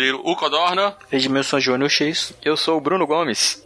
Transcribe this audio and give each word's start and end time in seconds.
Cordeiro, 0.00 0.22
o 0.24 0.34
Codorna. 0.34 0.96
Edmilson 1.12 1.60
Júnior 1.60 1.90
X. 1.90 2.32
Eu 2.42 2.56
sou 2.56 2.78
o 2.78 2.80
Bruno 2.80 3.06
Gomes. 3.06 3.62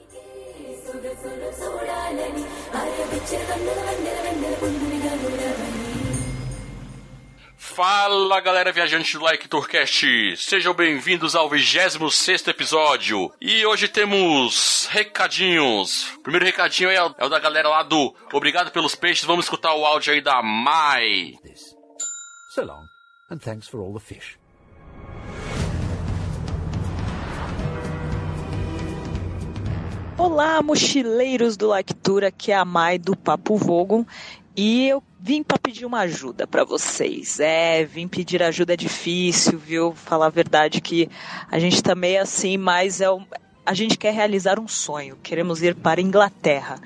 Fala 7.57 8.41
galera 8.41 8.73
viajante 8.73 9.17
do 9.17 9.25
Like 9.25 9.49
Tourcast, 9.49 10.37
sejam 10.37 10.75
bem-vindos 10.75 11.37
ao 11.37 11.49
26 11.49 12.49
episódio. 12.49 13.33
E 13.41 13.65
hoje 13.65 13.87
temos 13.87 14.89
recadinhos. 14.91 16.15
O 16.17 16.21
primeiro 16.21 16.47
recadinho 16.47 16.91
é 16.91 17.01
o, 17.01 17.15
é 17.17 17.25
o 17.25 17.29
da 17.29 17.39
galera 17.39 17.69
lá 17.69 17.85
do 17.85 18.13
Obrigado 18.33 18.73
pelos 18.73 18.97
Peixes, 18.97 19.25
vamos 19.25 19.45
escutar 19.45 19.75
o 19.75 19.85
áudio 19.85 20.13
aí 20.13 20.21
da 20.21 20.43
Mai. 20.43 21.35
So 22.55 22.65
long, 22.65 22.87
and 23.31 23.39
thanks 23.39 23.69
for 23.69 23.81
all 23.81 23.93
the 23.93 24.01
fish. 24.01 24.37
Olá, 30.17 30.63
mochileiros 30.63 31.57
do 31.57 31.67
Lactura, 31.69 32.29
aqui 32.29 32.53
é 32.53 32.57
a 32.57 32.65
Mai 32.65 32.99
do 32.99 33.17
Papo 33.17 33.57
Vogon 33.57 34.05
e 34.57 34.89
eu 34.89 35.03
vim 35.21 35.43
para 35.43 35.59
pedir 35.59 35.85
uma 35.85 36.01
ajuda 36.01 36.47
para 36.47 36.65
vocês. 36.65 37.41
É, 37.41 37.85
vim 37.85 38.07
pedir 38.07 38.43
ajuda 38.43 38.75
é 38.75 38.77
difícil, 38.77 39.59
viu? 39.59 39.93
Falar 39.93 40.27
a 40.27 40.31
verdade 40.31 40.81
que 40.81 41.09
a 41.51 41.59
gente 41.59 41.83
tá 41.83 41.95
meio 41.95 42.23
assim, 42.23 42.57
mas 42.57 43.01
é 43.01 43.11
um- 43.11 43.27
a 43.67 43.75
gente 43.75 43.99
quer 43.99 44.13
realizar 44.15 44.61
um 44.61 44.69
sonho. 44.69 45.19
Queremos 45.23 45.63
ir 45.63 45.75
para 45.75 46.01
a 46.01 46.05
Inglaterra, 46.05 46.79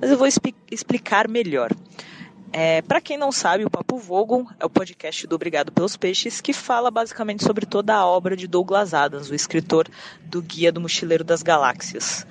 mas 0.00 0.10
eu 0.10 0.16
vou 0.18 0.26
expli- 0.26 0.54
explicar 0.70 1.26
melhor. 1.28 1.72
É, 2.52 2.80
para 2.80 3.00
quem 3.00 3.18
não 3.18 3.32
sabe, 3.32 3.64
o 3.64 3.70
Papo 3.70 3.98
Vogon 3.98 4.46
é 4.58 4.64
o 4.64 4.70
podcast 4.70 5.26
do 5.26 5.34
Obrigado 5.34 5.72
pelos 5.72 5.96
Peixes 5.96 6.40
que 6.40 6.52
fala 6.52 6.90
basicamente 6.90 7.44
sobre 7.44 7.66
toda 7.66 7.94
a 7.94 8.06
obra 8.06 8.36
de 8.36 8.46
Douglas 8.46 8.94
Adams, 8.94 9.28
o 9.28 9.34
escritor 9.34 9.88
do 10.24 10.40
Guia 10.40 10.70
do 10.72 10.80
Mochileiro 10.80 11.24
das 11.24 11.42
Galáxias. 11.42 12.24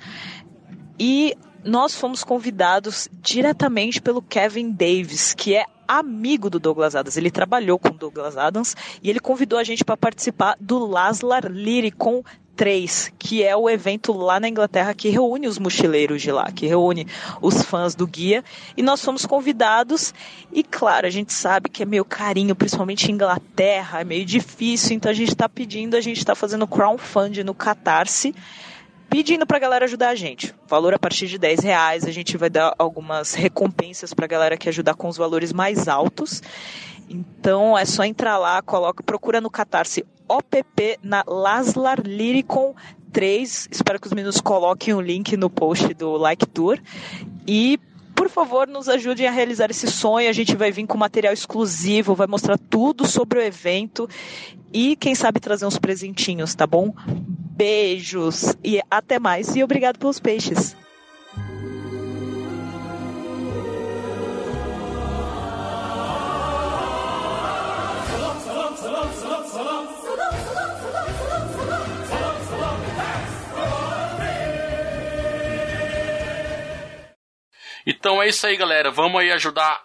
E 0.98 1.36
nós 1.64 1.94
fomos 1.94 2.22
convidados 2.22 3.08
diretamente 3.20 4.00
pelo 4.00 4.22
Kevin 4.22 4.70
Davis, 4.70 5.34
que 5.34 5.54
é 5.54 5.66
amigo 5.86 6.48
do 6.48 6.58
Douglas 6.58 6.94
Adams. 6.94 7.16
Ele 7.16 7.30
trabalhou 7.30 7.78
com 7.78 7.88
o 7.88 7.98
Douglas 7.98 8.36
Adams 8.36 8.76
e 9.02 9.10
ele 9.10 9.20
convidou 9.20 9.58
a 9.58 9.64
gente 9.64 9.84
para 9.84 9.96
participar 9.96 10.56
do 10.60 10.84
Laslar 10.86 11.50
Lyricon 11.50 12.22
3, 12.56 13.12
que 13.18 13.42
é 13.42 13.54
o 13.54 13.68
evento 13.68 14.12
lá 14.12 14.40
na 14.40 14.48
Inglaterra 14.48 14.94
que 14.94 15.10
reúne 15.10 15.46
os 15.46 15.58
mochileiros 15.58 16.22
de 16.22 16.32
lá, 16.32 16.50
que 16.50 16.66
reúne 16.66 17.06
os 17.42 17.62
fãs 17.62 17.94
do 17.94 18.06
guia. 18.06 18.42
E 18.76 18.82
nós 18.82 19.04
fomos 19.04 19.26
convidados 19.26 20.14
e, 20.50 20.62
claro, 20.62 21.06
a 21.06 21.10
gente 21.10 21.32
sabe 21.32 21.68
que 21.68 21.82
é 21.82 21.86
meio 21.86 22.04
carinho, 22.04 22.56
principalmente 22.56 23.10
em 23.10 23.14
Inglaterra, 23.14 24.00
é 24.00 24.04
meio 24.04 24.24
difícil, 24.24 24.96
então 24.96 25.10
a 25.10 25.14
gente 25.14 25.32
está 25.32 25.48
pedindo, 25.48 25.96
a 25.96 26.00
gente 26.00 26.18
está 26.18 26.34
fazendo 26.34 26.66
crowdfunding 26.66 27.42
no 27.42 27.54
Catarse 27.54 28.34
pedindo 29.16 29.46
pra 29.46 29.58
galera 29.58 29.86
ajudar 29.86 30.10
a 30.10 30.14
gente. 30.14 30.54
Valor 30.68 30.92
a 30.92 30.98
partir 30.98 31.26
de 31.26 31.38
10 31.38 31.60
reais, 31.60 32.04
a 32.04 32.10
gente 32.10 32.36
vai 32.36 32.50
dar 32.50 32.74
algumas 32.78 33.32
recompensas 33.32 34.12
pra 34.12 34.26
galera 34.26 34.58
que 34.58 34.68
ajudar 34.68 34.92
com 34.92 35.08
os 35.08 35.16
valores 35.16 35.54
mais 35.54 35.88
altos. 35.88 36.42
Então 37.08 37.78
é 37.78 37.86
só 37.86 38.04
entrar 38.04 38.36
lá, 38.36 38.60
coloca, 38.60 39.02
procura 39.02 39.40
no 39.40 39.48
Catarse 39.48 40.04
OPP 40.28 40.98
na 41.02 41.24
Laslar 41.26 42.02
Lyricon 42.04 42.74
3. 43.10 43.68
Espero 43.72 43.98
que 43.98 44.06
os 44.06 44.12
meninos 44.12 44.38
coloquem 44.38 44.92
o 44.92 45.00
link 45.00 45.34
no 45.34 45.48
post 45.48 45.94
do 45.94 46.18
Like 46.18 46.46
Tour. 46.48 46.78
E 47.48 47.80
por 48.16 48.30
favor, 48.30 48.66
nos 48.66 48.88
ajudem 48.88 49.28
a 49.28 49.30
realizar 49.30 49.70
esse 49.70 49.86
sonho. 49.86 50.28
A 50.28 50.32
gente 50.32 50.56
vai 50.56 50.72
vir 50.72 50.86
com 50.86 50.96
material 50.96 51.32
exclusivo, 51.32 52.14
vai 52.14 52.26
mostrar 52.26 52.58
tudo 52.58 53.06
sobre 53.06 53.38
o 53.38 53.42
evento 53.42 54.08
e 54.72 54.96
quem 54.96 55.14
sabe 55.14 55.38
trazer 55.38 55.66
uns 55.66 55.78
presentinhos, 55.78 56.54
tá 56.54 56.66
bom? 56.66 56.94
Beijos 57.06 58.56
e 58.64 58.80
até 58.90 59.18
mais 59.18 59.54
e 59.54 59.62
obrigado 59.62 59.98
pelos 59.98 60.18
peixes. 60.18 60.74
Então 77.86 78.22
é 78.22 78.28
isso 78.28 78.46
aí, 78.46 78.56
galera. 78.56 78.90
Vamos 78.90 79.20
aí 79.20 79.30
ajudar 79.32 79.80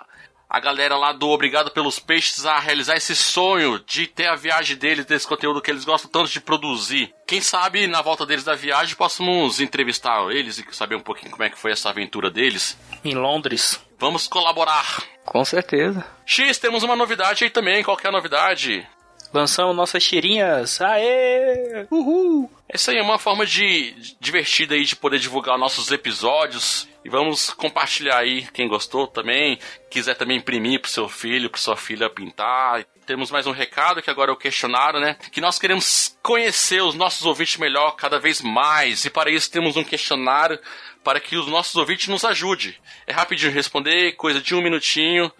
a 0.49 0.59
galera 0.59 0.97
lá 0.97 1.13
do 1.13 1.29
Obrigado 1.29 1.71
pelos 1.71 1.97
Peixes 1.97 2.45
a 2.45 2.59
realizar 2.59 2.97
esse 2.97 3.15
sonho 3.15 3.79
de 3.79 4.05
ter 4.05 4.27
a 4.27 4.35
viagem 4.35 4.75
deles, 4.75 5.05
desse 5.05 5.25
conteúdo 5.25 5.61
que 5.61 5.71
eles 5.71 5.85
gostam 5.85 6.11
tanto 6.11 6.29
de 6.29 6.41
produzir. 6.41 7.13
Quem 7.25 7.39
sabe 7.39 7.87
na 7.87 8.01
volta 8.01 8.25
deles 8.25 8.43
da 8.43 8.53
viagem 8.53 8.95
possamos 8.95 9.61
entrevistar 9.61 10.29
eles 10.29 10.57
e 10.57 10.75
saber 10.75 10.95
um 10.95 11.01
pouquinho 11.01 11.31
como 11.31 11.43
é 11.43 11.49
que 11.49 11.57
foi 11.57 11.71
essa 11.71 11.89
aventura 11.89 12.29
deles. 12.29 12.77
Em 13.01 13.13
Londres. 13.13 13.81
Vamos 13.97 14.27
colaborar. 14.27 15.01
Com 15.23 15.45
certeza. 15.45 16.05
X, 16.25 16.57
temos 16.57 16.83
uma 16.83 16.97
novidade 16.97 17.45
aí 17.45 17.49
também. 17.49 17.81
Qual 17.81 17.97
é 18.03 18.07
a 18.07 18.11
novidade? 18.11 18.85
Lançamos 19.33 19.75
nossas 19.75 20.03
tirinhas. 20.03 20.81
Aê! 20.81 21.85
Uhul! 21.89 22.51
Essa 22.67 22.91
aí 22.91 22.97
é 22.97 23.01
uma 23.01 23.19
forma 23.19 23.45
de 23.45 23.91
de- 23.91 24.17
divertida 24.19 24.75
aí 24.75 24.83
de 24.83 24.95
poder 24.95 25.19
divulgar 25.19 25.57
nossos 25.57 25.91
episódios 25.91 26.87
e 27.03 27.09
vamos 27.09 27.49
compartilhar 27.51 28.17
aí 28.19 28.47
quem 28.53 28.67
gostou 28.67 29.07
também, 29.07 29.57
quiser 29.89 30.15
também 30.15 30.37
imprimir 30.37 30.79
pro 30.79 30.89
seu 30.89 31.09
filho, 31.09 31.49
pro 31.49 31.59
sua 31.59 31.75
filha 31.75 32.09
pintar. 32.09 32.85
Temos 33.05 33.31
mais 33.31 33.47
um 33.47 33.51
recado 33.51 34.01
que 34.01 34.09
agora 34.09 34.31
é 34.31 34.33
o 34.33 34.37
questionário, 34.37 34.99
né? 34.99 35.17
Que 35.31 35.41
nós 35.41 35.57
queremos 35.57 36.17
conhecer 36.21 36.81
os 36.83 36.93
nossos 36.95 37.25
ouvintes 37.25 37.57
melhor 37.57 37.95
cada 37.95 38.19
vez 38.19 38.41
mais 38.41 39.03
e 39.05 39.09
para 39.09 39.31
isso 39.31 39.49
temos 39.51 39.75
um 39.75 39.83
questionário 39.83 40.59
para 41.03 41.19
que 41.19 41.35
os 41.35 41.47
nossos 41.47 41.75
ouvintes 41.75 42.07
nos 42.07 42.23
ajude. 42.23 42.79
É 43.07 43.11
rapidinho 43.11 43.51
responder, 43.51 44.13
coisa 44.13 44.39
de 44.39 44.53
um 44.53 44.61
minutinho. 44.61 45.31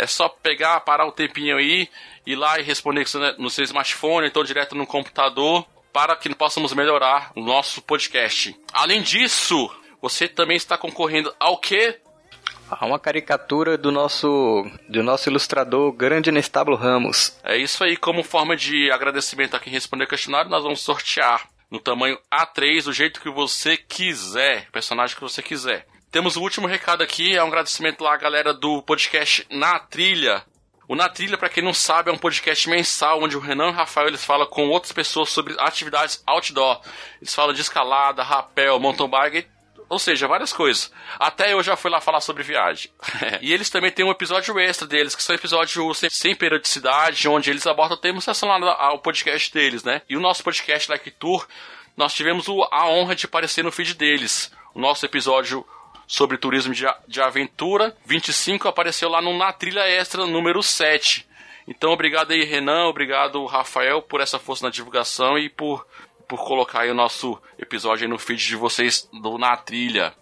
É 0.00 0.06
só 0.06 0.30
pegar, 0.30 0.80
parar 0.80 1.04
um 1.04 1.10
tempinho 1.10 1.58
aí, 1.58 1.86
ir 2.26 2.34
lá 2.34 2.58
e 2.58 2.62
responder 2.62 3.04
no 3.36 3.50
seu 3.50 3.64
smartphone, 3.64 4.26
então 4.26 4.42
direto 4.42 4.74
no 4.74 4.86
computador, 4.86 5.66
para 5.92 6.16
que 6.16 6.34
possamos 6.34 6.72
melhorar 6.72 7.30
o 7.36 7.42
nosso 7.42 7.82
podcast. 7.82 8.58
Além 8.72 9.02
disso, 9.02 9.70
você 10.00 10.26
também 10.26 10.56
está 10.56 10.78
concorrendo 10.78 11.34
ao 11.38 11.58
quê? 11.58 12.00
Há 12.70 12.86
uma 12.86 12.98
caricatura 12.98 13.76
do 13.76 13.92
nosso 13.92 14.64
do 14.88 15.02
nosso 15.02 15.28
ilustrador 15.28 15.92
grande 15.92 16.32
Nestábulo 16.32 16.78
Ramos. 16.78 17.38
É 17.44 17.58
isso 17.58 17.84
aí, 17.84 17.94
como 17.94 18.22
forma 18.22 18.56
de 18.56 18.90
agradecimento 18.90 19.54
a 19.54 19.60
quem 19.60 19.70
responder 19.70 20.04
o 20.04 20.08
questionário, 20.08 20.50
nós 20.50 20.62
vamos 20.62 20.80
sortear 20.80 21.46
no 21.70 21.78
tamanho 21.78 22.18
A3, 22.32 22.84
do 22.84 22.92
jeito 22.94 23.20
que 23.20 23.28
você 23.28 23.76
quiser, 23.76 24.70
personagem 24.70 25.14
que 25.14 25.22
você 25.22 25.42
quiser. 25.42 25.86
Temos 26.10 26.36
o 26.36 26.42
último 26.42 26.66
recado 26.66 27.04
aqui, 27.04 27.36
é 27.36 27.44
um 27.44 27.46
agradecimento 27.46 28.02
lá 28.02 28.14
à 28.14 28.16
galera 28.16 28.52
do 28.52 28.82
podcast 28.82 29.46
Na 29.48 29.78
Trilha. 29.78 30.42
O 30.88 30.96
Na 30.96 31.08
Trilha, 31.08 31.38
para 31.38 31.48
quem 31.48 31.62
não 31.62 31.72
sabe, 31.72 32.10
é 32.10 32.12
um 32.12 32.18
podcast 32.18 32.68
mensal 32.68 33.22
onde 33.22 33.36
o 33.36 33.40
Renan 33.40 33.68
e 33.68 33.70
o 33.70 33.74
Rafael 33.74 34.08
eles 34.08 34.24
falam 34.24 34.44
com 34.48 34.68
outras 34.70 34.90
pessoas 34.90 35.28
sobre 35.28 35.54
atividades 35.60 36.20
outdoor. 36.26 36.80
Eles 37.22 37.32
falam 37.32 37.54
de 37.54 37.60
escalada, 37.60 38.24
rapel, 38.24 38.80
mountain 38.80 39.08
bike, 39.08 39.46
ou 39.88 40.00
seja, 40.00 40.26
várias 40.26 40.52
coisas. 40.52 40.90
Até 41.16 41.52
eu 41.52 41.62
já 41.62 41.76
fui 41.76 41.88
lá 41.88 42.00
falar 42.00 42.20
sobre 42.20 42.42
viagem. 42.42 42.90
e 43.40 43.52
eles 43.52 43.70
também 43.70 43.92
têm 43.92 44.04
um 44.04 44.10
episódio 44.10 44.58
extra 44.58 44.88
deles, 44.88 45.14
que 45.14 45.22
são 45.22 45.36
episódios 45.36 45.96
sem, 45.96 46.10
sem 46.10 46.34
periodicidade, 46.34 47.28
onde 47.28 47.50
eles 47.50 47.68
abordam 47.68 47.96
temas 47.96 48.26
relacionados 48.26 48.68
ao 48.80 48.98
podcast 48.98 49.54
deles, 49.54 49.84
né? 49.84 50.02
E 50.08 50.16
o 50.16 50.20
nosso 50.20 50.42
podcast 50.42 50.90
Like 50.90 51.12
Tour, 51.12 51.46
nós 51.96 52.12
tivemos 52.12 52.48
a 52.72 52.88
honra 52.88 53.14
de 53.14 53.26
aparecer 53.26 53.62
no 53.62 53.70
feed 53.70 53.94
deles. 53.94 54.50
O 54.74 54.80
nosso 54.80 55.06
episódio 55.06 55.64
sobre 56.10 56.36
turismo 56.36 56.74
de, 56.74 56.84
de 57.06 57.22
aventura. 57.22 57.96
25 58.04 58.66
apareceu 58.66 59.08
lá 59.08 59.22
no 59.22 59.38
Na 59.38 59.52
Trilha 59.52 59.88
Extra 59.88 60.26
número 60.26 60.60
7. 60.60 61.24
Então, 61.68 61.92
obrigado 61.92 62.32
aí, 62.32 62.42
Renan, 62.42 62.86
obrigado, 62.86 63.46
Rafael, 63.46 64.02
por 64.02 64.20
essa 64.20 64.36
força 64.36 64.64
na 64.64 64.72
divulgação 64.72 65.38
e 65.38 65.48
por, 65.48 65.86
por 66.26 66.44
colocar 66.44 66.80
aí 66.80 66.90
o 66.90 66.94
nosso 66.94 67.40
episódio 67.56 68.06
aí 68.06 68.10
no 68.10 68.18
feed 68.18 68.44
de 68.44 68.56
vocês 68.56 69.08
do 69.12 69.38
Na 69.38 69.56
Trilha. 69.56 70.12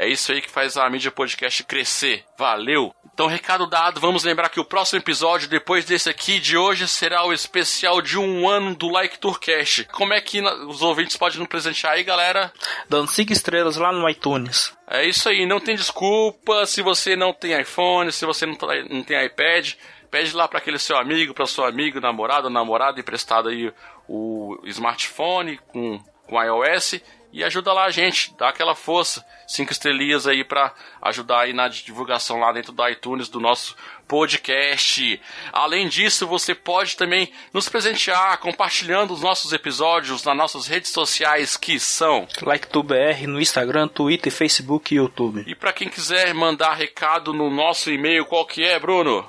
É 0.00 0.08
isso 0.08 0.30
aí 0.30 0.40
que 0.40 0.48
faz 0.48 0.76
a 0.76 0.88
mídia 0.88 1.10
podcast 1.10 1.64
crescer. 1.64 2.24
Valeu! 2.38 2.94
Então, 3.12 3.26
recado 3.26 3.66
dado, 3.66 4.00
vamos 4.00 4.22
lembrar 4.22 4.48
que 4.48 4.60
o 4.60 4.64
próximo 4.64 5.00
episódio, 5.00 5.48
depois 5.48 5.84
desse 5.84 6.08
aqui 6.08 6.38
de 6.38 6.56
hoje, 6.56 6.86
será 6.86 7.26
o 7.26 7.32
especial 7.32 8.00
de 8.00 8.16
um 8.16 8.48
ano 8.48 8.76
do 8.76 8.88
Like 8.88 9.18
Tourcast. 9.18 9.86
Como 9.86 10.14
é 10.14 10.20
que 10.20 10.40
os 10.40 10.82
ouvintes 10.82 11.16
podem 11.16 11.40
nos 11.40 11.48
presentear 11.48 11.94
aí, 11.94 12.04
galera? 12.04 12.52
Dando 12.88 13.10
5 13.10 13.32
estrelas 13.32 13.76
lá 13.76 13.90
no 13.90 14.08
iTunes. 14.08 14.72
É 14.88 15.04
isso 15.04 15.28
aí, 15.28 15.44
não 15.46 15.58
tem 15.58 15.74
desculpa 15.74 16.64
se 16.64 16.80
você 16.80 17.16
não 17.16 17.32
tem 17.32 17.60
iPhone, 17.60 18.12
se 18.12 18.24
você 18.24 18.46
não, 18.46 18.54
tá- 18.54 18.68
não 18.88 19.02
tem 19.02 19.26
iPad, 19.26 19.72
pede 20.12 20.32
lá 20.36 20.46
para 20.46 20.58
aquele 20.60 20.78
seu 20.78 20.96
amigo, 20.96 21.34
para 21.34 21.44
seu 21.44 21.64
amigo, 21.64 22.00
namorado, 22.00 22.48
namorada, 22.48 23.00
emprestado 23.00 23.48
aí 23.48 23.72
o 24.08 24.56
smartphone 24.64 25.58
com, 25.72 25.98
com 26.24 26.40
iOS 26.40 27.00
e 27.32 27.44
ajuda 27.44 27.72
lá 27.72 27.84
a 27.84 27.90
gente, 27.90 28.34
dá 28.38 28.48
aquela 28.48 28.74
força, 28.74 29.24
cinco 29.46 29.70
estrelinhas 29.70 30.26
aí 30.26 30.42
para 30.42 30.72
ajudar 31.02 31.40
aí 31.40 31.52
na 31.52 31.68
divulgação 31.68 32.40
lá 32.40 32.52
dentro 32.52 32.72
do 32.72 32.88
iTunes 32.88 33.28
do 33.28 33.38
nosso 33.38 33.76
podcast. 34.06 35.20
Além 35.52 35.88
disso, 35.88 36.26
você 36.26 36.54
pode 36.54 36.96
também 36.96 37.30
nos 37.52 37.68
presentear 37.68 38.38
compartilhando 38.38 39.12
os 39.12 39.20
nossos 39.20 39.52
episódios 39.52 40.24
nas 40.24 40.36
nossas 40.36 40.66
redes 40.66 40.90
sociais 40.90 41.56
que 41.56 41.78
são 41.78 42.26
LikeTubeBR 42.40 43.26
no 43.26 43.40
Instagram, 43.40 43.88
Twitter, 43.88 44.32
Facebook 44.32 44.94
e 44.94 44.96
YouTube. 44.96 45.44
E 45.46 45.54
para 45.54 45.72
quem 45.72 45.88
quiser 45.88 46.32
mandar 46.32 46.74
recado 46.74 47.34
no 47.34 47.50
nosso 47.50 47.90
e-mail, 47.90 48.24
qual 48.24 48.46
que 48.46 48.64
é, 48.64 48.78
Bruno? 48.78 49.28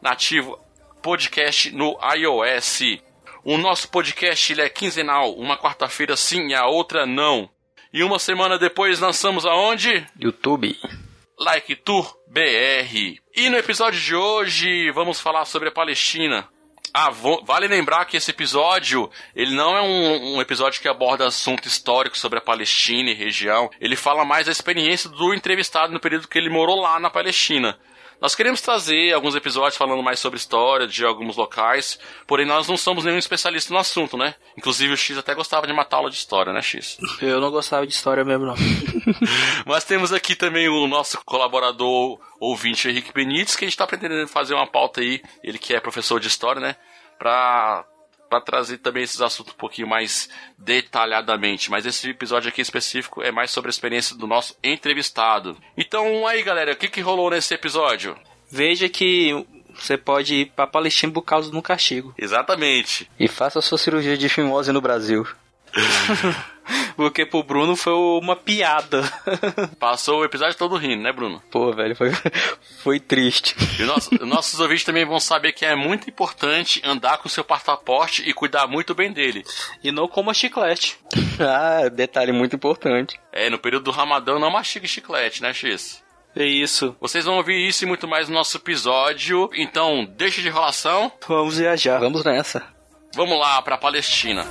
nativo 0.00 0.58
podcast 1.02 1.72
no 1.72 1.98
iOS. 2.14 3.00
O 3.44 3.58
nosso 3.58 3.88
podcast 3.88 4.52
ele 4.52 4.62
é 4.62 4.68
quinzenal, 4.68 5.34
uma 5.34 5.58
quarta-feira 5.58 6.16
sim 6.16 6.48
e 6.48 6.54
a 6.54 6.66
outra 6.66 7.04
não. 7.04 7.50
E 7.92 8.04
uma 8.04 8.20
semana 8.20 8.58
depois 8.58 9.00
lançamos 9.00 9.44
aonde? 9.44 10.06
YouTube. 10.18 10.78
Like 11.44 11.74
Tour 11.76 12.16
BR. 12.28 13.18
E 13.34 13.48
no 13.50 13.56
episódio 13.56 13.98
de 14.00 14.14
hoje 14.14 14.90
vamos 14.92 15.20
falar 15.20 15.44
sobre 15.44 15.68
a 15.70 15.72
Palestina. 15.72 16.48
Ah, 16.94 17.10
vo- 17.10 17.42
vale 17.44 17.66
lembrar 17.66 18.04
que 18.04 18.16
esse 18.16 18.30
episódio, 18.30 19.10
ele 19.34 19.54
não 19.54 19.76
é 19.76 19.80
um, 19.82 20.36
um 20.36 20.40
episódio 20.40 20.80
que 20.80 20.88
aborda 20.88 21.26
assunto 21.26 21.66
histórico 21.66 22.16
sobre 22.18 22.38
a 22.38 22.42
Palestina 22.42 23.10
e 23.10 23.14
região. 23.14 23.70
Ele 23.80 23.96
fala 23.96 24.24
mais 24.24 24.46
da 24.46 24.52
experiência 24.52 25.08
do 25.10 25.34
entrevistado 25.34 25.92
no 25.92 25.98
período 25.98 26.28
que 26.28 26.38
ele 26.38 26.50
morou 26.50 26.80
lá 26.80 27.00
na 27.00 27.10
Palestina. 27.10 27.78
Nós 28.22 28.36
queremos 28.36 28.60
trazer 28.60 29.12
alguns 29.12 29.34
episódios 29.34 29.76
falando 29.76 30.00
mais 30.00 30.20
sobre 30.20 30.38
história 30.38 30.86
de 30.86 31.04
alguns 31.04 31.36
locais, 31.36 31.98
porém 32.24 32.46
nós 32.46 32.68
não 32.68 32.76
somos 32.76 33.04
nenhum 33.04 33.18
especialista 33.18 33.74
no 33.74 33.80
assunto, 33.80 34.16
né? 34.16 34.36
Inclusive 34.56 34.92
o 34.92 34.96
X 34.96 35.18
até 35.18 35.34
gostava 35.34 35.66
de 35.66 35.72
matar 35.72 35.96
aula 35.96 36.08
de 36.08 36.14
história, 36.14 36.52
né, 36.52 36.62
X? 36.62 36.98
Eu 37.20 37.40
não 37.40 37.50
gostava 37.50 37.84
de 37.84 37.92
história 37.92 38.24
mesmo, 38.24 38.46
não. 38.46 38.54
Mas 39.66 39.82
temos 39.82 40.12
aqui 40.12 40.36
também 40.36 40.68
o 40.68 40.86
nosso 40.86 41.20
colaborador 41.24 42.20
ouvinte 42.38 42.88
Henrique 42.88 43.12
Benites, 43.12 43.56
que 43.56 43.64
a 43.64 43.66
gente 43.66 43.74
está 43.74 43.88
pretendendo 43.88 44.28
fazer 44.28 44.54
uma 44.54 44.68
pauta 44.68 45.00
aí, 45.00 45.20
ele 45.42 45.58
que 45.58 45.74
é 45.74 45.80
professor 45.80 46.20
de 46.20 46.28
história, 46.28 46.60
né? 46.60 46.76
Pra, 47.18 47.84
pra 48.32 48.40
trazer 48.40 48.78
também 48.78 49.02
esses 49.02 49.20
assuntos 49.20 49.52
um 49.52 49.58
pouquinho 49.58 49.86
mais 49.86 50.30
detalhadamente. 50.56 51.70
Mas 51.70 51.84
esse 51.84 52.08
episódio 52.08 52.48
aqui 52.48 52.62
específico 52.62 53.22
é 53.22 53.30
mais 53.30 53.50
sobre 53.50 53.68
a 53.68 53.70
experiência 53.70 54.16
do 54.16 54.26
nosso 54.26 54.56
entrevistado. 54.64 55.54
Então 55.76 56.26
aí 56.26 56.42
galera, 56.42 56.72
o 56.72 56.76
que, 56.76 56.88
que 56.88 57.02
rolou 57.02 57.28
nesse 57.28 57.52
episódio? 57.52 58.16
Veja 58.50 58.88
que 58.88 59.46
você 59.74 59.98
pode 59.98 60.34
ir 60.34 60.52
pra 60.56 60.66
Palestina 60.66 61.12
por 61.12 61.22
causa 61.22 61.50
do 61.50 61.60
castigo. 61.60 62.14
Exatamente. 62.16 63.10
E 63.20 63.28
faça 63.28 63.60
sua 63.60 63.76
cirurgia 63.76 64.16
de 64.16 64.30
fimose 64.30 64.72
no 64.72 64.80
Brasil. 64.80 65.26
Porque 67.02 67.26
pro 67.26 67.42
Bruno 67.42 67.74
foi 67.76 67.92
uma 67.92 68.36
piada. 68.36 69.02
Passou 69.78 70.20
o 70.20 70.24
episódio 70.24 70.56
todo 70.56 70.76
rindo, 70.76 71.02
né, 71.02 71.12
Bruno? 71.12 71.42
Pô, 71.50 71.72
velho, 71.72 71.94
foi, 71.96 72.10
foi 72.82 73.00
triste. 73.00 73.54
E 73.78 73.82
nosso- 73.84 74.14
nossos 74.26 74.60
ouvintes 74.60 74.84
também 74.84 75.04
vão 75.04 75.18
saber 75.20 75.52
que 75.52 75.64
é 75.64 75.74
muito 75.74 76.08
importante 76.08 76.80
andar 76.84 77.18
com 77.18 77.28
seu 77.28 77.42
passaporte 77.44 78.22
e 78.28 78.32
cuidar 78.32 78.66
muito 78.66 78.94
bem 78.94 79.12
dele. 79.12 79.44
E 79.82 79.90
não 79.92 80.06
coma 80.08 80.34
chiclete. 80.34 80.98
Ah, 81.40 81.88
detalhe 81.88 82.30
muito 82.30 82.54
importante. 82.54 83.18
É, 83.32 83.48
no 83.50 83.58
período 83.58 83.84
do 83.84 83.90
Ramadão 83.90 84.38
não 84.38 84.50
mastiga 84.50 84.86
chiclete, 84.86 85.42
né, 85.42 85.52
X? 85.52 86.02
É 86.36 86.44
isso. 86.44 86.94
Vocês 87.00 87.24
vão 87.24 87.36
ouvir 87.36 87.66
isso 87.66 87.84
e 87.84 87.86
muito 87.86 88.06
mais 88.06 88.28
no 88.28 88.34
nosso 88.34 88.56
episódio. 88.58 89.50
Então, 89.54 90.04
deixa 90.16 90.40
de 90.40 90.48
enrolação. 90.48 91.10
Vamos 91.26 91.58
viajar. 91.58 91.98
Vamos 91.98 92.22
nessa. 92.22 92.62
Vamos 93.14 93.38
lá 93.38 93.60
pra 93.62 93.76
Palestina. 93.76 94.46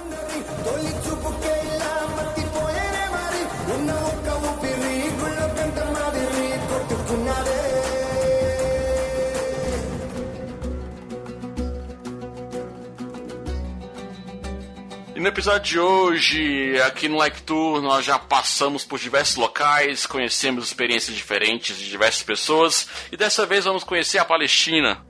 E 15.21 15.23
no 15.23 15.29
episódio 15.29 15.61
de 15.61 15.79
hoje, 15.79 16.81
aqui 16.81 17.07
no 17.07 17.17
Like 17.17 17.43
Tour, 17.43 17.79
nós 17.79 18.03
já 18.03 18.17
passamos 18.17 18.83
por 18.83 18.97
diversos 18.97 19.35
locais, 19.35 20.07
conhecemos 20.07 20.65
experiências 20.65 21.15
diferentes 21.15 21.77
de 21.77 21.87
diversas 21.87 22.23
pessoas 22.23 22.87
e 23.11 23.15
dessa 23.15 23.45
vez 23.45 23.65
vamos 23.65 23.83
conhecer 23.83 24.17
a 24.17 24.25
Palestina. 24.25 25.05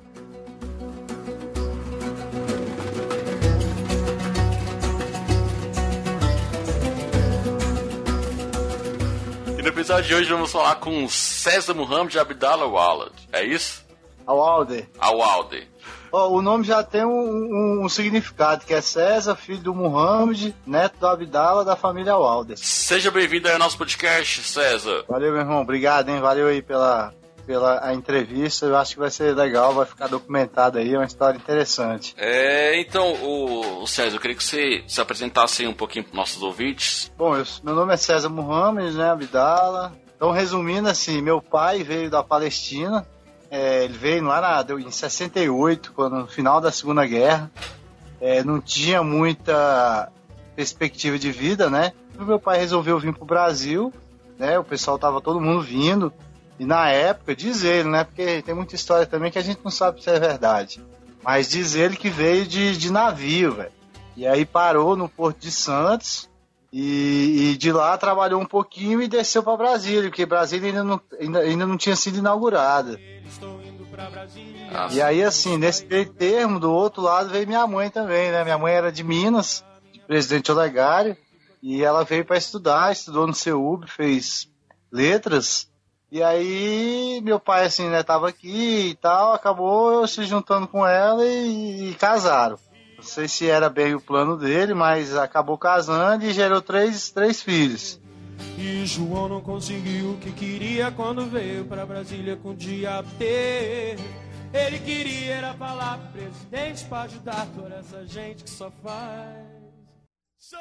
E 9.58 9.62
no 9.62 9.68
episódio 9.70 10.10
de 10.10 10.16
hoje 10.16 10.30
vamos 10.30 10.52
falar 10.52 10.76
com 10.76 11.08
César 11.08 11.74
Muhammad 11.74 12.14
Abdallah 12.18 12.68
Walad. 12.68 13.14
É 13.32 13.46
isso? 13.46 13.82
Ao 14.28 14.42
Alder. 14.42 14.90
Awalde. 15.00 15.70
Ó, 16.12 16.30
o 16.30 16.42
nome 16.42 16.66
já 16.66 16.84
tem 16.84 17.06
um, 17.06 17.10
um- 17.10 17.86
um 17.86 17.90
significado, 17.90 18.66
que 18.66 18.74
é 18.74 18.82
César, 18.82 19.34
filho 19.36 19.60
do 19.62 19.74
Muhammad, 19.74 20.52
neto 20.66 20.98
do 21.00 21.08
Abdala, 21.08 21.64
da 21.64 21.76
família 21.78 22.18
Walder. 22.18 22.58
Seja 22.58 23.10
bem-vindo 23.10 23.48
ao 23.50 23.58
nosso 23.58 23.78
podcast, 23.78 24.44
César. 24.44 25.06
Valeu, 25.08 25.32
meu 25.32 25.40
irmão. 25.42 25.62
Obrigado, 25.62 26.10
hein? 26.10 26.20
Valeu 26.20 26.48
aí 26.50 26.62
pela, 26.62 27.14
pela 27.48 27.80
a 27.88 27.94
entrevista. 27.94 28.66
Eu 28.66 28.76
acho 28.76 28.94
que 28.96 29.00
vai 29.00 29.10
ser 29.10 29.34
legal, 29.34 29.74
vai 29.74 29.86
ficar 29.86 30.08
documentado 30.08 30.78
aí. 30.80 30.94
É 30.94 30.98
uma 30.98 31.06
história 31.06 31.38
interessante. 31.38 32.14
É, 32.18 32.78
então, 32.82 33.14
o, 33.14 33.84
o 33.84 33.88
César, 33.88 34.18
eu 34.18 34.20
queria 34.20 34.36
que 34.36 34.44
você 34.44 34.84
se 34.90 35.00
apresentasse 35.00 35.62
aí 35.62 35.68
um 35.70 35.74
pouquinho 35.74 36.04
para 36.04 36.16
nossos 36.18 36.44
ouvintes. 36.44 37.10
Bom, 37.18 37.38
eu- 37.38 37.46
meu 37.64 37.74
nome 37.74 37.94
é 37.94 37.98
César 37.98 38.28
Muhammad, 38.28 38.94
né? 38.96 39.10
Abdala. 39.12 39.94
Então, 40.18 40.30
resumindo 40.32 40.90
assim, 40.90 41.22
meu 41.22 41.42
pai 41.42 41.84
veio 41.84 42.10
da 42.10 42.22
Palestina. 42.22 43.08
É, 43.52 43.84
ele 43.84 43.98
veio 43.98 44.24
lá 44.24 44.40
na, 44.40 44.80
em 44.80 44.90
68, 44.90 45.92
quando, 45.92 46.20
no 46.20 46.28
final 46.28 46.62
da 46.62 46.72
Segunda 46.72 47.06
Guerra. 47.06 47.52
É, 48.22 48.42
não 48.44 48.62
tinha 48.62 49.04
muita 49.04 50.10
perspectiva 50.56 51.20
de 51.20 51.32
vida, 51.32 51.70
né? 51.70 51.92
E 52.18 52.24
meu 52.24 52.40
pai 52.40 52.58
resolveu 52.60 52.98
vir 52.98 53.14
pro 53.14 53.26
Brasil, 53.26 53.92
né? 54.40 54.58
O 54.58 54.64
pessoal 54.64 54.98
tava 54.98 55.20
todo 55.20 55.42
mundo 55.42 55.62
vindo. 55.62 56.14
E 56.58 56.66
na 56.66 56.90
época, 56.90 57.36
diz 57.36 57.64
ele, 57.64 57.90
né? 57.90 58.06
Porque 58.06 58.42
tem 58.42 58.56
muita 58.56 58.76
história 58.76 59.06
também 59.06 59.32
que 59.32 59.40
a 59.40 59.44
gente 59.44 59.60
não 59.64 59.72
sabe 59.72 60.02
se 60.02 60.10
é 60.10 60.18
verdade. 60.18 60.82
Mas 61.22 61.50
diz 61.50 61.76
ele 61.76 61.98
que 61.98 62.10
veio 62.10 62.48
de, 62.48 62.78
de 62.78 62.90
navio, 62.90 63.56
velho. 63.56 63.72
E 64.16 64.26
aí 64.26 64.46
parou 64.46 64.96
no 64.96 65.10
Porto 65.10 65.40
de 65.40 65.52
Santos. 65.52 66.30
E, 66.74 67.52
e 67.52 67.58
de 67.58 67.72
lá 67.72 67.98
trabalhou 67.98 68.40
um 68.40 68.46
pouquinho 68.46 69.02
e 69.02 69.08
desceu 69.08 69.44
para 69.44 69.58
Brasília, 69.58 70.04
porque 70.10 70.26
Brasília 70.26 70.70
ainda 70.70 70.84
não, 70.84 71.02
ainda, 71.20 71.40
ainda 71.40 71.66
não 71.66 71.78
tinha 71.78 71.96
sido 71.98 72.20
inaugurada. 72.20 72.98
E 74.92 75.02
aí, 75.02 75.22
assim, 75.22 75.58
nesse 75.58 75.86
termo, 75.86 76.60
do 76.60 76.72
outro 76.72 77.02
lado 77.02 77.30
veio 77.30 77.46
minha 77.46 77.68
mãe 77.68 77.90
também, 77.90 78.32
né? 78.32 78.44
Minha 78.44 78.58
mãe 78.58 78.74
era 78.74 78.92
de 78.92 79.04
Minas, 79.04 79.66
de 79.92 80.00
Presidente 80.00 80.52
Olegário, 80.52 81.18
e 81.62 81.84
ela 81.84 82.06
veio 82.06 82.24
para 82.24 82.38
estudar, 82.38 82.92
estudou 82.92 83.28
no 83.28 83.34
CEUB, 83.34 83.86
fez 83.88 84.50
letras. 84.92 85.70
E 86.10 86.24
aí, 86.24 87.22
meu 87.22 87.40
pai, 87.40 87.66
assim, 87.66 87.90
né, 87.90 88.02
tava 88.02 88.30
aqui 88.30 88.90
e 88.90 88.96
tal, 88.96 89.34
acabou 89.34 90.08
se 90.08 90.24
juntando 90.24 90.68
com 90.68 90.86
ela 90.86 91.26
e, 91.26 91.92
e 91.92 91.96
casaram. 91.96 92.58
Não 93.02 93.08
sei 93.08 93.28
se 93.28 93.50
era 93.50 93.68
bem 93.68 93.96
o 93.96 94.00
plano 94.00 94.38
dele, 94.38 94.76
mas 94.76 95.16
acabou 95.18 95.58
casando 95.58 96.24
e 96.24 96.32
gerou 96.32 96.62
três, 96.62 97.10
três 97.10 97.42
filhos. 97.42 98.00
E 98.60 98.86
João 98.86 99.28
não 99.28 99.42
conseguiu 99.42 100.12
o 100.12 100.18
que 100.18 100.32
queria 100.32 100.92
quando 100.92 101.26
veio 101.26 101.66
pra 101.66 101.84
Brasília 101.84 102.38
com 102.38 102.52
o 102.52 102.56
dia 102.56 103.04
T. 103.18 103.98
Ele 104.54 104.80
queria 104.86 105.34
era 105.34 105.54
falar 105.56 105.98
presidente 106.14 106.86
pra 106.86 107.02
ajudar 107.02 107.48
toda 107.56 107.74
essa 107.74 108.06
gente 108.06 108.44
que 108.44 108.50
só 108.52 108.70
faz. 108.84 109.48
Só... 110.38 110.58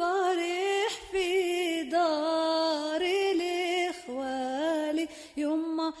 الفرح 0.00 0.92
في 1.12 1.82
دار 1.90 3.00
الاخوالي 3.32 5.08
يما 5.36 5.92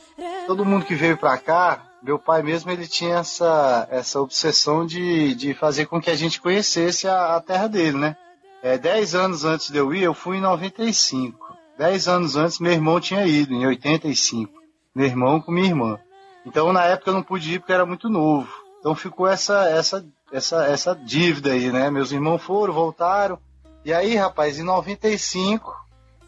Todo 0.46 0.64
mundo 0.64 0.84
que 0.84 0.94
veio 0.94 1.16
pra 1.16 1.36
cá, 1.38 1.86
meu 2.02 2.18
pai 2.18 2.42
mesmo, 2.42 2.70
ele 2.70 2.86
tinha 2.86 3.16
essa, 3.16 3.88
essa 3.90 4.20
obsessão 4.20 4.86
de, 4.86 5.34
de 5.34 5.54
fazer 5.54 5.86
com 5.86 6.00
que 6.00 6.10
a 6.10 6.14
gente 6.14 6.40
conhecesse 6.40 7.08
a, 7.08 7.36
a 7.36 7.40
terra 7.40 7.66
dele, 7.66 7.98
né? 7.98 8.16
É, 8.62 8.78
dez 8.78 9.14
anos 9.14 9.44
antes 9.44 9.70
de 9.70 9.78
eu 9.78 9.92
ir, 9.94 10.02
eu 10.02 10.14
fui 10.14 10.38
em 10.38 10.40
95. 10.40 11.56
Dez 11.78 12.08
anos 12.08 12.36
antes, 12.36 12.58
meu 12.58 12.72
irmão 12.72 13.00
tinha 13.00 13.26
ido, 13.26 13.54
em 13.54 13.66
85. 13.66 14.52
Meu 14.94 15.06
irmão 15.06 15.40
com 15.40 15.52
minha 15.52 15.66
irmã. 15.66 15.98
Então, 16.46 16.72
na 16.72 16.84
época, 16.84 17.10
eu 17.10 17.14
não 17.14 17.22
pude 17.22 17.54
ir 17.54 17.58
porque 17.58 17.72
era 17.72 17.84
muito 17.84 18.08
novo. 18.08 18.48
Então, 18.78 18.94
ficou 18.94 19.26
essa, 19.26 19.68
essa, 19.68 20.06
essa, 20.32 20.64
essa 20.64 20.94
dívida 20.94 21.52
aí, 21.52 21.70
né? 21.70 21.90
Meus 21.90 22.12
irmãos 22.12 22.42
foram, 22.42 22.72
voltaram. 22.72 23.38
E 23.83 23.93
aí, 23.93 24.15
rapaz, 24.15 24.59
em 24.59 24.63
95, 24.63 25.73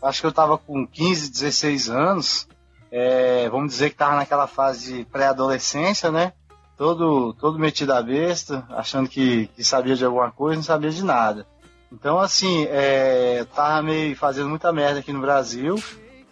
acho 0.02 0.22
que 0.22 0.28
eu 0.28 0.32
tava 0.32 0.58
com 0.58 0.88
15, 0.88 1.32
16 1.32 1.90
anos. 1.90 2.48
é, 2.92 3.50
vamos 3.50 3.72
dizer 3.72 3.90
que 3.90 3.96
tava 3.96 4.16
naquela 4.16 4.48
fase 4.48 4.98
de 4.98 5.06
pré-adolescência, 5.06 6.12
né? 6.12 6.34
Todo, 6.78 7.34
todo 7.34 7.60
metido 7.60 7.94
a 7.94 8.02
besta, 8.02 8.66
achando 8.70 9.08
que, 9.08 9.48
que 9.48 9.64
sabia 9.64 9.96
de 9.96 10.04
alguma 10.04 10.32
coisa, 10.32 10.58
não 10.58 10.64
sabia 10.64 10.90
de 10.90 11.04
nada. 11.04 11.46
Então, 11.92 12.20
assim, 12.20 12.66
é, 12.70 13.40
eu 13.40 13.46
tava 13.46 13.84
meio 13.84 14.16
fazendo 14.16 14.50
muita 14.50 14.74
merda 14.74 15.00
aqui 15.00 15.14
no 15.14 15.22
Brasil 15.22 15.82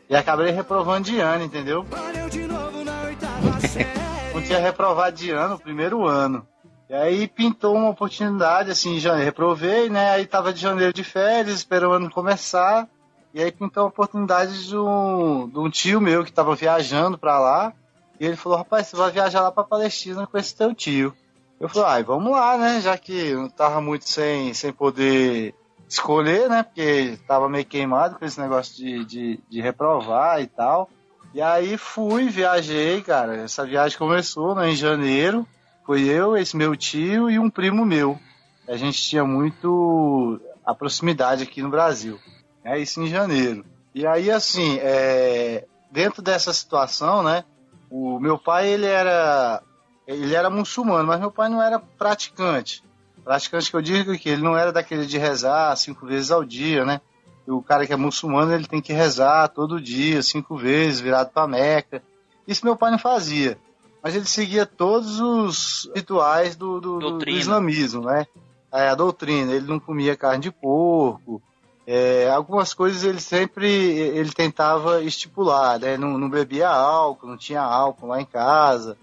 e 0.10 0.16
acabei 0.16 0.52
reprovando 0.52 1.10
de 1.10 1.20
ano, 1.20 1.44
entendeu? 1.44 1.84
Valeu 1.84 2.30
de 2.30 2.48
novo 2.48 2.84
na 2.84 3.04
oitava 3.04 3.60
série. 3.68 4.02
Não 4.34 4.42
tinha 4.42 4.60
reprovado 4.60 5.16
de 5.16 5.30
ano, 5.30 5.56
o 5.56 5.60
primeiro 5.60 6.08
ano. 6.08 6.48
E 6.92 6.94
aí 6.94 7.26
pintou 7.26 7.74
uma 7.74 7.92
oportunidade, 7.92 8.70
assim, 8.70 8.96
em 8.96 9.00
janeiro. 9.00 9.24
Reprovei, 9.24 9.90
né? 9.90 10.12
Aí 10.12 10.26
tava 10.26 10.52
de 10.52 10.60
janeiro 10.60 10.92
de 10.92 11.06
férias, 11.06 11.56
esperando 11.56 12.10
começar. 12.10 12.86
E 13.34 13.42
aí 13.42 13.50
pintou 13.50 13.84
a 13.84 13.88
oportunidade 13.88 14.68
de 14.68 14.76
um, 14.76 15.48
de 15.48 15.58
um 15.58 15.70
tio 15.70 16.02
meu 16.02 16.26
que 16.26 16.34
tava 16.34 16.54
viajando 16.54 17.18
pra 17.18 17.40
lá. 17.40 17.72
E 18.20 18.26
ele 18.26 18.36
falou, 18.36 18.58
rapaz, 18.58 18.88
você 18.88 18.98
vai 18.98 19.10
viajar 19.10 19.40
lá 19.40 19.50
pra 19.54 19.64
Palestina 19.64 20.28
com 20.28 20.38
esse 20.38 20.54
teu 20.54 20.76
tio. 20.76 21.16
Eu 21.62 21.70
falei, 21.70 21.88
ai, 21.88 22.04
vamos 22.04 22.30
lá, 22.30 22.58
né? 22.58 22.82
Já 22.82 22.98
que 22.98 23.14
eu 23.14 23.50
tava 23.50 23.80
muito 23.80 24.10
sem, 24.10 24.54
sem 24.54 24.74
poder 24.74 25.56
escolher, 25.88 26.50
né? 26.50 26.62
Porque 26.62 27.18
tava 27.26 27.48
meio 27.48 27.64
queimado 27.64 28.20
com 28.20 28.26
esse 28.26 28.38
negócio 28.38 28.76
de, 28.76 29.06
de, 29.06 29.40
de 29.50 29.62
reprovar 29.62 30.42
e 30.42 30.48
tal. 30.48 30.90
E 31.34 31.42
aí 31.42 31.78
fui, 31.78 32.28
viajei, 32.28 33.02
cara. 33.02 33.38
Essa 33.38 33.66
viagem 33.66 33.98
começou 33.98 34.54
né, 34.56 34.72
em 34.72 34.76
janeiro. 34.76 35.48
Foi 35.92 36.04
eu, 36.04 36.38
esse 36.38 36.56
meu 36.56 36.74
tio 36.74 37.30
e 37.30 37.38
um 37.38 37.50
primo 37.50 37.86
meu. 37.86 38.18
A 38.66 38.78
gente 38.78 39.02
tinha 39.02 39.26
muito 39.26 40.40
a 40.66 40.74
proximidade 40.74 41.44
aqui 41.44 41.62
no 41.62 41.70
Brasil. 41.70 42.18
É 42.64 42.80
isso 42.80 43.02
em 43.02 43.08
janeiro. 43.08 43.66
E 43.94 44.08
aí, 44.08 44.32
assim, 44.32 44.78
é, 44.80 45.66
dentro 45.92 46.22
dessa 46.22 46.54
situação, 46.54 47.22
né? 47.22 47.44
O 47.90 48.22
meu 48.22 48.40
pai, 48.40 48.70
ele 48.70 48.86
era 48.86 49.62
ele 50.08 50.34
era 50.34 50.50
muçulmano, 50.50 51.06
mas 51.06 51.20
meu 51.20 51.30
pai 51.30 51.50
não 51.50 51.62
era 51.62 51.78
praticante. 51.78 52.82
Praticante 53.22 53.70
que 53.70 53.76
eu 53.76 53.82
digo 53.82 54.18
que 54.18 54.30
ele 54.30 54.42
não 54.42 54.58
era 54.58 54.72
daquele 54.72 55.06
de 55.06 55.18
rezar 55.18 55.76
cinco 55.76 56.06
vezes 56.06 56.32
ao 56.32 56.46
dia, 56.46 56.86
né? 56.86 57.02
O 57.46 57.62
cara 57.62 57.86
que 57.86 57.92
é 57.92 57.98
muçulmano, 57.98 58.54
ele 58.54 58.66
tem 58.66 58.82
que 58.82 58.94
rezar 58.94 59.50
todo 59.50 59.82
dia, 59.82 60.24
cinco 60.24 60.56
vezes, 60.56 61.02
virado 61.02 61.32
para 61.32 61.50
Meca. 61.50 62.02
Isso 62.48 62.64
meu 62.66 62.78
pai 62.78 62.92
não 62.92 62.98
fazia. 62.98 63.60
Mas 64.04 64.16
ele 64.16 64.26
seguia 64.26 64.66
todos 64.66 65.20
os 65.20 65.90
rituais 65.96 66.56
do, 66.56 66.80
do, 66.82 67.00
do- 67.00 67.30
islamismo, 67.30 68.04
né? 68.06 68.26
É, 68.74 68.90
a 68.90 68.96
doutrina. 68.96 69.52
Ele 69.54 69.68
não 69.68 69.80
comia 69.80 70.16
carne 70.18 70.44
de 70.44 70.52
porco. 70.52 71.42
É, 71.86 72.30
algumas 72.30 72.74
coisas 72.74 73.04
ele 73.04 73.20
sempre 73.20 73.68
ele 73.70 74.32
tentava 74.32 75.04
estipular, 75.04 75.80
né? 75.80 75.98
Não, 75.98 76.18
não 76.18 76.30
bebia 76.30 76.70
álcool, 76.70 77.28
não 77.28 77.38
tinha 77.38 77.62
álcool 77.62 78.08
lá 78.08 78.22
em 78.22 78.26
casa 78.26 78.98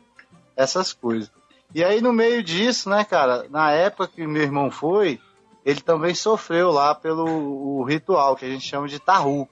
essas 0.57 0.93
coisas. 0.93 1.31
E 1.75 1.85
aí, 1.85 2.01
no 2.01 2.13
meio 2.13 2.43
disso, 2.43 2.89
né, 2.89 3.05
cara, 3.05 3.47
na 3.51 3.71
época 3.71 4.09
que 4.09 4.27
meu 4.27 4.43
irmão 4.43 4.71
foi, 4.71 5.21
ele 5.65 5.81
também 5.81 6.15
sofreu 6.15 6.71
lá 6.71 6.95
pelo 6.95 7.27
o 7.27 7.85
ritual, 7.85 8.35
que 8.35 8.45
a 8.47 8.49
gente 8.49 8.67
chama 8.67 8.89
de 8.89 8.99
tarru. 8.99 9.47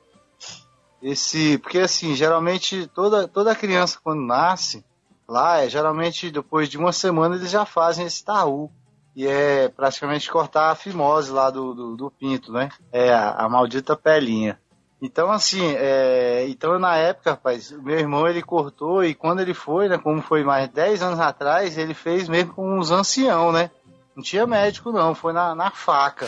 Esse, 1.03 1.59
porque 1.59 1.79
assim, 1.79 2.15
geralmente 2.15 2.91
toda, 2.95 3.29
toda 3.29 3.55
criança 3.55 3.99
quando 4.03 4.23
nasce, 4.23 4.83
lá, 5.29 5.63
é, 5.63 5.69
geralmente 5.69 6.31
depois 6.31 6.69
de 6.69 6.79
uma 6.79 6.93
semana 6.93 7.37
eles 7.37 7.51
já 7.51 7.65
fazem 7.65 8.07
esse 8.07 8.25
tarru. 8.25 8.71
E 9.15 9.27
é 9.27 9.69
praticamente 9.71 10.31
cortar 10.31 10.71
a 10.71 10.75
fimose 10.75 11.31
lá 11.31 11.49
do, 11.49 11.73
do, 11.73 11.97
do 11.97 12.11
pinto, 12.11 12.53
né? 12.53 12.69
É 12.93 13.11
a, 13.15 13.31
a 13.31 13.49
maldita 13.49 13.97
pelinha. 13.97 14.61
Então, 15.01 15.31
assim, 15.31 15.75
é, 15.77 16.47
então 16.49 16.79
na 16.79 16.97
época, 16.97 17.31
rapaz, 17.31 17.71
o 17.71 17.83
meu 17.83 17.99
irmão 17.99 18.27
ele 18.29 18.43
cortou 18.43 19.03
e 19.05 19.15
quando 19.15 19.41
ele 19.41 19.55
foi, 19.55 19.89
né, 19.89 19.97
como 19.97 20.21
foi 20.21 20.45
mais 20.45 20.69
10 20.69 21.03
anos 21.03 21.21
atrás, 21.21 21.79
ele 21.79 21.95
fez 21.95 22.29
mesmo 22.29 22.55
com 22.55 22.79
uns 22.79 22.91
ancião, 22.91 23.53
né? 23.53 23.71
Não 24.15 24.23
tinha 24.23 24.47
médico 24.47 24.93
não, 24.93 25.15
foi 25.15 25.33
na, 25.33 25.55
na 25.55 25.71
faca. 25.71 26.27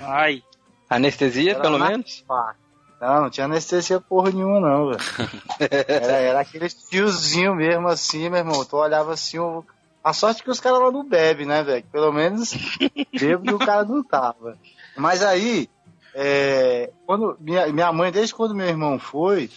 Ai, 0.00 0.42
Anestesia, 0.90 1.52
Era 1.52 1.60
pelo 1.60 1.78
na 1.78 1.88
menos? 1.88 2.24
faca. 2.26 2.61
Não, 3.02 3.22
não 3.22 3.30
tinha 3.30 3.46
anestesia 3.46 4.00
porra 4.00 4.30
nenhuma 4.30 4.60
não, 4.60 4.90
velho. 4.90 5.00
Era, 5.88 6.12
era 6.18 6.40
aquele 6.40 6.68
fiozinho 6.68 7.52
mesmo 7.52 7.88
assim, 7.88 8.30
meu 8.30 8.38
irmão. 8.38 8.64
Tu 8.64 8.76
olhava 8.76 9.12
assim, 9.12 9.40
o... 9.40 9.64
a 10.04 10.12
sorte 10.12 10.40
que 10.40 10.48
os 10.48 10.60
caras 10.60 10.78
lá 10.78 10.88
não 10.92 11.04
bebem, 11.04 11.44
né, 11.44 11.64
velho? 11.64 11.84
Pelo 11.90 12.12
menos 12.12 12.52
bêbado 13.12 13.56
o 13.56 13.58
cara 13.58 13.84
não 13.84 14.04
tava. 14.04 14.56
Mas 14.96 15.20
aí, 15.20 15.68
é, 16.14 16.92
quando 17.04 17.36
minha, 17.40 17.66
minha 17.72 17.92
mãe, 17.92 18.12
desde 18.12 18.32
quando 18.32 18.54
meu 18.54 18.68
irmão 18.68 19.00
foi, 19.00 19.50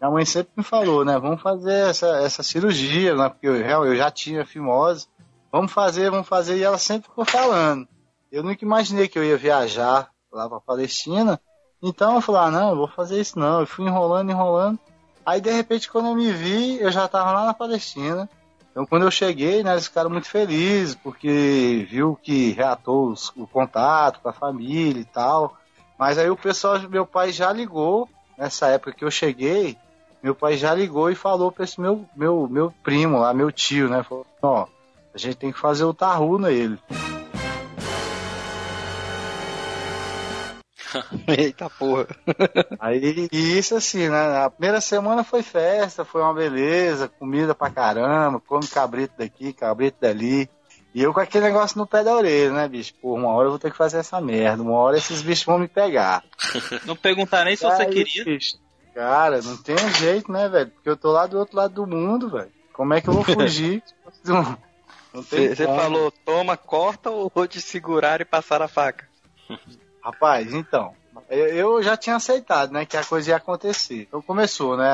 minha 0.00 0.10
mãe 0.10 0.24
sempre 0.24 0.50
me 0.56 0.64
falou, 0.64 1.04
né? 1.04 1.16
Vamos 1.20 1.40
fazer 1.40 1.88
essa, 1.90 2.08
essa 2.24 2.42
cirurgia, 2.42 3.14
né? 3.14 3.28
Porque 3.28 3.46
eu, 3.46 3.54
eu 3.54 3.94
já 3.94 4.10
tinha 4.10 4.44
fimose. 4.44 5.06
Vamos 5.52 5.70
fazer, 5.70 6.10
vamos 6.10 6.26
fazer. 6.26 6.56
E 6.56 6.64
ela 6.64 6.78
sempre 6.78 7.08
ficou 7.08 7.24
falando. 7.24 7.86
Eu 8.32 8.42
nunca 8.42 8.64
imaginei 8.64 9.06
que 9.06 9.16
eu 9.16 9.22
ia 9.22 9.36
viajar 9.36 10.10
lá 10.32 10.48
pra 10.48 10.58
Palestina. 10.58 11.40
Então 11.82 12.16
eu 12.16 12.20
falei, 12.20 12.42
ah, 12.42 12.50
não, 12.50 12.76
vou 12.76 12.88
fazer 12.88 13.20
isso 13.20 13.38
não. 13.38 13.60
Eu 13.60 13.66
fui 13.66 13.86
enrolando, 13.86 14.30
enrolando. 14.30 14.78
Aí 15.24 15.40
de 15.40 15.50
repente, 15.50 15.90
quando 15.90 16.06
eu 16.08 16.14
me 16.14 16.32
vi, 16.32 16.80
eu 16.80 16.90
já 16.90 17.06
tava 17.06 17.32
lá 17.32 17.46
na 17.46 17.54
Palestina. 17.54 18.28
Então 18.70 18.86
quando 18.86 19.02
eu 19.02 19.10
cheguei, 19.10 19.62
né, 19.62 19.72
eles 19.72 19.86
ficaram 19.86 20.10
muito 20.10 20.28
felizes, 20.28 20.94
porque 20.94 21.86
viu 21.90 22.18
que 22.22 22.52
reatou 22.52 23.08
os- 23.08 23.30
o 23.36 23.46
contato 23.46 24.20
com 24.20 24.28
a 24.28 24.32
família 24.32 25.00
e 25.00 25.04
tal. 25.04 25.56
Mas 25.98 26.16
aí 26.18 26.30
o 26.30 26.36
pessoal, 26.36 26.78
meu 26.88 27.04
pai 27.06 27.32
já 27.32 27.52
ligou, 27.52 28.08
nessa 28.36 28.68
época 28.68 28.92
que 28.92 29.04
eu 29.04 29.10
cheguei, 29.10 29.76
meu 30.22 30.34
pai 30.34 30.56
já 30.56 30.74
ligou 30.74 31.10
e 31.10 31.14
falou 31.14 31.50
pra 31.52 31.64
esse 31.64 31.80
meu, 31.80 32.04
meu, 32.16 32.48
meu 32.48 32.72
primo 32.82 33.18
lá, 33.18 33.32
meu 33.34 33.50
tio, 33.52 33.88
né? 33.88 34.02
Falou, 34.02 34.26
ó, 34.42 34.66
a 35.14 35.18
gente 35.18 35.36
tem 35.36 35.52
que 35.52 35.58
fazer 35.58 35.84
o 35.84 35.94
tarru 35.94 36.38
nele. 36.38 36.78
Eita 41.26 41.70
porra. 41.70 42.06
Aí, 42.78 43.28
e 43.32 43.58
isso 43.58 43.74
assim, 43.76 44.08
né? 44.08 44.44
A 44.44 44.50
primeira 44.50 44.80
semana 44.80 45.24
foi 45.24 45.42
festa, 45.42 46.04
foi 46.04 46.22
uma 46.22 46.34
beleza, 46.34 47.08
comida 47.08 47.54
pra 47.54 47.70
caramba, 47.70 48.40
come 48.40 48.66
cabrito 48.66 49.14
daqui, 49.18 49.52
cabrito 49.52 49.98
dali. 50.00 50.48
E 50.94 51.02
eu 51.02 51.12
com 51.12 51.20
aquele 51.20 51.46
negócio 51.46 51.78
no 51.78 51.86
pé 51.86 52.02
da 52.02 52.14
orelha, 52.14 52.52
né, 52.52 52.68
bicho? 52.68 52.94
Pô, 53.00 53.14
uma 53.14 53.28
hora 53.28 53.46
eu 53.46 53.50
vou 53.50 53.58
ter 53.58 53.70
que 53.70 53.76
fazer 53.76 53.98
essa 53.98 54.20
merda, 54.20 54.62
uma 54.62 54.78
hora 54.78 54.96
esses 54.96 55.22
bichos 55.22 55.44
vão 55.44 55.58
me 55.58 55.68
pegar. 55.68 56.24
não 56.86 56.96
perguntar 56.96 57.44
nem 57.44 57.56
se 57.56 57.64
você 57.64 57.82
Aí, 57.82 57.92
queria. 57.92 58.24
bicho, 58.24 58.56
Cara, 58.94 59.40
não 59.42 59.56
tem 59.56 59.76
jeito, 59.94 60.32
né, 60.32 60.48
velho? 60.48 60.72
Porque 60.72 60.90
eu 60.90 60.96
tô 60.96 61.12
lá 61.12 61.24
do 61.24 61.38
outro 61.38 61.56
lado 61.56 61.72
do 61.72 61.86
mundo, 61.86 62.30
velho. 62.30 62.50
Como 62.72 62.94
é 62.94 63.00
que 63.00 63.08
eu 63.08 63.14
vou 63.14 63.22
fugir? 63.22 63.80
Você 65.14 65.54
falou, 65.54 66.10
toma, 66.10 66.56
corta 66.56 67.08
ou 67.08 67.30
vou 67.32 67.46
te 67.46 67.60
segurar 67.60 68.20
e 68.20 68.24
passar 68.24 68.60
a 68.60 68.66
faca? 68.66 69.08
Rapaz, 70.02 70.52
então, 70.54 70.94
eu, 71.28 71.82
já 71.82 71.96
tinha 71.96 72.16
aceitado, 72.16 72.72
né, 72.72 72.86
que 72.86 72.96
a 72.96 73.04
coisa 73.04 73.30
ia 73.30 73.36
acontecer. 73.36 74.06
Então 74.08 74.22
começou, 74.22 74.76
né? 74.76 74.88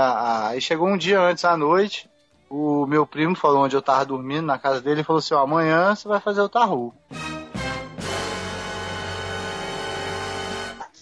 Aí 0.49 0.61
chegou 0.61 0.89
um 0.89 0.97
dia 0.97 1.21
antes 1.21 1.45
à 1.45 1.57
noite, 1.57 2.09
o 2.51 2.87
meu 2.87 3.07
primo 3.07 3.37
falou 3.37 3.65
onde 3.65 3.77
eu 3.77 3.83
tava 3.83 4.05
dormindo, 4.05 4.47
na 4.47 4.59
casa 4.59 4.81
dele, 4.81 5.01
e 5.03 5.05
falou 5.05 5.19
assim: 5.19 5.35
amanhã 5.35 5.95
você 5.95 6.09
vai 6.09 6.21
fazer 6.21 6.41
o 6.41 6.49
tarro. 6.49 6.95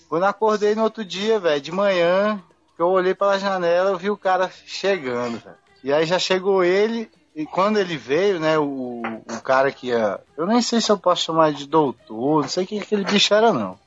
Quando 0.08 0.24
acordei 0.24 0.74
no 0.74 0.82
outro 0.82 1.04
dia, 1.04 1.40
velho, 1.40 1.60
de 1.60 1.72
manhã, 1.72 2.42
eu 2.78 2.88
olhei 2.88 3.14
pela 3.14 3.38
janela, 3.38 3.90
eu 3.90 3.98
vi 3.98 4.10
o 4.10 4.16
cara 4.16 4.50
chegando, 4.66 5.38
velho. 5.38 5.56
E 5.82 5.92
aí 5.92 6.04
já 6.04 6.18
chegou 6.18 6.62
ele, 6.62 7.10
e 7.34 7.46
quando 7.46 7.78
ele 7.78 7.96
veio, 7.96 8.38
né, 8.38 8.58
o, 8.58 9.00
o 9.02 9.40
cara 9.42 9.72
que 9.72 9.86
ia. 9.86 10.20
Eu 10.36 10.46
nem 10.46 10.60
sei 10.60 10.80
se 10.80 10.92
eu 10.92 10.98
posso 10.98 11.24
chamar 11.24 11.52
de 11.52 11.66
doutor, 11.66 12.42
não 12.42 12.48
sei 12.48 12.64
o 12.64 12.66
que 12.66 12.78
aquele 12.78 13.04
bicho 13.04 13.32
era, 13.32 13.52
não. 13.52 13.78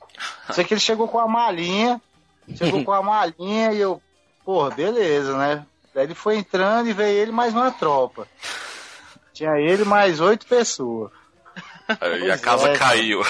Sei 0.52 0.64
que 0.64 0.74
ele 0.74 0.82
chegou 0.82 1.08
com 1.08 1.20
a 1.20 1.28
malinha, 1.28 2.02
chegou 2.56 2.84
com 2.84 2.92
a 2.92 3.02
malinha 3.02 3.72
e 3.72 3.80
eu, 3.80 4.02
porra, 4.44 4.72
beleza, 4.72 5.38
né? 5.38 5.66
Daí 5.94 6.06
ele 6.06 6.16
foi 6.16 6.38
entrando 6.38 6.90
e 6.90 6.94
veio 6.94 7.18
ele 7.18 7.32
mais 7.32 7.54
uma 7.54 7.72
tropa. 7.72 8.28
Tinha 9.34 9.60
ele 9.60 9.84
mais 9.84 10.20
oito 10.20 10.46
pessoas. 10.46 11.12
Aí 12.02 12.32
a 12.32 12.38
casa 12.38 12.70
é, 12.70 12.78
caiu. 12.78 13.22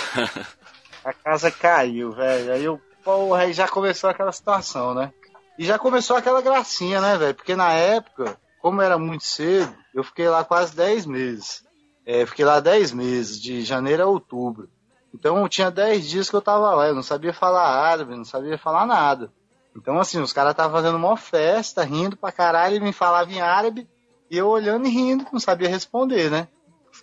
A 1.04 1.14
casa 1.14 1.52
caiu, 1.52 2.12
velho. 2.12 2.52
Aí 2.52 2.64
eu, 2.64 2.82
porra, 3.04 3.42
aí 3.42 3.54
já 3.54 3.68
começou 3.68 4.10
aquela 4.10 4.32
situação, 4.32 4.94
né? 4.94 5.14
E 5.58 5.66
já 5.66 5.78
começou 5.78 6.18
aquela 6.18 6.42
gracinha, 6.42 7.00
né, 7.00 7.18
velho? 7.18 7.36
Porque 7.36 7.56
na 7.56 7.72
época, 7.72 8.38
como 8.60 8.82
era 8.82 8.98
muito 8.98 9.24
cedo, 9.24 9.74
eu 9.94 10.04
fiquei 10.04 10.28
lá 10.28 10.44
quase 10.44 10.76
10 10.76 11.06
meses. 11.06 11.64
É, 12.06 12.26
fiquei 12.26 12.44
lá 12.44 12.60
10 12.60 12.92
meses, 12.92 13.40
de 13.40 13.62
janeiro 13.64 14.04
a 14.04 14.08
outubro. 14.08 14.70
Então 15.16 15.48
tinha 15.48 15.72
10 15.72 16.10
dias 16.10 16.30
que 16.30 16.36
eu 16.36 16.42
tava 16.42 16.76
lá, 16.76 16.88
eu 16.88 16.96
não 16.96 17.02
sabia 17.02 17.34
falar 17.34 17.64
árabe, 17.64 18.16
não 18.16 18.26
sabia 18.26 18.58
falar 18.58 18.86
nada. 18.86 19.32
Então, 19.76 20.00
assim, 20.00 20.20
os 20.20 20.34
caras 20.34 20.52
estavam 20.52 20.74
fazendo 20.74 20.98
uma 20.98 21.18
festa, 21.18 21.84
rindo 21.84 22.18
pra 22.18 22.32
caralho, 22.32 22.76
e 22.76 22.80
me 22.80 22.94
falavam 22.94 23.34
em 23.34 23.42
árabe, 23.42 23.88
e 24.30 24.38
eu 24.38 24.48
olhando 24.48 24.88
e 24.88 24.90
rindo, 24.90 25.26
não 25.32 25.40
sabia 25.40 25.70
responder, 25.70 26.30
né? 26.30 26.48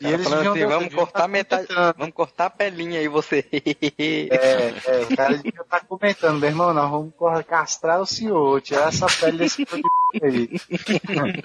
E 0.00 0.04
Cara, 0.04 0.19
falando 0.23 0.50
assim, 0.50 0.66
vamos 0.66 0.85
deviam 0.85 0.90
cortar 0.90 1.21
tá 1.21 1.28
metade, 1.28 1.69
vamos 1.97 2.14
cortar 2.14 2.47
a 2.47 2.50
pelinha 2.50 2.99
aí 2.99 3.09
você. 3.09 3.47
É, 3.52 4.75
é, 4.87 5.00
o 5.02 5.16
cara 5.16 5.37
devia 5.37 5.61
estar 5.61 5.85
comentando, 5.87 6.38
meu 6.38 6.49
irmão, 6.49 6.73
nós 6.73 6.90
vamos 6.90 7.12
castrar 7.47 8.00
o 8.00 8.07
senhor, 8.07 8.61
tirar 8.62 8.88
essa 8.88 9.07
pele 9.07 9.38
desse 9.38 9.64
de 9.64 10.25
aí. 10.25 10.49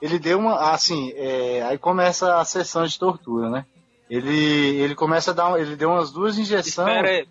Ele 0.00 0.18
deu 0.18 0.38
uma, 0.38 0.72
assim, 0.72 1.12
é, 1.16 1.62
aí 1.62 1.78
começa 1.78 2.38
a 2.38 2.44
sessão 2.44 2.86
de 2.86 2.98
tortura, 2.98 3.50
né? 3.50 3.66
Ele, 4.08 4.76
ele 4.80 4.94
começa 4.94 5.30
a 5.32 5.34
dar, 5.34 5.48
um- 5.52 5.56
ele 5.56 5.74
deu 5.76 5.90
umas 5.90 6.10
duas 6.12 6.38
injeções. 6.38 6.66
Espera 6.96 7.08
aí, 7.10 7.26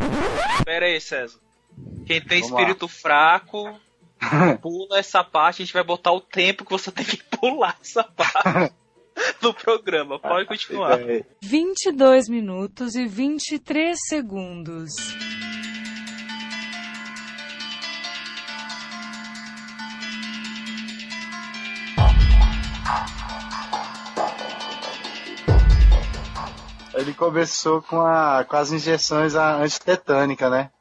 espera 0.60 0.86
aí, 0.86 1.00
César. 1.02 1.40
Quem 2.06 2.22
tem 2.22 2.42
Vamos 2.42 2.52
lá. 2.56 2.62
espírito 2.62 2.88
fraco, 2.88 3.80
pula 4.62 5.00
essa 5.00 5.24
parte, 5.24 5.62
a 5.62 5.66
gente 5.66 5.74
vai 5.74 5.84
botar 5.84 6.12
o 6.12 6.22
tempo 6.22 6.66
que 6.66 6.72
você 6.72 6.92
tem 6.92 7.06
que 7.06 7.18
pular 7.38 7.78
essa 7.82 8.04
parte 8.04 8.74
do 9.42 9.54
programa. 9.54 10.20
Pode 10.20 10.46
continuar. 10.48 11.00
É, 11.00 11.24
22 11.42 12.28
minutos 12.30 12.96
e 12.96 13.06
23 13.08 13.98
segundos. 14.10 14.92
Ele 26.96 27.14
começou 27.14 27.82
com, 27.82 28.02
a, 28.02 28.44
com 28.48 28.56
as 28.56 28.72
injeções 28.72 29.36
a- 29.36 29.56
antitetânica, 29.58 30.50
né? 30.50 30.72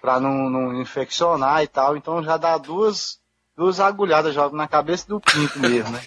Pra 0.00 0.18
não, 0.20 0.48
não 0.50 0.80
infeccionar 0.80 1.62
e 1.62 1.66
tal. 1.66 1.96
Então 1.96 2.22
já 2.22 2.36
dá 2.36 2.56
duas, 2.56 3.18
duas 3.56 3.80
agulhadas 3.80 4.34
já 4.34 4.48
na 4.50 4.66
cabeça 4.68 5.06
do 5.08 5.20
pinto 5.20 5.58
mesmo, 5.58 5.90
né? 5.90 6.02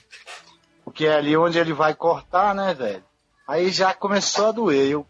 Porque 0.84 1.06
é 1.06 1.16
ali 1.16 1.36
onde 1.38 1.60
ele 1.60 1.74
vai 1.74 1.94
cortar, 1.94 2.56
né, 2.56 2.74
velho? 2.74 3.04
Aí 3.48 3.70
já 3.70 3.94
começou 3.94 4.48
a 4.48 4.52
doer. 4.52 4.90
Eu. 4.92 5.06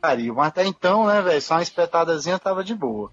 Pariu. 0.00 0.34
Mas 0.34 0.48
até 0.48 0.64
então, 0.66 1.06
né, 1.06 1.20
velho? 1.22 1.40
Só 1.42 1.54
uma 1.54 1.62
espetadazinha 1.62 2.38
tava 2.38 2.64
de 2.64 2.74
boa. 2.74 3.12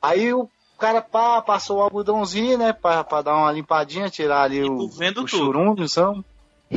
Aí 0.00 0.32
o 0.34 0.48
cara 0.78 1.00
pá, 1.00 1.40
passou 1.40 1.78
o 1.78 1.82
algodãozinho, 1.82 2.58
né? 2.58 2.72
Pra, 2.72 3.04
pra 3.04 3.22
dar 3.22 3.36
uma 3.36 3.52
limpadinha, 3.52 4.10
tirar 4.10 4.42
ali 4.42 4.62
o, 4.64 4.88
vendo 4.88 5.18
o 5.22 5.24
tudo. 5.24 5.28
churume, 5.28 5.88
sabe? 5.88 6.24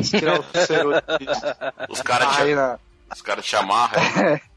Tirar 0.04 0.40
o 0.40 0.44
ceroto. 0.66 1.04
Os 1.90 2.02
caras 2.02 2.36
te, 2.36 2.56
na- 2.56 2.80
os 3.14 3.22
cara 3.22 3.42
te 3.42 3.56
amarram. 3.56 4.02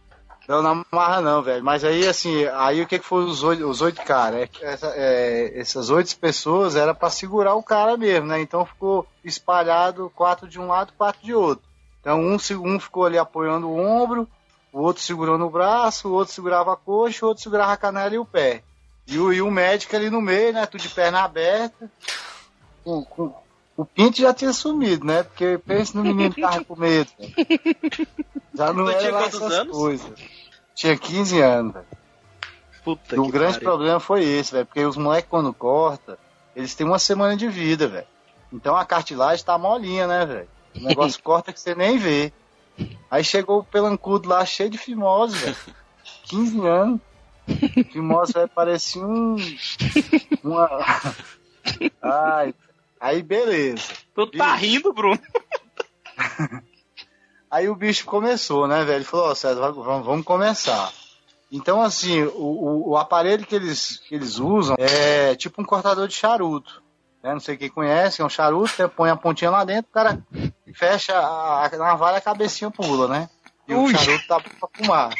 Não, 0.48 0.62
não 0.62 0.82
amarra 0.90 1.20
não, 1.20 1.42
velho. 1.42 1.62
Mas 1.62 1.84
aí, 1.84 2.08
assim, 2.08 2.46
aí 2.54 2.80
o 2.80 2.86
que 2.86 2.98
que 2.98 3.04
foi 3.04 3.22
os 3.22 3.42
oito, 3.42 3.68
os 3.68 3.82
oito 3.82 4.00
caras? 4.02 4.48
É 4.62 4.72
essa- 4.72 4.92
é, 4.96 5.60
essas 5.60 5.90
oito 5.90 6.16
pessoas 6.16 6.74
era 6.74 6.94
pra 6.94 7.10
segurar 7.10 7.54
o 7.54 7.62
cara 7.62 7.98
mesmo, 7.98 8.26
né? 8.28 8.40
Então 8.40 8.64
ficou 8.64 9.06
espalhado 9.22 10.10
quatro 10.16 10.48
de 10.48 10.58
um 10.58 10.66
lado, 10.66 10.94
quatro 10.96 11.22
de 11.22 11.34
outro. 11.34 11.62
Então 12.00 12.18
um, 12.22 12.38
um 12.64 12.80
ficou 12.80 13.04
ali 13.04 13.18
apoiando 13.18 13.68
o 13.68 13.78
ombro, 13.78 14.26
o 14.72 14.80
outro 14.80 15.02
segurando 15.02 15.44
o 15.44 15.50
braço, 15.50 16.08
o 16.08 16.12
outro 16.14 16.32
segurava 16.32 16.72
a 16.72 16.76
coxa, 16.76 17.26
o 17.26 17.28
outro 17.28 17.42
segurava 17.42 17.72
a 17.74 17.76
canela 17.76 18.14
e 18.14 18.18
o 18.18 18.24
pé. 18.24 18.62
E 19.06 19.18
o, 19.18 19.30
e 19.30 19.42
o 19.42 19.50
médico 19.50 19.94
ali 19.96 20.08
no 20.08 20.22
meio, 20.22 20.54
né? 20.54 20.64
Tudo 20.64 20.80
de 20.80 20.88
perna 20.88 21.24
aberta. 21.24 21.90
Com, 22.82 23.04
com- 23.04 23.34
o 23.78 23.84
pinto 23.84 24.20
já 24.20 24.34
tinha 24.34 24.52
sumido, 24.52 25.06
né? 25.06 25.22
Porque 25.22 25.56
pensa 25.64 25.96
no 25.96 26.02
menino 26.02 26.34
que 26.34 26.40
tava 26.40 26.64
com 26.64 26.74
medo. 26.74 27.08
Já 28.52 28.72
não 28.72 28.90
era 28.90 28.98
tinha 28.98 29.12
lá 29.12 29.24
essas 29.26 29.52
anos? 29.52 29.76
coisas. 29.76 30.10
Tinha 30.74 30.98
15 30.98 31.40
anos, 31.40 31.74
velho. 31.74 31.86
Puta 32.82 33.14
E 33.14 33.18
o 33.20 33.28
grande 33.28 33.54
pariu. 33.54 33.68
problema 33.68 34.00
foi 34.00 34.24
esse, 34.24 34.50
velho. 34.50 34.66
Porque 34.66 34.84
os 34.84 34.96
moleques, 34.96 35.30
quando 35.30 35.54
corta, 35.54 36.18
eles 36.56 36.74
têm 36.74 36.84
uma 36.84 36.98
semana 36.98 37.36
de 37.36 37.46
vida, 37.46 37.86
velho. 37.86 38.06
Então 38.52 38.74
a 38.76 38.84
cartilagem 38.84 39.44
tá 39.44 39.56
molinha, 39.56 40.08
né, 40.08 40.26
velho? 40.26 40.48
O 40.74 40.80
negócio 40.80 41.22
corta 41.22 41.52
que 41.52 41.60
você 41.60 41.72
nem 41.76 41.98
vê. 41.98 42.32
Aí 43.08 43.22
chegou 43.22 43.60
o 43.60 43.64
pelancudo 43.64 44.28
lá, 44.28 44.44
cheio 44.44 44.70
de 44.70 44.78
fimose, 44.78 45.36
velho. 45.36 45.56
15 46.24 46.66
anos. 46.66 47.00
Fimose, 47.92 48.32
velho, 48.32 48.48
parecia 48.48 49.06
um. 49.06 49.36
Uma. 50.42 50.68
Ai. 52.02 52.52
Aí, 53.00 53.22
beleza. 53.22 53.92
Tu 54.14 54.26
tá 54.32 54.54
rindo, 54.54 54.92
Bruno? 54.92 55.20
Aí 57.50 57.68
o 57.68 57.74
bicho 57.74 58.04
começou, 58.04 58.66
né, 58.68 58.84
velho? 58.84 58.98
Ele 58.98 59.04
falou, 59.04 59.30
ó, 59.30 59.34
César, 59.34 59.60
vai- 59.60 59.72
vamos, 59.72 60.04
vamos 60.06 60.24
começar. 60.24 60.92
Então, 61.50 61.80
assim, 61.80 62.22
o, 62.24 62.30
o, 62.42 62.88
o 62.90 62.96
aparelho 62.98 63.46
que 63.46 63.54
eles, 63.54 63.96
que 64.06 64.14
eles 64.14 64.38
usam 64.38 64.76
é 64.78 65.34
tipo 65.34 65.62
um 65.62 65.64
cortador 65.64 66.06
de 66.06 66.14
charuto. 66.14 66.82
Né? 67.22 67.32
Não 67.32 67.40
sei 67.40 67.56
quem 67.56 67.70
conhece, 67.70 68.20
é 68.20 68.24
um 68.24 68.28
charuto, 68.28 68.68
você 68.68 68.86
põe 68.86 69.08
a 69.08 69.16
pontinha 69.16 69.50
lá 69.50 69.64
dentro, 69.64 69.90
o 69.90 69.94
cara 69.94 70.18
fecha 70.74 71.14
a, 71.18 71.64
a 71.66 71.76
navalha, 71.78 72.18
a 72.18 72.20
cabecinha 72.20 72.70
pula, 72.70 73.08
né? 73.08 73.30
E 73.66 73.74
o 73.74 73.82
Ui. 73.84 73.96
charuto 73.96 74.26
tá 74.28 74.40
pra 74.40 74.68
fumar. 74.74 75.14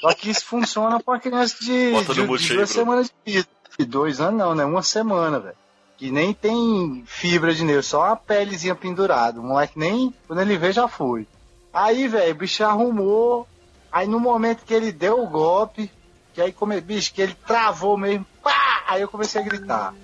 Só 0.00 0.12
que 0.14 0.28
isso 0.30 0.44
funciona 0.44 1.00
pra 1.00 1.18
criança 1.18 1.56
de, 1.60 1.92
de, 2.04 2.14
de 2.14 2.20
aí, 2.20 2.26
duas 2.26 2.70
semanas 2.70 3.06
de 3.24 3.32
vida. 3.32 3.48
De 3.78 3.84
dois 3.86 4.20
anos 4.20 4.38
não, 4.38 4.54
né? 4.54 4.64
Uma 4.64 4.82
semana, 4.82 5.40
velho. 5.40 5.56
Que 5.96 6.10
nem 6.10 6.32
tem 6.32 7.04
fibra 7.06 7.54
de 7.54 7.64
nervo, 7.64 7.82
só 7.82 8.02
uma 8.02 8.16
pelezinha 8.16 8.74
pendurada. 8.74 9.40
O 9.40 9.44
moleque 9.44 9.78
nem, 9.78 10.12
quando 10.26 10.40
ele 10.40 10.58
vê, 10.58 10.72
já 10.72 10.88
foi. 10.88 11.26
Aí, 11.72 12.08
velho, 12.08 12.32
o 12.32 12.36
bicho 12.36 12.64
arrumou. 12.64 13.46
Aí 13.90 14.06
no 14.06 14.18
momento 14.18 14.64
que 14.64 14.74
ele 14.74 14.90
deu 14.90 15.22
o 15.22 15.28
golpe, 15.28 15.90
que 16.32 16.40
aí, 16.40 16.52
come, 16.52 16.80
bicho, 16.80 17.14
que 17.14 17.22
ele 17.22 17.34
travou 17.46 17.96
mesmo, 17.96 18.26
pá! 18.42 18.82
Aí 18.88 19.00
eu 19.00 19.08
comecei 19.08 19.40
a 19.40 19.44
gritar. 19.44 19.94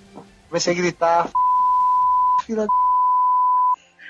Comecei 0.47 0.73
a 0.73 0.75
gritar, 0.75 1.29
filha. 2.45 2.67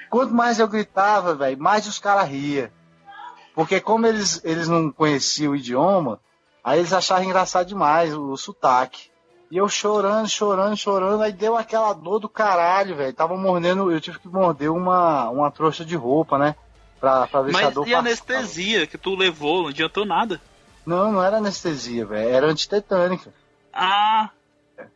Quanto 0.09 0.33
mais 0.33 0.59
eu 0.59 0.67
gritava, 0.67 1.35
velho, 1.35 1.61
mais 1.61 1.87
os 1.87 1.99
caras 1.99 2.27
ria. 2.27 2.71
Porque 3.53 3.79
como 3.79 4.07
eles, 4.07 4.41
eles 4.43 4.67
não 4.67 4.91
conheciam 4.91 5.53
o 5.53 5.55
idioma, 5.55 6.19
aí 6.63 6.79
eles 6.79 6.93
achavam 6.93 7.25
engraçado 7.25 7.67
demais 7.67 8.13
o, 8.13 8.31
o 8.31 8.37
sotaque. 8.37 9.10
E 9.51 9.57
eu 9.57 9.67
chorando, 9.67 10.29
chorando, 10.29 10.77
chorando, 10.77 11.21
aí 11.21 11.33
deu 11.33 11.57
aquela 11.57 11.91
dor 11.93 12.19
do 12.19 12.29
caralho, 12.29 12.95
velho. 12.95 13.13
Tava 13.13 13.35
mordendo, 13.35 13.91
eu 13.91 13.99
tive 13.99 14.17
que 14.17 14.27
morder 14.29 14.71
uma, 14.71 15.29
uma 15.29 15.51
trouxa 15.51 15.83
de 15.83 15.95
roupa, 15.95 16.37
né? 16.37 16.55
Pra, 17.01 17.27
pra 17.27 17.41
ver 17.41 17.51
se 17.53 17.59
a 17.59 17.63
Mas 17.65 17.73
dor 17.73 17.87
e 17.87 17.93
a 17.93 17.99
anestesia 17.99 18.87
que 18.87 18.97
tu 18.97 19.13
levou? 19.15 19.63
Não 19.63 19.69
adiantou 19.69 20.05
nada. 20.05 20.39
Não, 20.85 21.11
não 21.11 21.21
era 21.23 21.37
anestesia, 21.37 22.05
velho. 22.05 22.29
Era 22.29 22.47
antitetânica. 22.47 23.33
Ah, 23.73 24.29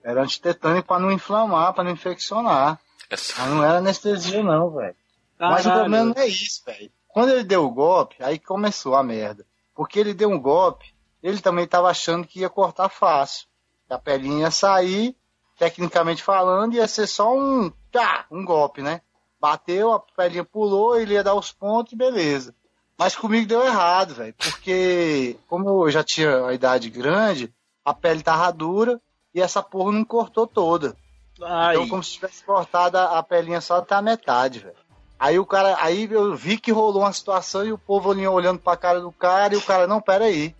Era 0.03 0.23
antitetânica 0.23 0.87
pra 0.87 0.99
não 0.99 1.11
inflamar, 1.11 1.73
pra 1.73 1.83
não 1.83 1.91
infeccionar. 1.91 2.79
Essa- 3.09 3.33
Mas 3.41 3.49
não 3.51 3.63
era 3.63 3.77
anestesia, 3.79 4.41
não, 4.41 4.69
velho. 4.71 4.95
Mas 5.37 5.65
o 5.65 5.69
problema 5.71 6.05
não 6.05 6.21
é 6.21 6.27
isso, 6.27 6.63
velho. 6.65 6.91
Quando 7.09 7.29
ele 7.31 7.43
deu 7.43 7.65
o 7.65 7.69
golpe, 7.71 8.15
aí 8.19 8.39
começou 8.39 8.95
a 8.95 9.03
merda. 9.03 9.45
Porque 9.75 9.99
ele 9.99 10.13
deu 10.13 10.29
um 10.29 10.39
golpe, 10.39 10.93
ele 11.21 11.39
também 11.41 11.67
tava 11.67 11.89
achando 11.89 12.25
que 12.25 12.39
ia 12.39 12.49
cortar 12.49 12.87
fácil. 12.89 13.47
A 13.89 13.97
pelinha 13.97 14.41
ia 14.41 14.51
sair, 14.51 15.15
tecnicamente 15.57 16.23
falando, 16.23 16.75
ia 16.75 16.87
ser 16.87 17.07
só 17.07 17.35
um, 17.35 17.71
tá, 17.91 18.25
um 18.31 18.43
golpe, 18.43 18.81
né? 18.81 19.01
Bateu, 19.39 19.91
a 19.91 19.99
pelinha 19.99 20.43
pulou, 20.43 20.97
ele 20.99 21.13
ia 21.13 21.23
dar 21.23 21.35
os 21.35 21.51
pontos 21.51 21.93
e 21.93 21.95
beleza. 21.95 22.55
Mas 22.97 23.15
comigo 23.15 23.47
deu 23.47 23.63
errado, 23.63 24.15
velho. 24.15 24.33
Porque, 24.37 25.37
como 25.47 25.85
eu 25.85 25.91
já 25.91 26.03
tinha 26.03 26.45
a 26.45 26.53
idade 26.53 26.89
grande, 26.89 27.53
a 27.83 27.93
pele 27.93 28.23
tava 28.23 28.51
dura 28.51 29.01
e 29.33 29.41
essa 29.41 29.61
porra 29.61 29.91
não 29.91 30.05
cortou 30.05 30.47
toda. 30.47 30.95
Ai. 31.41 31.75
Então, 31.75 31.89
como 31.89 32.03
se 32.03 32.13
tivesse 32.13 32.43
cortado 32.43 32.97
a 32.97 33.19
a 33.19 33.23
pelinha 33.23 33.59
só 33.59 33.77
até 33.77 33.95
a 33.95 34.01
metade, 34.01 34.59
velho. 34.59 34.75
Aí 35.19 35.39
o 35.39 35.45
cara, 35.45 35.77
aí 35.79 36.09
eu 36.11 36.35
vi 36.35 36.57
que 36.57 36.71
rolou 36.71 37.01
uma 37.01 37.13
situação 37.13 37.65
e 37.65 37.71
o 37.71 37.77
povo 37.77 38.11
ali 38.11 38.27
olhando 38.27 38.59
pra 38.59 38.75
cara 38.75 38.99
do 38.99 39.11
cara 39.11 39.53
e 39.53 39.57
o 39.57 39.61
cara, 39.61 39.87
não, 39.87 40.01
pera 40.01 40.25
aí. 40.25 40.55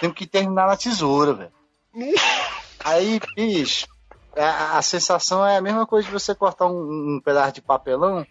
Temos 0.00 0.16
que 0.16 0.26
terminar 0.26 0.66
na 0.66 0.76
tesoura, 0.76 1.34
velho. 1.34 1.52
Aí, 2.84 3.20
bicho, 3.36 3.86
a, 4.36 4.78
a 4.78 4.82
sensação 4.82 5.44
é 5.44 5.56
a 5.56 5.60
mesma 5.60 5.86
coisa 5.86 6.06
de 6.06 6.12
você 6.12 6.34
cortar 6.34 6.66
um, 6.66 7.16
um 7.16 7.20
pedaço 7.22 7.54
de 7.54 7.62
papelão, 7.62 8.26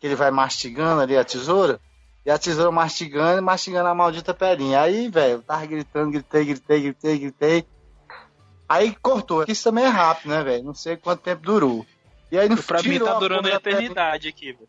que 0.00 0.06
ele 0.06 0.16
vai 0.16 0.30
mastigando 0.30 1.00
ali 1.00 1.16
a 1.16 1.24
tesoura, 1.24 1.80
e 2.24 2.30
a 2.30 2.38
tesoura 2.38 2.70
mastigando 2.70 3.38
e 3.38 3.40
mastigando 3.40 3.88
a 3.88 3.94
maldita 3.94 4.32
pelinha. 4.32 4.80
Aí, 4.80 5.08
velho, 5.08 5.34
eu 5.34 5.42
tava 5.42 5.66
gritando, 5.66 6.12
gritei, 6.12 6.44
gritei, 6.44 6.80
gritei, 6.80 7.18
gritei. 7.18 7.66
Aí 8.68 8.96
cortou. 9.02 9.44
Isso 9.46 9.64
também 9.64 9.84
é 9.84 9.88
rápido, 9.88 10.30
né, 10.30 10.42
velho? 10.42 10.64
Não 10.64 10.74
sei 10.74 10.96
quanto 10.96 11.20
tempo 11.20 11.42
durou. 11.42 11.84
E 12.30 12.38
aí 12.38 12.48
no 12.48 12.62
Pra 12.62 12.82
mim 12.82 12.98
tá 12.98 13.14
durando 13.18 13.48
a 13.48 13.54
eternidade 13.54 14.28
aqui, 14.28 14.52
velho. 14.52 14.68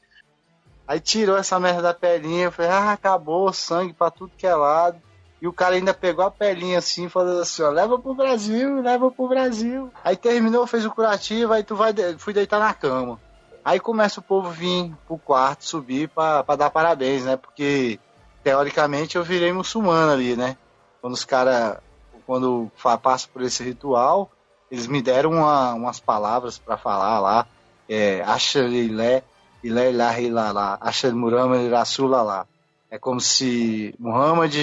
Aí 0.85 0.99
tirou 0.99 1.37
essa 1.37 1.59
merda 1.59 1.81
da 1.81 1.93
pelinha, 1.93 2.45
eu 2.45 2.51
falei, 2.51 2.71
ah, 2.71 2.91
acabou, 2.91 3.53
sangue 3.53 3.93
pra 3.93 4.11
tudo 4.11 4.33
que 4.37 4.45
é 4.45 4.53
lado. 4.53 5.01
E 5.43 5.47
o 5.47 5.51
cara 5.51 5.75
ainda 5.75 5.93
pegou 5.93 6.23
a 6.23 6.32
pelinha 6.32 6.77
assim, 6.77 7.10
falando 7.10 7.41
assim, 7.41 7.62
ó, 7.63 7.69
leva 7.69 7.99
pro 7.99 8.15
Brasil, 8.15 8.82
leva 8.82 9.12
pro 9.12 9.27
Brasil. 9.27 9.91
Aí 10.01 10.15
terminou, 10.15 10.65
fez 10.65 10.86
o 10.86 10.89
curativo, 10.91 11.51
aí 11.51 11.65
tu 11.65 11.75
vai, 11.75 11.91
de- 11.91 12.17
fui 12.17 12.32
deitar 12.32 12.62
na 12.62 12.73
cama. 12.73 13.19
Aí 13.65 13.77
começa 13.77 14.21
o 14.21 14.23
povo 14.23 14.49
vir 14.49 14.93
pro 15.06 15.17
quarto, 15.17 15.65
subir 15.65 16.08
pra, 16.08 16.45
pra 16.45 16.56
dar 16.56 16.69
parabéns, 16.69 17.25
né? 17.25 17.36
Porque, 17.36 17.99
teoricamente, 18.41 19.17
eu 19.17 19.23
virei 19.25 19.51
muçulmano 19.51 20.13
ali, 20.13 20.38
né? 20.38 20.56
Quando 21.01 21.12
os 21.13 21.25
caras, 21.25 21.77
quando 22.25 22.71
passo 23.01 23.27
por 23.27 23.41
esse 23.41 23.62
ritual, 23.65 24.32
eles 24.71 24.88
me 24.88 25.01
deram 25.01 25.32
uma- 25.32 25.73
umas 25.73 25.99
palavras 25.99 26.58
pra 26.58 26.77
falar 26.77 27.19
lá, 27.19 27.45
é, 27.89 28.21
Ashalilé, 28.21 29.23
Ilé 29.62 29.89
ilaha 29.91 30.21
illallah, 30.21 30.77
Ashad 30.79 31.13
Muhammad 31.13 31.69
Rasulallah. 31.69 32.45
É 32.89 32.97
como 32.97 33.19
se 33.19 33.93
Muhammad, 33.99 34.53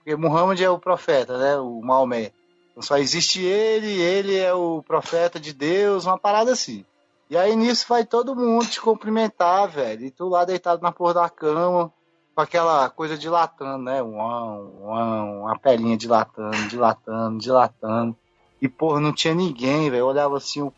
porque 0.00 0.16
Muhammad 0.16 0.60
é 0.60 0.68
o 0.68 0.78
profeta, 0.78 1.38
né? 1.38 1.56
O 1.58 1.80
Maomé. 1.82 2.32
Então 2.70 2.82
só 2.82 2.96
existe 2.96 3.40
ele, 3.42 4.00
ele 4.00 4.36
é 4.36 4.52
o 4.54 4.82
profeta 4.82 5.38
de 5.38 5.52
Deus, 5.52 6.06
uma 6.06 6.18
parada 6.18 6.52
assim. 6.52 6.84
E 7.28 7.36
aí 7.36 7.54
nisso 7.54 7.86
vai 7.88 8.04
todo 8.04 8.34
mundo 8.34 8.66
te 8.66 8.80
cumprimentar, 8.80 9.68
velho. 9.68 10.06
E 10.06 10.10
tu 10.10 10.28
lá 10.28 10.44
deitado 10.44 10.82
na 10.82 10.90
porra 10.90 11.14
da 11.14 11.28
cama, 11.28 11.92
com 12.34 12.40
aquela 12.40 12.88
coisa 12.90 13.16
dilatando, 13.16 13.84
né? 13.84 14.02
Uau, 14.02 14.72
uau, 14.80 15.42
uma 15.42 15.58
pelinha 15.58 15.96
dilatando, 15.96 16.68
dilatando, 16.68 17.38
dilatando. 17.38 18.16
E 18.60 18.68
porra, 18.68 19.00
não 19.00 19.12
tinha 19.12 19.34
ninguém, 19.34 19.90
velho. 19.90 20.00
Eu 20.00 20.06
olhava 20.06 20.36
assim, 20.36 20.62
o 20.62 20.72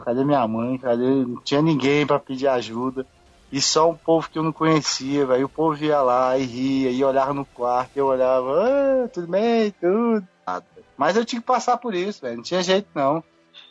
cadê 0.00 0.24
minha 0.24 0.46
mãe? 0.48 0.78
Cadê? 0.78 1.24
Não 1.24 1.40
tinha 1.40 1.62
ninguém 1.62 2.06
pra 2.06 2.18
pedir 2.18 2.48
ajuda. 2.48 3.06
E 3.54 3.60
só 3.60 3.88
um 3.88 3.94
povo 3.94 4.28
que 4.28 4.36
eu 4.36 4.42
não 4.42 4.50
conhecia, 4.50 5.24
velho. 5.24 5.46
O 5.46 5.48
povo 5.48 5.76
ia 5.84 6.02
lá 6.02 6.36
e 6.36 6.44
ria, 6.44 6.90
e 6.90 7.04
olhava 7.04 7.32
no 7.32 7.44
quarto, 7.44 7.96
eu 7.96 8.06
olhava, 8.06 8.50
ah, 9.04 9.08
tudo 9.08 9.28
bem, 9.28 9.70
tudo. 9.80 10.26
Nada. 10.44 10.66
Mas 10.96 11.16
eu 11.16 11.24
tinha 11.24 11.40
que 11.40 11.46
passar 11.46 11.76
por 11.76 11.94
isso, 11.94 12.20
velho. 12.20 12.38
Não 12.38 12.42
tinha 12.42 12.64
jeito, 12.64 12.88
não. 12.92 13.22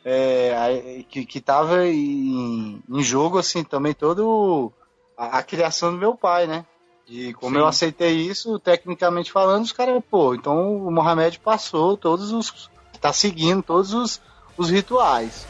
É, 0.05 1.03
que, 1.09 1.25
que 1.25 1.41
tava 1.41 1.85
em, 1.85 2.81
em 2.89 3.03
jogo, 3.03 3.37
assim, 3.37 3.61
também 3.61 3.93
todo 3.93 4.71
a, 5.17 5.39
a 5.39 5.43
criação 5.43 5.91
do 5.91 5.97
meu 5.97 6.15
pai, 6.15 6.47
né? 6.47 6.65
E 7.05 7.33
como 7.33 7.55
Sim. 7.55 7.59
eu 7.59 7.67
aceitei 7.67 8.15
isso, 8.15 8.57
tecnicamente 8.59 9.33
falando, 9.33 9.65
os 9.65 9.73
caras, 9.73 10.01
pô, 10.09 10.33
então 10.33 10.77
o 10.77 10.89
Mohamed 10.89 11.39
passou 11.39 11.97
todos 11.97 12.31
os. 12.31 12.69
tá 13.01 13.11
seguindo 13.11 13.61
todos 13.61 13.93
os, 13.93 14.21
os 14.55 14.69
rituais. 14.69 15.45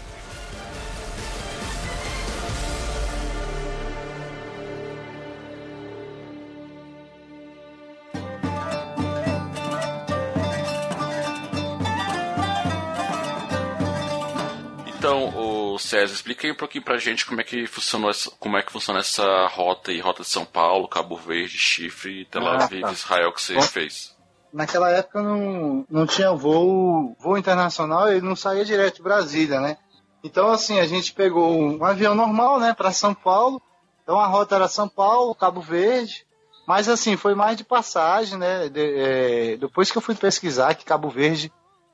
César, 15.94 16.14
explica 16.14 16.48
aí 16.48 16.52
um 16.52 16.56
pouquinho 16.58 16.84
pra 16.84 16.98
gente 16.98 17.26
como 17.26 17.40
é 17.40 17.44
que 17.44 17.68
funcionou 17.68 18.10
essa, 18.10 18.32
como 18.40 18.58
é 18.58 18.64
que 18.64 18.72
funciona 18.72 19.00
essa 19.00 19.46
rota 19.48 19.92
aí, 19.92 20.00
rota 20.00 20.24
de 20.24 20.30
São 20.30 20.44
Paulo, 20.46 20.88
Cabo 20.88 21.16
Verde, 21.16 21.58
Chifre, 21.58 22.26
Tel 22.26 22.48
Ah, 22.48 22.64
Aviv, 22.64 22.82
tá. 22.82 22.92
Israel 22.92 23.32
que 23.32 23.42
você 23.42 23.54
Bom. 23.54 23.62
fez. 23.62 24.16
naquela 24.52 24.90
época 24.92 25.22
não, 25.22 25.86
não 25.90 26.06
tinha 26.06 26.32
voo, 26.32 27.16
voo 27.20 27.38
internacional, 27.38 28.08
ele 28.08 28.22
não 28.22 28.36
saía 28.36 28.64
direto 28.66 28.98
de 28.98 29.02
Brasília, 29.04 29.60
né? 29.60 29.78
Então, 30.24 30.50
assim, 30.52 30.80
a 30.80 30.86
gente 30.88 31.12
pegou 31.14 31.52
um 31.60 31.84
avião 31.84 32.16
normal, 32.16 32.60
né, 32.60 32.74
para 32.74 32.92
São 32.92 33.14
Paulo. 33.14 33.62
Então 34.04 34.20
a 34.20 34.28
rota 34.28 34.56
era 34.56 34.68
São 34.68 34.88
Paulo, 34.88 35.34
Cabo 35.36 35.60
Verde. 35.62 36.26
Mas, 36.68 36.88
assim, 36.88 37.18
foi 37.18 37.36
mais 37.36 37.58
de 37.58 37.64
passagem, 37.64 38.38
né? 38.38 38.70
De- 38.70 38.94
é, 38.96 39.58
depois 39.58 39.92
que 39.92 39.98
eu 39.98 40.02
fui 40.02 40.16
pesquisar 40.16 40.76
que 40.76 40.86
Cabo 40.86 41.10
Verde 41.10 41.52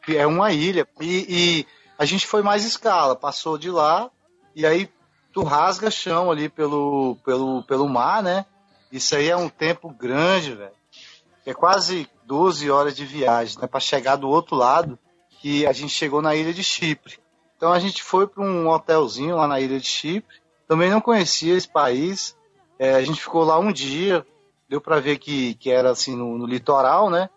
é 0.07 0.27
uma 0.27 0.51
ilha. 0.51 0.87
E, 1.01 1.25
e 1.27 1.67
a 1.99 2.05
gente 2.05 2.25
foi 2.25 2.41
mais 2.41 2.65
escala, 2.65 3.15
passou 3.15 3.59
de 3.59 3.69
lá. 3.69 4.09
E 4.55 4.65
aí 4.65 4.89
tu 5.31 5.43
rasga 5.43 5.91
chão 5.91 6.31
ali 6.31 6.49
pelo, 6.49 7.15
pelo, 7.23 7.61
pelo 7.63 7.87
mar, 7.87 8.23
né? 8.23 8.45
Isso 8.91 9.15
aí 9.15 9.29
é 9.29 9.37
um 9.37 9.49
tempo 9.49 9.89
grande, 9.89 10.55
velho 10.55 10.79
é 11.49 11.53
quase 11.53 12.07
12 12.25 12.69
horas 12.69 12.95
de 12.95 13.05
viagem, 13.05 13.57
né, 13.59 13.67
para 13.67 13.79
chegar 13.79 14.15
do 14.15 14.29
outro 14.29 14.55
lado, 14.55 14.99
que 15.41 15.65
a 15.65 15.73
gente 15.73 15.91
chegou 15.91 16.21
na 16.21 16.35
ilha 16.35 16.53
de 16.53 16.63
Chipre. 16.63 17.17
Então 17.55 17.71
a 17.71 17.79
gente 17.79 18.03
foi 18.03 18.27
para 18.27 18.43
um 18.43 18.69
hotelzinho 18.69 19.35
lá 19.35 19.47
na 19.47 19.59
ilha 19.59 19.79
de 19.79 19.87
Chipre. 19.87 20.37
Também 20.67 20.89
não 20.89 21.01
conhecia 21.01 21.55
esse 21.55 21.67
país. 21.67 22.35
É, 22.77 22.95
a 22.95 23.01
gente 23.01 23.21
ficou 23.21 23.43
lá 23.43 23.57
um 23.57 23.71
dia, 23.71 24.25
deu 24.67 24.79
para 24.79 24.99
ver 24.99 25.17
que, 25.17 25.55
que 25.55 25.71
era 25.71 25.91
assim 25.91 26.15
no, 26.15 26.37
no 26.37 26.45
litoral, 26.45 27.09
né? 27.09 27.29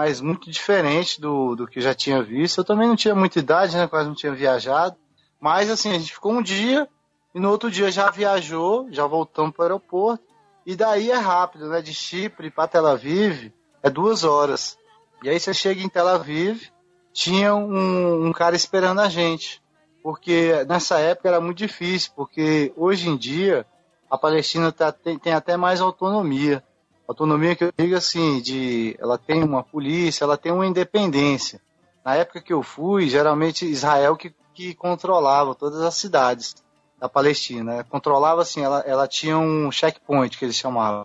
Mas 0.00 0.18
muito 0.18 0.50
diferente 0.50 1.20
do, 1.20 1.54
do 1.54 1.66
que 1.66 1.78
eu 1.78 1.82
já 1.82 1.94
tinha 1.94 2.22
visto. 2.22 2.56
Eu 2.56 2.64
também 2.64 2.88
não 2.88 2.96
tinha 2.96 3.14
muita 3.14 3.38
idade, 3.38 3.76
né? 3.76 3.86
Quase 3.86 4.08
não 4.08 4.14
tinha 4.14 4.32
viajado. 4.32 4.96
Mas 5.38 5.70
assim, 5.70 5.90
a 5.90 5.98
gente 5.98 6.14
ficou 6.14 6.32
um 6.32 6.40
dia 6.40 6.88
e 7.34 7.38
no 7.38 7.50
outro 7.50 7.70
dia 7.70 7.90
já 7.90 8.10
viajou, 8.10 8.88
já 8.90 9.06
voltamos 9.06 9.52
para 9.52 9.60
o 9.60 9.64
aeroporto. 9.64 10.24
E 10.64 10.74
daí 10.74 11.10
é 11.10 11.18
rápido, 11.18 11.68
né? 11.68 11.82
De 11.82 11.92
Chipre 11.92 12.50
para 12.50 12.66
Tel 12.66 12.86
Aviv 12.86 13.52
é 13.82 13.90
duas 13.90 14.24
horas. 14.24 14.78
E 15.22 15.28
aí 15.28 15.38
você 15.38 15.52
chega 15.52 15.82
em 15.82 15.88
Tel 15.90 16.08
Aviv, 16.08 16.70
tinha 17.12 17.54
um, 17.54 18.26
um 18.26 18.32
cara 18.32 18.56
esperando 18.56 19.02
a 19.02 19.08
gente. 19.10 19.62
Porque 20.02 20.64
nessa 20.66 20.98
época 20.98 21.28
era 21.28 21.42
muito 21.42 21.58
difícil, 21.58 22.12
porque 22.16 22.72
hoje 22.74 23.06
em 23.06 23.18
dia 23.18 23.66
a 24.10 24.16
Palestina 24.16 24.72
tá, 24.72 24.90
tem, 24.90 25.18
tem 25.18 25.34
até 25.34 25.58
mais 25.58 25.82
autonomia. 25.82 26.64
Autonomia 27.10 27.56
que 27.56 27.64
eu 27.64 27.72
digo 27.76 27.96
assim, 27.96 28.40
de 28.40 28.96
ela 29.00 29.18
tem 29.18 29.42
uma 29.42 29.64
polícia, 29.64 30.22
ela 30.22 30.36
tem 30.36 30.52
uma 30.52 30.64
independência. 30.64 31.60
Na 32.04 32.14
época 32.14 32.40
que 32.40 32.52
eu 32.52 32.62
fui, 32.62 33.08
geralmente 33.08 33.66
Israel 33.66 34.16
que, 34.16 34.32
que 34.54 34.76
controlava 34.76 35.56
todas 35.56 35.80
as 35.80 35.96
cidades 35.96 36.54
da 37.00 37.08
Palestina. 37.08 37.82
Controlava 37.82 38.42
assim, 38.42 38.62
ela, 38.62 38.84
ela 38.86 39.08
tinha 39.08 39.36
um 39.36 39.72
checkpoint 39.72 40.38
que 40.38 40.44
eles 40.44 40.54
chamavam. 40.54 41.04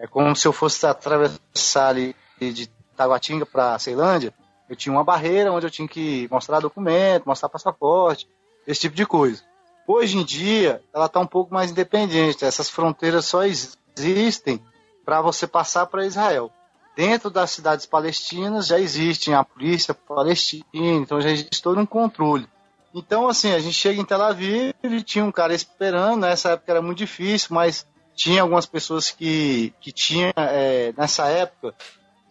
É 0.00 0.06
como 0.08 0.34
se 0.34 0.48
eu 0.48 0.52
fosse 0.52 0.84
atravessar 0.84 1.90
ali 1.90 2.16
de 2.40 2.66
Taguatinga 2.96 3.46
para 3.46 3.78
Ceilândia, 3.78 4.34
eu 4.68 4.74
tinha 4.74 4.92
uma 4.92 5.04
barreira 5.04 5.52
onde 5.52 5.64
eu 5.64 5.70
tinha 5.70 5.86
que 5.86 6.26
mostrar 6.28 6.58
documento, 6.58 7.28
mostrar 7.28 7.48
passaporte, 7.48 8.28
esse 8.66 8.80
tipo 8.80 8.96
de 8.96 9.06
coisa. 9.06 9.44
Hoje 9.86 10.18
em 10.18 10.24
dia, 10.24 10.82
ela 10.92 11.06
está 11.06 11.20
um 11.20 11.26
pouco 11.26 11.54
mais 11.54 11.70
independente. 11.70 12.44
Essas 12.44 12.68
fronteiras 12.68 13.26
só 13.26 13.44
existem 13.44 14.60
para 15.04 15.20
você 15.20 15.46
passar 15.46 15.86
para 15.86 16.06
Israel. 16.06 16.50
Dentro 16.96 17.30
das 17.30 17.50
cidades 17.50 17.86
palestinas 17.86 18.66
já 18.66 18.78
existe 18.78 19.32
a 19.32 19.44
polícia 19.44 19.94
palestina, 19.94 20.64
então 20.74 21.20
já 21.20 21.30
existe 21.30 21.62
todo 21.62 21.80
um 21.80 21.86
controle. 21.86 22.48
Então, 22.94 23.28
assim, 23.28 23.52
a 23.52 23.58
gente 23.60 23.74
chega 23.74 24.00
em 24.00 24.04
Tel 24.04 24.20
Aviv 24.20 24.74
e 24.82 25.02
tinha 25.02 25.24
um 25.24 25.30
cara 25.30 25.54
esperando, 25.54 26.22
nessa 26.22 26.50
época 26.50 26.72
era 26.72 26.82
muito 26.82 26.98
difícil, 26.98 27.48
mas 27.52 27.86
tinha 28.16 28.42
algumas 28.42 28.66
pessoas 28.66 29.10
que, 29.10 29.72
que 29.80 29.92
tinham, 29.92 30.32
é, 30.36 30.92
nessa 30.96 31.28
época, 31.28 31.74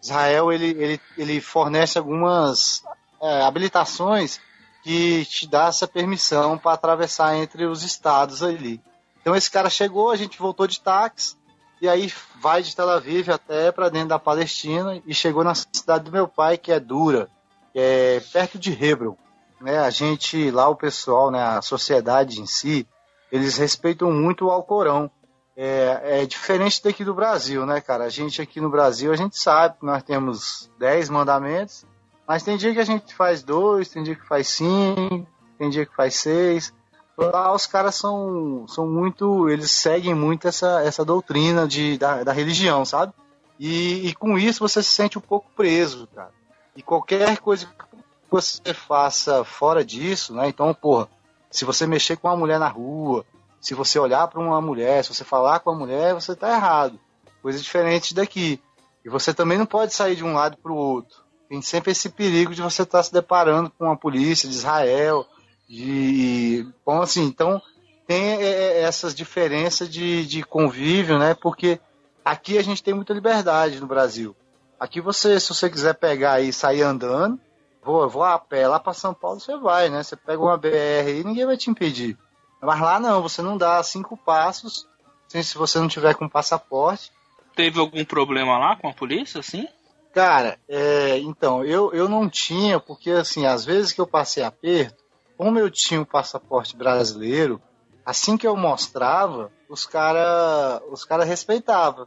Israel 0.02 0.52
ele, 0.52 0.66
ele, 0.66 1.00
ele 1.16 1.40
fornece 1.40 1.98
algumas 1.98 2.82
é, 3.20 3.42
habilitações 3.42 4.40
que 4.82 5.24
te 5.26 5.46
dá 5.46 5.66
essa 5.66 5.88
permissão 5.88 6.56
para 6.56 6.72
atravessar 6.72 7.36
entre 7.36 7.66
os 7.66 7.82
estados 7.82 8.42
ali. 8.42 8.80
Então 9.20 9.34
esse 9.34 9.50
cara 9.50 9.68
chegou, 9.68 10.10
a 10.10 10.16
gente 10.16 10.38
voltou 10.38 10.66
de 10.66 10.80
táxi 10.80 11.36
e 11.80 11.88
aí 11.88 12.12
vai 12.40 12.62
de 12.62 12.76
Tel 12.76 12.90
Aviv 12.90 13.30
até 13.30 13.72
para 13.72 13.88
dentro 13.88 14.10
da 14.10 14.18
Palestina 14.18 15.00
e 15.06 15.14
chegou 15.14 15.42
na 15.42 15.54
cidade 15.54 16.04
do 16.04 16.12
meu 16.12 16.28
pai 16.28 16.58
que 16.58 16.70
é 16.70 16.78
Dura, 16.78 17.28
que 17.72 17.78
é 17.78 18.20
perto 18.32 18.58
de 18.58 18.72
Hebron. 18.72 19.16
Né? 19.60 19.78
A 19.78 19.90
gente 19.90 20.50
lá 20.50 20.68
o 20.68 20.76
pessoal, 20.76 21.30
né, 21.30 21.42
a 21.42 21.62
sociedade 21.62 22.40
em 22.40 22.46
si, 22.46 22.86
eles 23.32 23.56
respeitam 23.56 24.12
muito 24.12 24.46
o 24.46 24.50
Alcorão. 24.50 25.10
é, 25.56 26.22
é 26.22 26.26
diferente 26.26 26.82
daqui 26.82 27.04
do 27.04 27.14
Brasil, 27.14 27.66
né, 27.66 27.80
cara? 27.80 28.04
A 28.04 28.08
gente 28.08 28.40
aqui 28.40 28.60
no 28.60 28.70
Brasil, 28.70 29.12
a 29.12 29.16
gente 29.16 29.38
sabe 29.38 29.78
que 29.78 29.84
nós 29.84 30.02
temos 30.02 30.70
10 30.78 31.10
mandamentos, 31.10 31.84
mas 32.26 32.42
tem 32.42 32.56
dia 32.56 32.72
que 32.72 32.80
a 32.80 32.84
gente 32.84 33.14
faz 33.14 33.42
dois, 33.42 33.88
tem 33.88 34.02
dia 34.02 34.14
que 34.14 34.26
faz 34.26 34.48
cinco, 34.48 35.26
tem 35.58 35.68
dia 35.68 35.84
que 35.84 35.94
faz 35.94 36.14
seis. 36.14 36.72
Lá 37.20 37.52
os 37.54 37.66
caras 37.66 37.96
são, 37.96 38.66
são 38.66 38.86
muito. 38.86 39.48
Eles 39.50 39.70
seguem 39.70 40.14
muito 40.14 40.48
essa, 40.48 40.82
essa 40.82 41.04
doutrina 41.04 41.68
de, 41.68 41.98
da, 41.98 42.24
da 42.24 42.32
religião, 42.32 42.82
sabe? 42.84 43.12
E, 43.58 44.08
e 44.08 44.14
com 44.14 44.38
isso 44.38 44.66
você 44.66 44.82
se 44.82 44.90
sente 44.90 45.18
um 45.18 45.20
pouco 45.20 45.50
preso, 45.54 46.08
cara. 46.14 46.32
E 46.74 46.82
qualquer 46.82 47.36
coisa 47.38 47.66
que 47.66 48.00
você 48.30 48.72
faça 48.72 49.44
fora 49.44 49.84
disso, 49.84 50.32
né? 50.34 50.48
Então, 50.48 50.72
porra, 50.72 51.08
se 51.50 51.66
você 51.66 51.86
mexer 51.86 52.16
com 52.16 52.26
uma 52.26 52.36
mulher 52.36 52.58
na 52.58 52.68
rua, 52.68 53.26
se 53.60 53.74
você 53.74 53.98
olhar 53.98 54.26
para 54.28 54.40
uma 54.40 54.60
mulher, 54.62 55.04
se 55.04 55.12
você 55.14 55.22
falar 55.22 55.60
com 55.60 55.70
uma 55.70 55.80
mulher, 55.80 56.14
você 56.14 56.32
está 56.32 56.50
errado. 56.54 56.98
Coisa 57.42 57.58
diferente 57.58 58.14
daqui. 58.14 58.58
E 59.04 59.10
você 59.10 59.34
também 59.34 59.58
não 59.58 59.66
pode 59.66 59.92
sair 59.92 60.16
de 60.16 60.24
um 60.24 60.32
lado 60.32 60.56
para 60.56 60.72
o 60.72 60.76
outro. 60.76 61.18
Tem 61.50 61.60
sempre 61.60 61.92
esse 61.92 62.08
perigo 62.08 62.54
de 62.54 62.62
você 62.62 62.82
estar 62.82 62.98
tá 62.98 63.02
se 63.02 63.12
deparando 63.12 63.70
com 63.70 63.90
a 63.90 63.96
polícia 63.96 64.48
de 64.48 64.54
Israel. 64.54 65.26
De... 65.70 66.66
Bom, 66.84 67.00
assim, 67.00 67.22
então 67.22 67.62
tem 68.04 68.24
é, 68.24 68.42
é, 68.42 68.80
essas 68.80 69.14
diferenças 69.14 69.88
de, 69.88 70.26
de 70.26 70.42
convívio, 70.42 71.16
né? 71.16 71.32
Porque 71.32 71.78
aqui 72.24 72.58
a 72.58 72.62
gente 72.62 72.82
tem 72.82 72.92
muita 72.92 73.14
liberdade 73.14 73.78
no 73.78 73.86
Brasil. 73.86 74.34
Aqui 74.80 75.00
você, 75.00 75.38
se 75.38 75.48
você 75.50 75.70
quiser 75.70 75.94
pegar 75.94 76.40
e 76.40 76.52
sair 76.52 76.82
andando, 76.82 77.38
vou, 77.84 78.08
vou 78.08 78.24
a 78.24 78.36
pé 78.36 78.66
lá 78.66 78.80
para 78.80 78.92
São 78.92 79.14
Paulo, 79.14 79.38
você 79.38 79.56
vai, 79.56 79.88
né? 79.88 80.02
Você 80.02 80.16
pega 80.16 80.42
uma 80.42 80.56
BR 80.56 81.20
e 81.20 81.24
ninguém 81.24 81.46
vai 81.46 81.56
te 81.56 81.70
impedir. 81.70 82.18
Mas 82.60 82.80
lá 82.80 82.98
não, 82.98 83.22
você 83.22 83.40
não 83.40 83.56
dá 83.56 83.80
cinco 83.84 84.16
passos 84.16 84.88
se 85.28 85.56
você 85.56 85.78
não 85.78 85.86
tiver 85.86 86.16
com 86.16 86.28
passaporte. 86.28 87.12
Teve 87.54 87.78
algum 87.78 88.04
problema 88.04 88.58
lá 88.58 88.74
com 88.74 88.88
a 88.88 88.92
polícia, 88.92 89.38
assim? 89.38 89.68
Cara, 90.12 90.58
é, 90.68 91.18
então, 91.18 91.64
eu, 91.64 91.92
eu 91.92 92.08
não 92.08 92.28
tinha, 92.28 92.80
porque 92.80 93.12
assim, 93.12 93.46
às 93.46 93.64
vezes 93.64 93.92
que 93.92 94.00
eu 94.00 94.06
passei 94.06 94.42
aperto, 94.42 94.99
como 95.40 95.58
eu 95.58 95.70
tinha 95.70 95.98
o 95.98 96.02
um 96.02 96.06
passaporte 96.06 96.76
brasileiro, 96.76 97.62
assim 98.04 98.36
que 98.36 98.46
eu 98.46 98.54
mostrava, 98.54 99.50
os 99.70 99.86
caras 99.86 100.82
os 100.90 101.02
cara 101.02 101.24
respeitavam. 101.24 102.06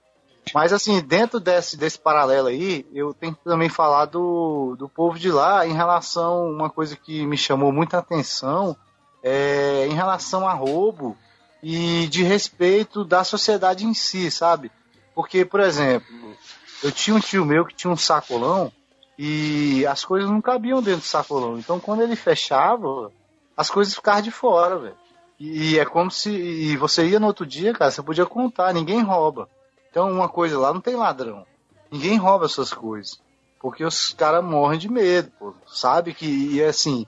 Mas 0.54 0.72
assim, 0.72 1.02
dentro 1.02 1.40
desse, 1.40 1.76
desse 1.76 1.98
paralelo 1.98 2.50
aí, 2.50 2.86
eu 2.94 3.12
tenho 3.12 3.34
que 3.34 3.44
também 3.44 3.70
falar 3.70 4.06
do, 4.06 4.76
do 4.78 4.88
povo 4.88 5.18
de 5.18 5.32
lá 5.32 5.66
em 5.66 5.74
relação 5.74 6.48
uma 6.48 6.70
coisa 6.70 6.96
que 6.96 7.26
me 7.26 7.36
chamou 7.36 7.72
muita 7.72 7.98
atenção, 7.98 8.78
é, 9.24 9.88
em 9.88 9.96
relação 9.96 10.48
a 10.48 10.54
roubo 10.54 11.18
e 11.64 12.06
de 12.10 12.22
respeito 12.22 13.04
da 13.04 13.24
sociedade 13.24 13.84
em 13.84 13.96
si, 13.96 14.30
sabe? 14.30 14.72
Porque, 15.16 15.44
por 15.44 15.60
exemplo, 15.60 16.38
eu 16.84 16.92
tinha 16.92 17.16
um 17.16 17.20
tio 17.20 17.44
meu 17.46 17.66
que 17.66 17.74
tinha 17.74 17.92
um 17.92 17.98
sacolão 17.98 18.72
e 19.18 19.88
as 19.88 20.06
coisas 20.06 20.30
não 20.30 20.40
cabiam 20.40 20.84
dentro 20.84 21.02
do 21.02 21.08
sacolão. 21.08 21.58
Então, 21.58 21.80
quando 21.80 22.04
ele 22.04 22.16
fechava, 22.16 23.12
as 23.56 23.70
coisas 23.70 23.94
ficavam 23.94 24.22
de 24.22 24.32
fora, 24.32 24.78
velho. 24.78 24.98
E 25.40 25.78
é 25.78 25.86
como 25.86 26.10
se 26.10 26.32
e 26.32 26.78
você 26.78 27.06
ia 27.06 27.20
no 27.20 27.28
outro 27.28 27.46
dia, 27.46 27.74
cara, 27.74 27.92
você 27.92 28.02
podia 28.02 28.26
contar, 28.26 28.74
ninguém 28.74 29.02
rouba. 29.02 29.50
Então, 29.90 30.10
uma 30.10 30.30
coisa 30.30 30.58
lá 30.58 30.74
não 30.74 30.82
tem 30.82 30.96
ladrão. 30.96 31.46
Ninguém 31.92 32.18
rouba 32.18 32.46
essas 32.46 32.74
coisas. 32.74 33.22
Porque 33.60 33.84
os 33.84 34.14
caras 34.14 34.44
morrem 34.44 34.80
de 34.80 34.90
medo, 34.90 35.32
pô. 35.38 35.54
Sabe 35.68 36.14
que, 36.14 36.26
e 36.26 36.64
assim. 36.64 37.06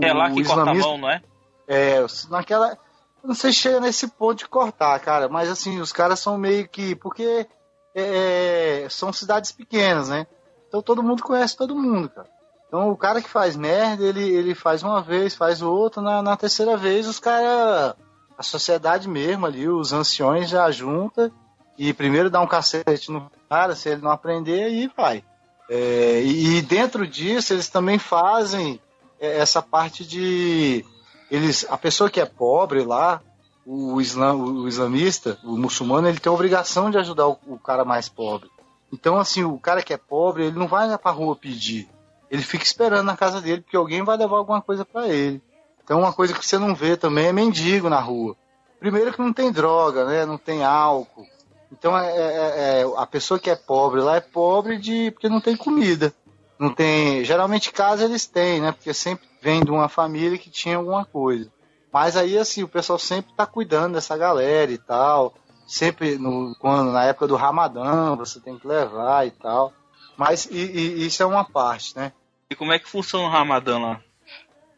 É 0.00 0.12
lá 0.12 0.30
que 0.30 0.44
corta 0.44 0.70
a 0.70 0.74
mão, 0.74 0.98
não 0.98 1.08
é? 1.08 1.22
É, 1.68 2.04
naquela. 2.28 2.76
Não 3.22 3.34
sei 3.34 3.52
se 3.52 3.60
chega 3.60 3.80
nesse 3.80 4.08
ponto 4.08 4.38
de 4.38 4.48
cortar, 4.48 4.98
cara, 5.00 5.28
mas 5.28 5.48
assim, 5.48 5.80
os 5.80 5.92
caras 5.92 6.18
são 6.18 6.36
meio 6.36 6.68
que. 6.68 6.94
Porque 6.96 7.46
é, 7.94 8.82
é, 8.84 8.88
são 8.88 9.12
cidades 9.12 9.52
pequenas, 9.52 10.08
né? 10.08 10.26
Então 10.68 10.82
todo 10.82 11.02
mundo 11.02 11.22
conhece 11.22 11.56
todo 11.56 11.74
mundo, 11.74 12.10
cara. 12.10 12.28
Então 12.68 12.90
o 12.90 12.96
cara 12.96 13.22
que 13.22 13.28
faz 13.28 13.56
merda, 13.56 14.04
ele, 14.04 14.28
ele 14.28 14.54
faz 14.54 14.82
uma 14.82 15.00
vez, 15.00 15.34
faz 15.34 15.62
outra, 15.62 16.02
na, 16.02 16.22
na 16.22 16.36
terceira 16.36 16.76
vez 16.76 17.06
os 17.06 17.18
caras. 17.18 17.94
A 18.38 18.42
sociedade 18.42 19.08
mesmo 19.08 19.46
ali, 19.46 19.66
os 19.66 19.94
anciões 19.94 20.50
já 20.50 20.70
junta 20.70 21.32
e 21.78 21.94
primeiro 21.94 22.28
dá 22.28 22.38
um 22.40 22.46
cacete 22.46 23.10
no 23.10 23.30
cara, 23.48 23.74
se 23.74 23.88
ele 23.88 24.02
não 24.02 24.10
aprender, 24.10 24.64
aí 24.64 24.90
vai. 24.94 25.24
É, 25.70 26.22
e 26.22 26.60
dentro 26.60 27.06
disso 27.06 27.54
eles 27.54 27.68
também 27.68 27.98
fazem 27.98 28.78
é, 29.18 29.38
essa 29.38 29.62
parte 29.62 30.06
de 30.06 30.84
eles, 31.30 31.66
a 31.68 31.76
pessoa 31.76 32.10
que 32.10 32.20
é 32.20 32.26
pobre 32.26 32.84
lá, 32.84 33.20
o, 33.64 34.00
islam, 34.00 34.36
o 34.36 34.68
islamista, 34.68 35.38
o 35.42 35.56
muçulmano, 35.56 36.08
ele 36.08 36.20
tem 36.20 36.30
a 36.30 36.34
obrigação 36.34 36.90
de 36.90 36.98
ajudar 36.98 37.26
o, 37.26 37.38
o, 37.46 37.58
cara 37.58 37.84
mais 37.84 38.08
pobre. 38.08 38.48
Então, 38.92 39.16
assim, 39.16 39.42
o 39.42 39.58
cara 39.58 39.82
que 39.82 39.92
é 39.92 39.96
pobre, 39.96 40.46
ele 40.46 40.58
não 40.58 40.68
vai 40.68 40.96
pra 40.96 41.10
rua 41.10 41.34
pedir. 41.34 41.88
Ele 42.30 42.42
fica 42.42 42.64
esperando 42.64 43.06
na 43.06 43.16
casa 43.16 43.40
dele, 43.40 43.62
porque 43.62 43.76
alguém 43.76 44.02
vai 44.02 44.16
levar 44.16 44.36
alguma 44.36 44.60
coisa 44.60 44.84
para 44.84 45.08
ele. 45.08 45.40
Então, 45.82 46.00
uma 46.00 46.12
coisa 46.12 46.34
que 46.34 46.44
você 46.44 46.58
não 46.58 46.74
vê 46.74 46.96
também 46.96 47.26
é 47.26 47.32
mendigo 47.32 47.88
na 47.88 48.00
rua. 48.00 48.36
Primeiro 48.80 49.12
que 49.12 49.20
não 49.20 49.32
tem 49.32 49.52
droga, 49.52 50.04
né? 50.04 50.26
Não 50.26 50.36
tem 50.36 50.64
álcool. 50.64 51.26
Então, 51.70 51.96
é, 51.96 52.08
é, 52.08 52.80
é, 52.80 52.92
a 52.96 53.06
pessoa 53.06 53.38
que 53.38 53.50
é 53.50 53.56
pobre 53.56 54.00
lá 54.00 54.16
é 54.16 54.20
pobre 54.20 54.78
de 54.78 55.10
porque 55.12 55.28
não 55.28 55.40
tem 55.40 55.56
comida. 55.56 56.12
Não 56.58 56.72
tem. 56.72 57.24
Geralmente 57.24 57.72
casa 57.72 58.04
eles 58.04 58.26
têm, 58.26 58.60
né? 58.60 58.72
Porque 58.72 58.92
sempre 58.92 59.26
vem 59.40 59.64
de 59.64 59.70
uma 59.70 59.88
família 59.88 60.38
que 60.38 60.50
tinha 60.50 60.76
alguma 60.76 61.04
coisa. 61.04 61.50
Mas 61.92 62.16
aí, 62.16 62.36
assim, 62.36 62.62
o 62.62 62.68
pessoal 62.68 62.98
sempre 62.98 63.32
tá 63.34 63.46
cuidando 63.46 63.94
dessa 63.94 64.16
galera 64.16 64.70
e 64.70 64.78
tal. 64.78 65.34
Sempre 65.66 66.18
no, 66.18 66.54
quando, 66.58 66.92
na 66.92 67.04
época 67.04 67.26
do 67.26 67.36
Ramadã, 67.36 68.14
você 68.16 68.40
tem 68.40 68.58
que 68.58 68.66
levar 68.66 69.26
e 69.26 69.30
tal. 69.30 69.72
Mas 70.16 70.46
e, 70.46 70.56
e, 70.56 71.06
isso 71.06 71.22
é 71.22 71.26
uma 71.26 71.44
parte, 71.44 71.96
né? 71.96 72.12
E 72.48 72.54
como 72.54 72.72
é 72.72 72.78
que 72.78 72.88
funciona 72.88 73.26
o 73.26 73.30
Ramadã 73.30 73.78
lá? 73.78 74.00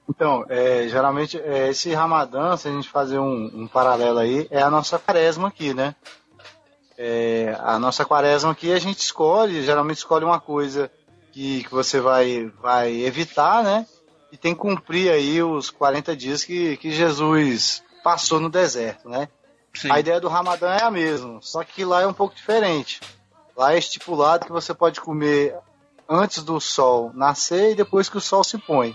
Então, 0.09 0.45
é, 0.49 0.89
geralmente, 0.89 1.39
é, 1.39 1.69
esse 1.69 1.93
Ramadã, 1.93 2.57
se 2.57 2.69
a 2.69 2.73
gente 2.73 2.89
fazer 2.89 3.19
um, 3.19 3.63
um, 3.63 3.69
paralelo 3.69 4.19
aí, 4.19 4.49
é 4.51 4.63
a 4.63 4.71
nossa 4.71 4.99
quaresma 4.99 5.49
aqui, 5.49 5.75
né? 5.75 5.95
É, 6.97 7.57
a 7.61 7.79
nossa 7.79 8.05
quaresma 8.05 8.51
aqui 8.51 8.73
a 8.73 8.79
gente 8.79 8.99
escolhe, 8.99 9.63
geralmente 9.63 9.99
escolhe 9.99 10.25
uma 10.25 10.41
coisa 10.41 10.91
que, 11.31 11.63
que 11.63 11.71
você 11.71 12.01
vai, 12.01 12.51
vai 12.61 12.91
evitar, 13.03 13.63
né? 13.63 13.87
e 14.31 14.37
tem 14.37 14.55
que 14.55 14.61
cumprir 14.61 15.11
aí 15.11 15.43
os 15.43 15.71
40 15.71 16.15
dias 16.17 16.45
que, 16.45 16.77
que 16.77 16.91
Jesus 16.91 17.83
passou 18.03 18.39
no 18.39 18.49
deserto, 18.49 19.09
né? 19.09 19.29
Sim. 19.75 19.91
A 19.91 20.01
ideia 20.01 20.21
do 20.21 20.29
Ramadã 20.29 20.71
é 20.73 20.83
a 20.83 20.91
mesma, 20.91 21.41
só 21.41 21.63
que 21.63 21.85
lá 21.85 22.03
é 22.03 22.07
um 22.07 22.13
pouco 22.13 22.35
diferente. 22.35 23.01
Lá 23.59 23.75
é 23.75 23.79
estipulado 23.79 24.47
que 24.47 24.53
você 24.53 24.73
pode 24.73 25.01
comer 25.01 25.59
antes 26.09 26.45
do 26.45 26.61
sol 26.61 27.11
nascer 27.13 27.73
e 27.73 27.75
depois 27.75 28.09
que 28.09 28.17
o 28.17 28.21
sol 28.21 28.45
se 28.45 28.57
põe. 28.57 28.95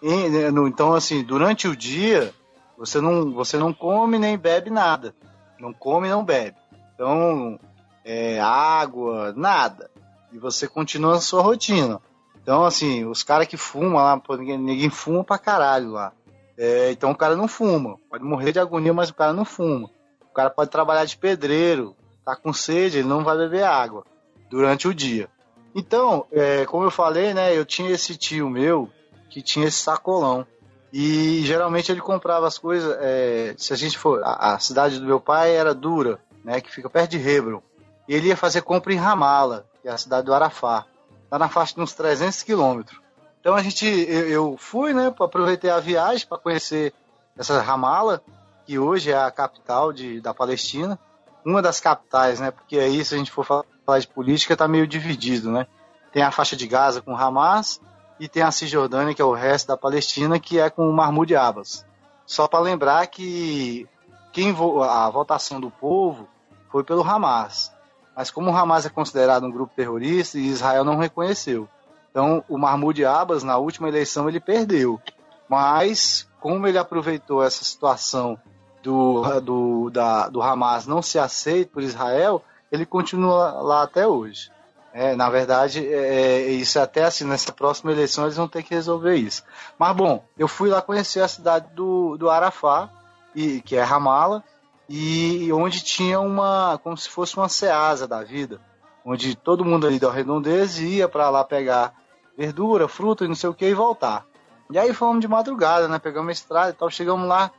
Né, 0.00 0.48
então, 0.68 0.94
assim, 0.94 1.24
durante 1.24 1.66
o 1.66 1.74
dia, 1.74 2.32
você 2.78 3.00
não, 3.00 3.32
você 3.32 3.58
não 3.58 3.74
come 3.74 4.20
nem 4.20 4.38
bebe 4.38 4.70
nada. 4.70 5.12
Não 5.58 5.72
come 5.72 6.08
não 6.08 6.24
bebe. 6.24 6.56
Então, 6.94 7.58
é, 8.04 8.38
água, 8.40 9.32
nada. 9.36 9.90
E 10.32 10.38
você 10.38 10.68
continua 10.68 11.16
a 11.16 11.20
sua 11.20 11.42
rotina. 11.42 12.00
Então, 12.40 12.64
assim, 12.64 13.04
os 13.04 13.24
caras 13.24 13.48
que 13.48 13.56
fumam 13.56 13.94
lá, 13.94 14.22
ninguém, 14.38 14.58
ninguém 14.58 14.90
fuma 14.90 15.24
pra 15.24 15.38
caralho 15.38 15.90
lá. 15.90 16.12
É, 16.56 16.92
então 16.92 17.10
o 17.10 17.16
cara 17.16 17.34
não 17.34 17.48
fuma. 17.48 17.98
Pode 18.08 18.22
morrer 18.22 18.52
de 18.52 18.60
agonia, 18.60 18.94
mas 18.94 19.10
o 19.10 19.14
cara 19.14 19.32
não 19.32 19.44
fuma. 19.44 19.90
O 20.20 20.32
cara 20.32 20.50
pode 20.50 20.70
trabalhar 20.70 21.04
de 21.04 21.16
pedreiro, 21.16 21.96
tá 22.24 22.36
com 22.36 22.52
sede, 22.52 22.98
ele 22.98 23.08
não 23.08 23.24
vai 23.24 23.36
beber 23.36 23.64
água 23.64 24.04
durante 24.50 24.86
o 24.88 24.94
dia. 24.94 25.28
Então, 25.74 26.26
é, 26.30 26.64
como 26.66 26.84
eu 26.84 26.90
falei, 26.90 27.32
né, 27.32 27.56
eu 27.56 27.64
tinha 27.64 27.90
esse 27.90 28.16
tio 28.16 28.48
meu 28.48 28.90
que 29.30 29.40
tinha 29.40 29.66
esse 29.66 29.78
sacolão. 29.78 30.46
E 30.92 31.40
geralmente 31.44 31.90
ele 31.90 32.02
comprava 32.02 32.46
as 32.46 32.58
coisas. 32.58 32.94
É, 33.00 33.54
se 33.56 33.72
a 33.72 33.76
gente 33.76 33.96
for. 33.96 34.22
A, 34.22 34.54
a, 34.54 34.58
cidade 34.58 35.00
do 35.00 35.06
meu 35.06 35.18
pai 35.18 35.56
era 35.56 35.74
Dura, 35.74 36.18
né? 36.44 36.60
Que 36.60 36.70
fica 36.70 36.90
perto 36.90 37.12
de 37.12 37.28
Hebron. 37.28 37.62
E 38.06 38.14
ele 38.14 38.28
ia 38.28 38.36
fazer 38.36 38.60
compra 38.60 38.92
em 38.92 38.98
Ramala, 38.98 39.64
que 39.80 39.88
é 39.88 39.90
a 39.90 39.96
cidade 39.96 40.26
do 40.26 40.34
Arafá 40.34 40.84
tá 41.32 41.38
na 41.38 41.48
faixa 41.48 41.74
de 41.74 41.80
uns 41.80 41.94
300 41.94 42.42
quilômetros. 42.42 43.00
Então 43.40 43.54
a 43.54 43.62
gente, 43.62 43.86
eu, 43.86 44.28
eu 44.28 44.56
fui, 44.58 44.92
né, 44.92 45.06
aproveitei 45.18 45.70
a 45.70 45.80
viagem 45.80 46.26
para 46.26 46.36
conhecer 46.36 46.92
essa 47.38 47.58
Ramala, 47.62 48.22
que 48.66 48.78
hoje 48.78 49.10
é 49.10 49.16
a 49.16 49.30
capital 49.30 49.94
de, 49.94 50.20
da 50.20 50.34
Palestina, 50.34 50.98
uma 51.44 51.62
das 51.62 51.80
capitais, 51.80 52.40
né, 52.40 52.50
porque 52.50 52.78
aí 52.78 53.04
se 53.04 53.14
a 53.14 53.18
gente 53.18 53.30
for 53.30 53.44
falar 53.44 53.98
de 53.98 54.08
política 54.08 54.56
tá 54.56 54.68
meio 54.68 54.86
dividido, 54.86 55.50
né. 55.50 55.66
Tem 56.12 56.22
a 56.22 56.30
faixa 56.30 56.54
de 56.56 56.66
Gaza 56.66 57.00
com 57.00 57.16
Hamas 57.16 57.80
e 58.20 58.28
tem 58.28 58.42
a 58.42 58.50
Cisjordânia, 58.50 59.14
que 59.14 59.22
é 59.22 59.24
o 59.24 59.32
resto 59.32 59.68
da 59.68 59.76
Palestina, 59.76 60.38
que 60.38 60.58
é 60.58 60.68
com 60.68 60.88
o 60.88 60.92
Mahmoud 60.92 61.34
Abbas. 61.34 61.86
Só 62.26 62.46
para 62.46 62.60
lembrar 62.60 63.06
que 63.06 63.88
quem 64.32 64.54
a 64.88 65.10
votação 65.10 65.60
do 65.60 65.70
povo 65.70 66.28
foi 66.70 66.84
pelo 66.84 67.02
Hamas. 67.02 67.72
Mas 68.14 68.30
como 68.30 68.50
o 68.50 68.56
Hamas 68.56 68.86
é 68.86 68.90
considerado 68.90 69.44
um 69.44 69.50
grupo 69.50 69.74
terrorista 69.74 70.38
Israel 70.38 70.84
não 70.84 70.98
reconheceu. 70.98 71.68
Então, 72.10 72.44
o 72.46 72.58
Mahmoud 72.58 73.02
Abbas, 73.04 73.42
na 73.42 73.56
última 73.56 73.88
eleição, 73.88 74.28
ele 74.28 74.38
perdeu. 74.38 75.00
Mas, 75.48 76.28
como 76.40 76.66
ele 76.66 76.76
aproveitou 76.76 77.42
essa 77.42 77.64
situação 77.64 78.38
do, 78.82 79.40
do, 79.40 79.90
da, 79.90 80.28
do 80.28 80.42
Hamas 80.42 80.86
não 80.86 81.00
ser 81.00 81.20
aceito 81.20 81.70
por 81.70 81.82
Israel, 81.82 82.42
ele 82.70 82.84
continua 82.84 83.52
lá 83.62 83.82
até 83.82 84.06
hoje. 84.06 84.50
É, 84.94 85.16
na 85.16 85.30
verdade, 85.30 85.86
é, 85.86 86.42
é 86.44 86.50
isso 86.50 86.78
é 86.78 86.82
até 86.82 87.04
assim, 87.04 87.24
nessa 87.24 87.50
próxima 87.50 87.92
eleição 87.92 88.24
eles 88.24 88.36
vão 88.36 88.46
ter 88.46 88.62
que 88.62 88.74
resolver 88.74 89.14
isso. 89.14 89.42
Mas 89.78 89.96
bom, 89.96 90.22
eu 90.36 90.46
fui 90.46 90.68
lá 90.68 90.82
conhecer 90.82 91.20
a 91.20 91.28
cidade 91.28 91.68
do, 91.74 92.16
do 92.18 92.28
Arafá, 92.28 92.90
e, 93.34 93.62
que 93.62 93.76
é 93.76 93.82
Ramala, 93.82 94.44
e 94.88 95.50
onde 95.52 95.82
tinha 95.82 96.20
uma, 96.20 96.78
como 96.82 96.96
se 96.96 97.08
fosse 97.08 97.36
uma 97.36 97.48
ceasa 97.48 98.06
da 98.06 98.22
vida, 98.22 98.60
onde 99.04 99.34
todo 99.34 99.64
mundo 99.64 99.86
ali 99.86 99.98
da 99.98 100.12
redondeza 100.12 100.82
ia 100.82 101.08
para 101.08 101.30
lá 101.30 101.42
pegar 101.42 101.94
verdura, 102.36 102.88
fruta 102.88 103.24
e 103.24 103.28
não 103.28 103.34
sei 103.34 103.48
o 103.48 103.54
que 103.54 103.66
e 103.66 103.74
voltar. 103.74 104.26
E 104.70 104.78
aí 104.78 104.92
fomos 104.92 105.20
de 105.20 105.28
madrugada, 105.28 105.88
né? 105.88 105.98
Pegamos 105.98 106.28
a 106.28 106.32
estrada 106.32 106.70
e 106.70 106.74
tal, 106.74 106.90
chegamos 106.90 107.26
lá 107.26 107.50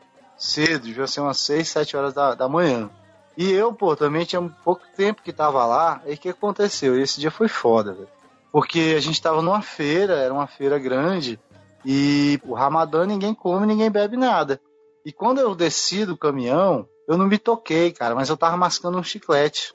cedo, 0.44 0.86
devia 0.86 1.08
ser 1.08 1.22
umas 1.22 1.40
6, 1.40 1.68
7 1.68 1.98
horas 1.98 2.14
da, 2.14 2.36
da 2.36 2.50
manhã. 2.50 2.90
E 3.38 3.50
eu, 3.52 3.74
pô, 3.74 3.96
também 3.96 4.26
tinha 4.26 4.42
pouco 4.64 4.84
tempo 4.96 5.24
que 5.24 5.34
tava 5.34 5.66
lá, 5.66 6.02
e 6.06 6.14
o 6.14 6.18
que 6.18 6.30
aconteceu? 6.30 7.00
Esse 7.00 7.20
dia 7.20 7.32
foi 7.32 7.48
foda, 7.48 7.94
velho. 7.94 8.10
Porque 8.52 8.94
a 8.96 9.00
gente 9.00 9.22
tava 9.22 9.42
numa 9.42 9.62
feira, 9.62 10.16
era 10.16 10.34
uma 10.34 10.46
feira 10.46 10.78
grande, 10.78 11.40
e 11.86 12.40
o 12.44 12.54
Ramadã 12.54 13.06
ninguém 13.06 13.34
come, 13.34 13.66
ninguém 13.66 13.90
bebe 13.90 14.18
nada. 14.18 14.62
E 15.06 15.12
quando 15.12 15.40
eu 15.40 15.56
desci 15.56 16.06
do 16.06 16.18
caminhão, 16.18 16.88
eu 17.08 17.18
não 17.18 17.26
me 17.26 17.40
toquei, 17.40 17.92
cara, 17.92 18.14
mas 18.14 18.30
eu 18.30 18.38
tava 18.38 18.56
mascando 18.56 18.98
um 18.98 19.04
chiclete. 19.04 19.74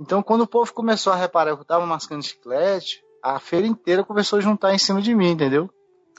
Então, 0.00 0.22
quando 0.22 0.42
o 0.42 0.46
povo 0.46 0.72
começou 0.72 1.12
a 1.12 1.16
reparar 1.16 1.54
que 1.54 1.62
eu 1.62 1.66
tava 1.66 1.86
mascando 1.86 2.22
chiclete, 2.22 3.02
a 3.22 3.40
feira 3.40 3.66
inteira 3.66 4.04
começou 4.04 4.38
a 4.38 4.42
juntar 4.42 4.74
em 4.74 4.78
cima 4.78 5.00
de 5.00 5.14
mim, 5.14 5.30
entendeu? 5.30 5.68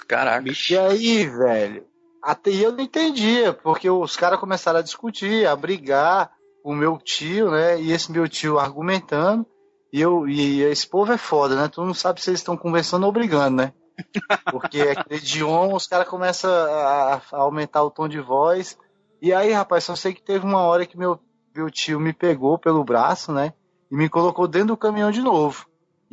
Caraca. 0.08 0.50
E 0.70 0.78
aí, 0.78 1.26
velho, 1.28 1.86
até 2.22 2.50
eu 2.50 2.72
não 2.72 2.82
entendia, 2.82 3.54
porque 3.54 3.90
os 3.90 4.16
caras 4.18 4.40
começaram 4.40 4.80
a 4.80 4.84
discutir, 4.84 5.48
a 5.48 5.56
brigar, 5.56 6.32
o 6.64 6.74
meu 6.74 6.98
tio, 6.98 7.52
né? 7.52 7.80
E 7.80 7.92
esse 7.92 8.12
meu 8.12 8.28
tio 8.28 8.58
argumentando. 8.58 9.46
E, 9.94 10.02
eu, 10.02 10.28
e 10.28 10.64
esse 10.64 10.90
povo 10.90 11.14
é 11.14 11.18
foda, 11.18 11.56
né? 11.56 11.68
Tu 11.68 11.84
não 11.86 11.94
sabe 11.94 12.20
se 12.20 12.32
eles 12.32 12.40
estão 12.40 12.58
conversando 12.58 13.06
ou 13.06 13.12
brigando, 13.12 13.58
né? 13.58 13.74
Porque 14.52 14.82
aquele 14.82 15.20
idioma, 15.20 15.76
os 15.76 15.86
caras 15.86 16.08
começam 16.08 16.52
a, 16.52 17.22
a, 17.32 17.38
aumentar 17.38 17.84
o 17.84 17.92
tom 17.92 18.08
de 18.08 18.20
voz. 18.20 18.78
E 19.22 19.32
aí, 19.32 19.52
rapaz, 19.52 19.84
só 19.84 19.96
sei 19.96 20.14
que 20.14 20.24
teve 20.24 20.44
uma 20.44 20.62
hora 20.62 20.86
que 20.86 20.98
meu, 20.98 21.20
meu 21.56 21.70
tio 21.70 22.00
me 22.00 22.12
pegou 22.12 22.58
pelo 22.58 22.84
braço, 22.84 23.32
né? 23.32 23.54
E 23.92 23.96
me 23.96 24.10
colocou 24.10 24.48
dentro 24.48 24.70
do 24.70 24.78
caminhão 24.78 25.12
de 25.12 25.22
novo. 25.22 25.68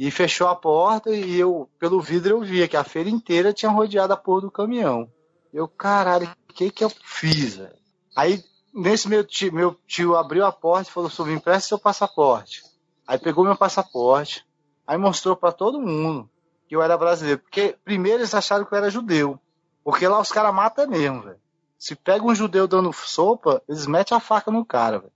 E 0.05 0.11
fechou 0.11 0.49
a 0.49 0.57
porta 0.57 1.11
e 1.15 1.39
eu, 1.39 1.71
pelo 1.79 2.01
vidro, 2.01 2.31
eu 2.31 2.41
via 2.41 2.67
que 2.67 2.77
a 2.77 2.83
feira 2.83 3.09
inteira 3.09 3.53
tinha 3.53 3.71
rodeado 3.71 4.13
a 4.13 4.17
porra 4.17 4.41
do 4.41 4.51
caminhão. 4.51 5.09
Eu, 5.55 5.69
caralho, 5.69 6.29
o 6.51 6.53
que 6.53 6.73
que 6.73 6.83
eu 6.83 6.91
fiz, 6.91 7.55
velho? 7.55 7.77
Aí, 8.17 8.43
nesse 8.75 9.09
meu 9.09 9.23
tio, 9.23 9.53
meu 9.53 9.77
tio 9.87 10.17
abriu 10.17 10.45
a 10.45 10.51
porta 10.51 10.91
e 10.91 10.93
falou, 10.93 11.09
me 11.25 11.35
empresta 11.35 11.69
seu 11.69 11.79
passaporte. 11.79 12.65
Aí 13.07 13.17
pegou 13.17 13.45
meu 13.45 13.55
passaporte, 13.55 14.45
aí 14.85 14.99
mostrou 14.99 15.37
para 15.37 15.53
todo 15.53 15.81
mundo 15.81 16.29
que 16.67 16.75
eu 16.75 16.83
era 16.83 16.99
brasileiro. 16.99 17.39
Porque 17.39 17.79
primeiro 17.85 18.23
eles 18.23 18.35
acharam 18.35 18.65
que 18.65 18.75
eu 18.75 18.79
era 18.79 18.91
judeu. 18.91 19.39
Porque 19.85 20.09
lá 20.09 20.19
os 20.19 20.33
caras 20.33 20.53
matam 20.53 20.89
mesmo, 20.89 21.23
velho. 21.23 21.41
Se 21.79 21.95
pega 21.95 22.25
um 22.25 22.35
judeu 22.35 22.67
dando 22.67 22.93
sopa, 22.93 23.63
eles 23.69 23.87
metem 23.87 24.17
a 24.17 24.21
faca 24.21 24.51
no 24.51 24.65
cara, 24.65 24.99
velho. 24.99 25.13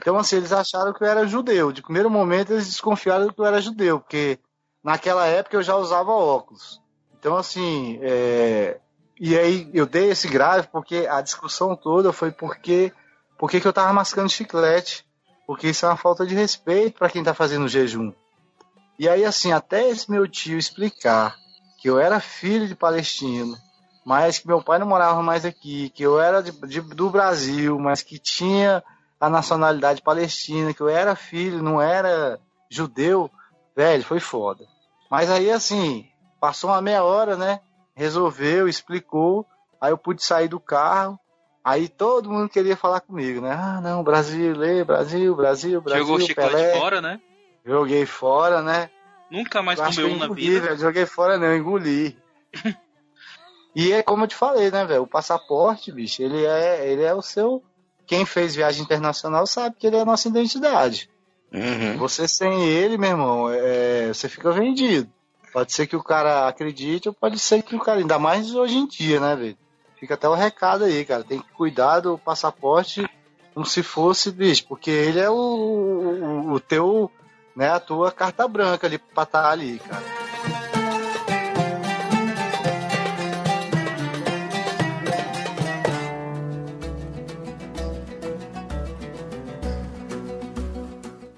Então, 0.00 0.16
assim, 0.16 0.36
eles 0.36 0.52
acharam 0.52 0.92
que 0.92 1.02
eu 1.02 1.08
era 1.08 1.26
judeu. 1.26 1.72
De 1.72 1.82
primeiro 1.82 2.10
momento, 2.10 2.52
eles 2.52 2.66
desconfiaram 2.66 3.28
que 3.28 3.40
eu 3.40 3.44
era 3.44 3.60
judeu, 3.60 4.00
porque 4.00 4.38
naquela 4.82 5.26
época 5.26 5.56
eu 5.56 5.62
já 5.62 5.76
usava 5.76 6.12
óculos. 6.12 6.80
Então, 7.18 7.36
assim, 7.36 7.98
é... 8.02 8.78
e 9.18 9.38
aí 9.38 9.70
eu 9.72 9.86
dei 9.86 10.10
esse 10.10 10.28
grave 10.28 10.68
porque 10.70 11.06
a 11.08 11.20
discussão 11.20 11.74
toda 11.74 12.12
foi 12.12 12.30
porque, 12.30 12.92
porque 13.38 13.60
que 13.60 13.66
eu 13.66 13.72
tava 13.72 13.92
mascando 13.92 14.28
chiclete. 14.28 15.04
Porque 15.46 15.68
isso 15.68 15.84
é 15.84 15.88
uma 15.88 15.96
falta 15.96 16.26
de 16.26 16.34
respeito 16.34 16.98
para 16.98 17.10
quem 17.10 17.22
tá 17.22 17.34
fazendo 17.34 17.68
jejum. 17.68 18.12
E 18.98 19.08
aí, 19.08 19.24
assim, 19.24 19.52
até 19.52 19.88
esse 19.88 20.10
meu 20.10 20.26
tio 20.26 20.56
explicar 20.56 21.36
que 21.80 21.90
eu 21.90 21.98
era 21.98 22.20
filho 22.20 22.66
de 22.66 22.74
palestino, 22.74 23.56
mas 24.04 24.38
que 24.38 24.46
meu 24.46 24.62
pai 24.62 24.78
não 24.78 24.86
morava 24.86 25.22
mais 25.22 25.44
aqui, 25.44 25.90
que 25.90 26.02
eu 26.02 26.18
era 26.18 26.42
de, 26.42 26.52
de, 26.66 26.80
do 26.80 27.10
Brasil, 27.10 27.78
mas 27.78 28.02
que 28.02 28.18
tinha 28.18 28.82
a 29.24 29.30
nacionalidade 29.30 30.02
palestina, 30.02 30.74
que 30.74 30.80
eu 30.80 30.88
era 30.88 31.16
filho, 31.16 31.62
não 31.62 31.80
era 31.80 32.38
judeu, 32.70 33.30
velho, 33.76 34.04
foi 34.04 34.20
foda. 34.20 34.66
Mas 35.10 35.30
aí, 35.30 35.50
assim, 35.50 36.06
passou 36.40 36.70
uma 36.70 36.82
meia 36.82 37.04
hora, 37.04 37.36
né? 37.36 37.60
Resolveu, 37.94 38.68
explicou, 38.68 39.46
aí 39.80 39.92
eu 39.92 39.98
pude 39.98 40.22
sair 40.22 40.48
do 40.48 40.58
carro, 40.60 41.18
aí 41.64 41.88
todo 41.88 42.30
mundo 42.30 42.48
queria 42.48 42.76
falar 42.76 43.00
comigo, 43.00 43.40
né? 43.40 43.52
Ah, 43.52 43.80
não, 43.80 44.02
Brasil, 44.02 44.54
Brasil, 44.84 45.34
Brasil, 45.34 45.80
Brasil, 45.80 46.06
Jogou 46.06 46.34
Pelé. 46.34 46.78
fora, 46.78 47.00
né? 47.00 47.20
Joguei 47.64 48.04
fora, 48.04 48.62
né? 48.62 48.90
Nunca 49.30 49.62
mais 49.62 49.78
Eu 49.78 49.86
comeu 49.86 50.08
um 50.08 50.18
na 50.18 50.28
vida. 50.28 50.60
velho. 50.60 50.78
Joguei 50.78 51.06
fora 51.06 51.38
não, 51.38 51.54
engoli. 51.54 52.16
e 53.74 53.92
é 53.92 54.02
como 54.02 54.24
eu 54.24 54.28
te 54.28 54.36
falei, 54.36 54.70
né, 54.70 54.84
velho? 54.84 55.02
O 55.02 55.06
passaporte, 55.06 55.90
bicho, 55.90 56.22
ele 56.22 56.44
é, 56.44 56.86
ele 56.90 57.02
é 57.02 57.14
o 57.14 57.22
seu. 57.22 57.62
Quem 58.06 58.24
fez 58.24 58.54
viagem 58.54 58.82
internacional 58.82 59.46
sabe 59.46 59.76
que 59.78 59.86
ele 59.86 59.96
é 59.96 60.00
a 60.00 60.04
nossa 60.04 60.28
identidade. 60.28 61.08
Uhum. 61.52 61.96
Você 61.98 62.26
sem 62.26 62.64
ele, 62.64 62.98
meu 62.98 63.10
irmão, 63.10 63.50
é, 63.50 64.08
você 64.08 64.28
fica 64.28 64.50
vendido. 64.50 65.08
Pode 65.52 65.72
ser 65.72 65.86
que 65.86 65.94
o 65.94 66.02
cara 66.02 66.48
acredite, 66.48 67.08
ou 67.08 67.14
pode 67.14 67.38
ser 67.38 67.62
que 67.62 67.76
o 67.76 67.78
cara, 67.78 68.00
ainda 68.00 68.18
mais 68.18 68.54
hoje 68.54 68.76
em 68.76 68.86
dia, 68.88 69.20
né, 69.20 69.36
velho? 69.36 69.56
Fica 70.00 70.14
até 70.14 70.28
o 70.28 70.34
recado 70.34 70.84
aí, 70.84 71.04
cara. 71.04 71.22
Tem 71.22 71.40
que 71.40 71.52
cuidar 71.52 72.00
do 72.00 72.18
passaporte 72.18 73.08
como 73.54 73.64
se 73.64 73.82
fosse, 73.82 74.32
bicho, 74.32 74.66
porque 74.66 74.90
ele 74.90 75.20
é 75.20 75.30
o, 75.30 75.34
o, 75.34 76.52
o 76.54 76.60
teu, 76.60 77.08
né, 77.54 77.70
a 77.70 77.78
tua 77.78 78.10
carta 78.10 78.48
branca 78.48 78.88
ali 78.88 78.98
pra 78.98 79.22
estar 79.22 79.48
ali, 79.48 79.78
cara. 79.78 80.23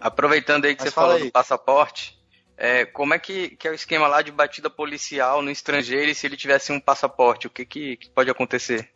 Aproveitando 0.07 0.67
aí 0.67 0.75
que 0.75 0.83
Mas 0.83 0.91
você 0.91 0.95
fala 0.95 1.09
falou 1.09 1.23
aí. 1.23 1.29
do 1.29 1.33
passaporte, 1.33 2.17
é, 2.57 2.87
como 2.87 3.13
é 3.13 3.19
que, 3.19 3.51
que 3.51 3.67
é 3.67 3.71
o 3.71 3.75
esquema 3.75 4.07
lá 4.07 4.23
de 4.23 4.31
batida 4.31 4.71
policial 4.71 5.43
no 5.43 5.51
estrangeiro 5.51 6.11
e 6.11 6.15
se 6.15 6.27
ele 6.27 6.37
tivesse 6.37 6.71
um 6.71 6.81
passaporte, 6.81 7.49
o 7.49 7.51
que, 7.51 7.67
que, 7.67 7.97
que 7.97 8.11
pode 8.11 8.31
acontecer? 8.31 8.89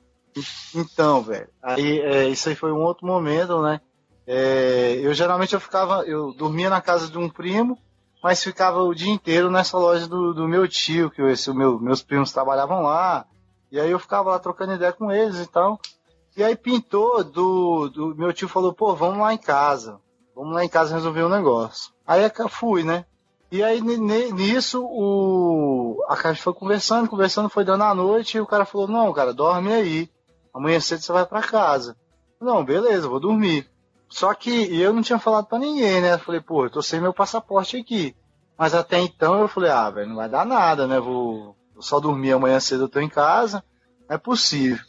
Então, 0.74 1.20
velho, 1.20 1.48
aí 1.60 2.00
é, 2.00 2.28
isso 2.28 2.48
aí 2.48 2.54
foi 2.54 2.70
um 2.70 2.80
outro 2.80 3.06
momento, 3.06 3.60
né? 3.60 3.80
É, 4.24 5.00
eu 5.02 5.12
geralmente 5.12 5.52
eu 5.52 5.60
ficava, 5.60 6.04
eu 6.04 6.32
dormia 6.32 6.70
na 6.70 6.80
casa 6.80 7.10
de 7.10 7.18
um 7.18 7.28
primo, 7.28 7.76
mas 8.22 8.44
ficava 8.44 8.80
o 8.80 8.94
dia 8.94 9.10
inteiro 9.10 9.50
nessa 9.50 9.76
loja 9.76 10.06
do, 10.06 10.32
do 10.32 10.46
meu 10.46 10.68
tio, 10.68 11.10
que 11.10 11.20
esse, 11.22 11.50
o 11.50 11.54
meu, 11.54 11.80
meus 11.80 12.02
primos 12.02 12.30
trabalhavam 12.30 12.82
lá, 12.82 13.26
e 13.72 13.80
aí 13.80 13.90
eu 13.90 13.98
ficava 13.98 14.30
lá 14.30 14.38
trocando 14.38 14.74
ideia 14.74 14.92
com 14.92 15.10
eles 15.10 15.38
e 15.40 15.46
tal. 15.48 15.80
E 16.36 16.44
aí 16.44 16.54
pintou 16.54 17.24
do, 17.24 17.88
do 17.88 18.14
meu 18.14 18.32
tio 18.32 18.48
falou, 18.48 18.72
pô, 18.72 18.94
vamos 18.94 19.18
lá 19.18 19.34
em 19.34 19.38
casa, 19.38 20.00
vamos 20.34 20.54
lá 20.54 20.64
em 20.64 20.68
casa 20.68 20.94
resolver 20.94 21.24
um 21.24 21.28
negócio. 21.28 21.92
Aí 22.06 22.22
eu 22.24 22.48
fui, 22.48 22.82
né? 22.82 23.04
E 23.52 23.62
aí 23.64 23.80
ni- 23.80 23.96
ni- 23.96 24.32
nisso 24.32 24.84
o 24.84 26.04
a 26.08 26.14
gente 26.32 26.42
foi 26.42 26.54
conversando, 26.54 27.08
conversando, 27.08 27.48
foi 27.48 27.64
dando 27.64 27.84
a 27.84 27.94
noite 27.94 28.36
e 28.36 28.40
o 28.40 28.46
cara 28.46 28.64
falou: 28.64 28.86
"Não, 28.88 29.12
cara, 29.12 29.34
dorme 29.34 29.72
aí. 29.72 30.10
Amanhã 30.54 30.78
cedo 30.80 31.00
você 31.02 31.12
vai 31.12 31.26
pra 31.26 31.42
casa". 31.42 31.96
Não, 32.40 32.64
beleza, 32.64 33.08
vou 33.08 33.20
dormir. 33.20 33.68
Só 34.08 34.32
que 34.34 34.50
eu 34.80 34.92
não 34.92 35.02
tinha 35.02 35.18
falado 35.18 35.46
pra 35.46 35.58
ninguém, 35.58 36.00
né? 36.00 36.14
Eu 36.14 36.18
falei: 36.18 36.40
"Pô, 36.40 36.64
eu 36.64 36.70
tô 36.70 36.80
sem 36.82 37.00
meu 37.00 37.12
passaporte 37.12 37.76
aqui". 37.76 38.14
Mas 38.58 38.74
até 38.74 38.98
então 39.00 39.40
eu 39.40 39.48
falei: 39.48 39.70
"Ah, 39.70 39.90
velho, 39.90 40.08
não 40.10 40.16
vai 40.16 40.28
dar 40.28 40.46
nada, 40.46 40.86
né? 40.86 41.00
Vou, 41.00 41.56
vou 41.74 41.82
só 41.82 41.98
dormir 41.98 42.32
amanhã 42.32 42.60
cedo 42.60 42.84
eu 42.84 42.88
tô 42.88 43.00
em 43.00 43.08
casa". 43.08 43.64
Não 44.08 44.14
é 44.14 44.18
possível. 44.18 44.84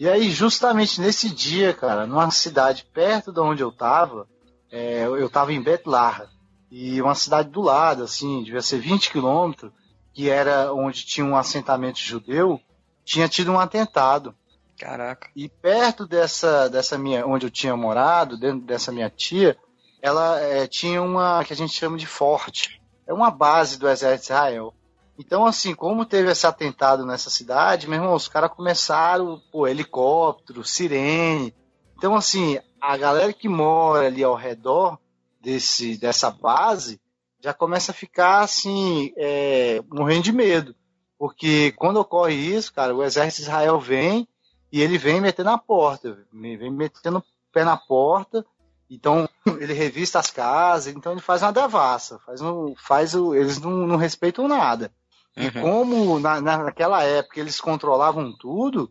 E 0.00 0.08
aí, 0.08 0.30
justamente 0.30 1.00
nesse 1.00 1.30
dia, 1.30 1.72
cara, 1.72 2.06
numa 2.06 2.28
cidade 2.32 2.84
perto 2.92 3.32
de 3.32 3.38
onde 3.40 3.62
eu 3.62 3.70
tava, 3.70 4.26
é, 4.72 5.04
eu 5.04 5.16
eu 5.16 5.30
tava 5.30 5.52
em 5.52 5.62
Betlarra 5.62 6.28
e 6.70 7.02
uma 7.02 7.14
cidade 7.14 7.50
do 7.50 7.60
lado, 7.60 8.02
assim, 8.02 8.42
devia 8.42 8.62
ser 8.62 8.78
20 8.78 9.10
quilômetros, 9.10 9.70
que 10.14 10.30
era 10.30 10.72
onde 10.72 11.04
tinha 11.04 11.26
um 11.26 11.36
assentamento 11.36 11.98
judeu, 11.98 12.58
tinha 13.04 13.28
tido 13.28 13.52
um 13.52 13.60
atentado. 13.60 14.34
Caraca. 14.78 15.28
E 15.36 15.50
perto 15.50 16.06
dessa, 16.06 16.68
dessa 16.70 16.96
minha, 16.96 17.26
onde 17.26 17.46
eu 17.46 17.50
tinha 17.50 17.76
morado, 17.76 18.38
dentro 18.38 18.62
dessa 18.62 18.90
minha 18.90 19.10
tia, 19.10 19.54
ela 20.00 20.40
eh, 20.40 20.66
tinha 20.66 21.02
uma 21.02 21.44
que 21.44 21.52
a 21.52 21.56
gente 21.56 21.74
chama 21.74 21.98
de 21.98 22.06
forte. 22.06 22.80
É 23.06 23.12
uma 23.12 23.30
base 23.30 23.78
do 23.78 23.86
exército 23.86 24.28
de 24.28 24.32
Israel. 24.32 24.74
Então, 25.18 25.44
assim, 25.44 25.74
como 25.74 26.06
teve 26.06 26.30
esse 26.30 26.46
atentado 26.46 27.04
nessa 27.04 27.28
cidade, 27.28 27.86
meu 27.86 27.98
irmão, 27.98 28.14
os 28.14 28.28
caras 28.28 28.50
começaram, 28.50 29.40
pô, 29.52 29.68
helicóptero, 29.68 30.64
sirene. 30.64 31.54
Então, 32.02 32.16
assim, 32.16 32.58
a 32.80 32.96
galera 32.96 33.32
que 33.32 33.48
mora 33.48 34.08
ali 34.08 34.24
ao 34.24 34.34
redor 34.34 34.98
desse, 35.40 35.96
dessa 35.96 36.32
base 36.32 37.00
já 37.38 37.54
começa 37.54 37.92
a 37.92 37.94
ficar, 37.94 38.40
assim, 38.40 39.12
é, 39.16 39.80
morrendo 39.88 40.24
de 40.24 40.32
medo. 40.32 40.74
Porque 41.16 41.70
quando 41.76 42.00
ocorre 42.00 42.34
isso, 42.34 42.74
cara, 42.74 42.92
o 42.92 43.04
exército 43.04 43.42
de 43.42 43.48
Israel 43.48 43.78
vem 43.78 44.26
e 44.72 44.80
ele 44.80 44.98
vem 44.98 45.20
metendo 45.20 45.50
na 45.50 45.58
porta, 45.58 46.18
vem 46.32 46.72
metendo 46.72 47.18
o 47.18 47.24
pé 47.52 47.62
na 47.64 47.76
porta, 47.76 48.44
então 48.90 49.28
ele 49.60 49.72
revista 49.72 50.18
as 50.18 50.28
casas, 50.28 50.92
então 50.92 51.12
ele 51.12 51.20
faz 51.20 51.40
uma 51.40 51.52
devassa, 51.52 52.18
faz 52.26 52.40
um, 52.40 52.74
faz 52.74 53.14
o, 53.14 53.32
eles 53.32 53.60
não, 53.60 53.86
não 53.86 53.96
respeitam 53.96 54.48
nada. 54.48 54.90
E 55.36 55.46
Uhum. 55.46 55.62
como 55.62 56.18
na, 56.18 56.40
naquela 56.40 57.04
época 57.04 57.38
eles 57.38 57.60
controlavam 57.60 58.36
tudo, 58.36 58.90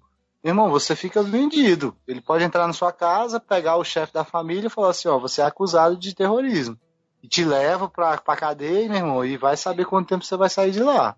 irmão, 0.49 0.69
você 0.69 0.95
fica 0.95 1.21
vendido. 1.21 1.95
Ele 2.07 2.21
pode 2.21 2.43
entrar 2.43 2.65
na 2.65 2.73
sua 2.73 2.91
casa, 2.91 3.39
pegar 3.39 3.77
o 3.77 3.83
chefe 3.83 4.13
da 4.13 4.23
família 4.23 4.67
e 4.67 4.71
falar 4.71 4.89
assim, 4.89 5.07
ó, 5.07 5.19
você 5.19 5.41
é 5.41 5.45
acusado 5.45 5.95
de 5.95 6.15
terrorismo. 6.15 6.77
E 7.21 7.27
te 7.27 7.45
leva 7.45 7.87
pra, 7.87 8.17
pra 8.17 8.35
cadeia, 8.35 8.89
meu 8.89 8.97
irmão, 8.97 9.25
e 9.25 9.37
vai 9.37 9.55
saber 9.55 9.85
quanto 9.85 10.09
tempo 10.09 10.25
você 10.25 10.35
vai 10.35 10.49
sair 10.49 10.71
de 10.71 10.81
lá. 10.81 11.15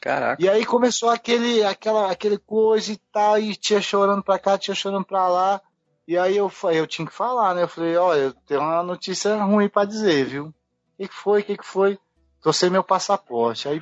Caraca. 0.00 0.42
E 0.42 0.48
aí 0.48 0.64
começou 0.64 1.10
aquele, 1.10 1.62
aquela, 1.62 2.10
aquele 2.10 2.38
coisa 2.38 2.90
e 2.90 2.96
tal, 3.12 3.38
e 3.38 3.54
tia 3.54 3.80
chorando 3.80 4.22
pra 4.22 4.38
cá, 4.38 4.56
tia 4.56 4.74
chorando 4.74 5.04
pra 5.04 5.28
lá. 5.28 5.60
E 6.08 6.16
aí 6.16 6.36
eu, 6.36 6.50
eu 6.72 6.86
tinha 6.86 7.06
que 7.06 7.14
falar, 7.14 7.54
né? 7.54 7.62
Eu 7.62 7.68
falei, 7.68 7.96
olha, 7.96 8.18
eu 8.18 8.32
tenho 8.32 8.60
uma 8.62 8.82
notícia 8.82 9.36
ruim 9.44 9.68
pra 9.68 9.84
dizer, 9.84 10.24
viu? 10.24 10.46
O 10.46 10.54
que, 10.96 11.08
que 11.08 11.14
foi? 11.14 11.40
O 11.40 11.44
que, 11.44 11.56
que 11.56 11.66
foi? 11.66 11.98
Tô 12.42 12.52
sem 12.52 12.70
meu 12.70 12.82
passaporte. 12.82 13.68
Aí, 13.68 13.80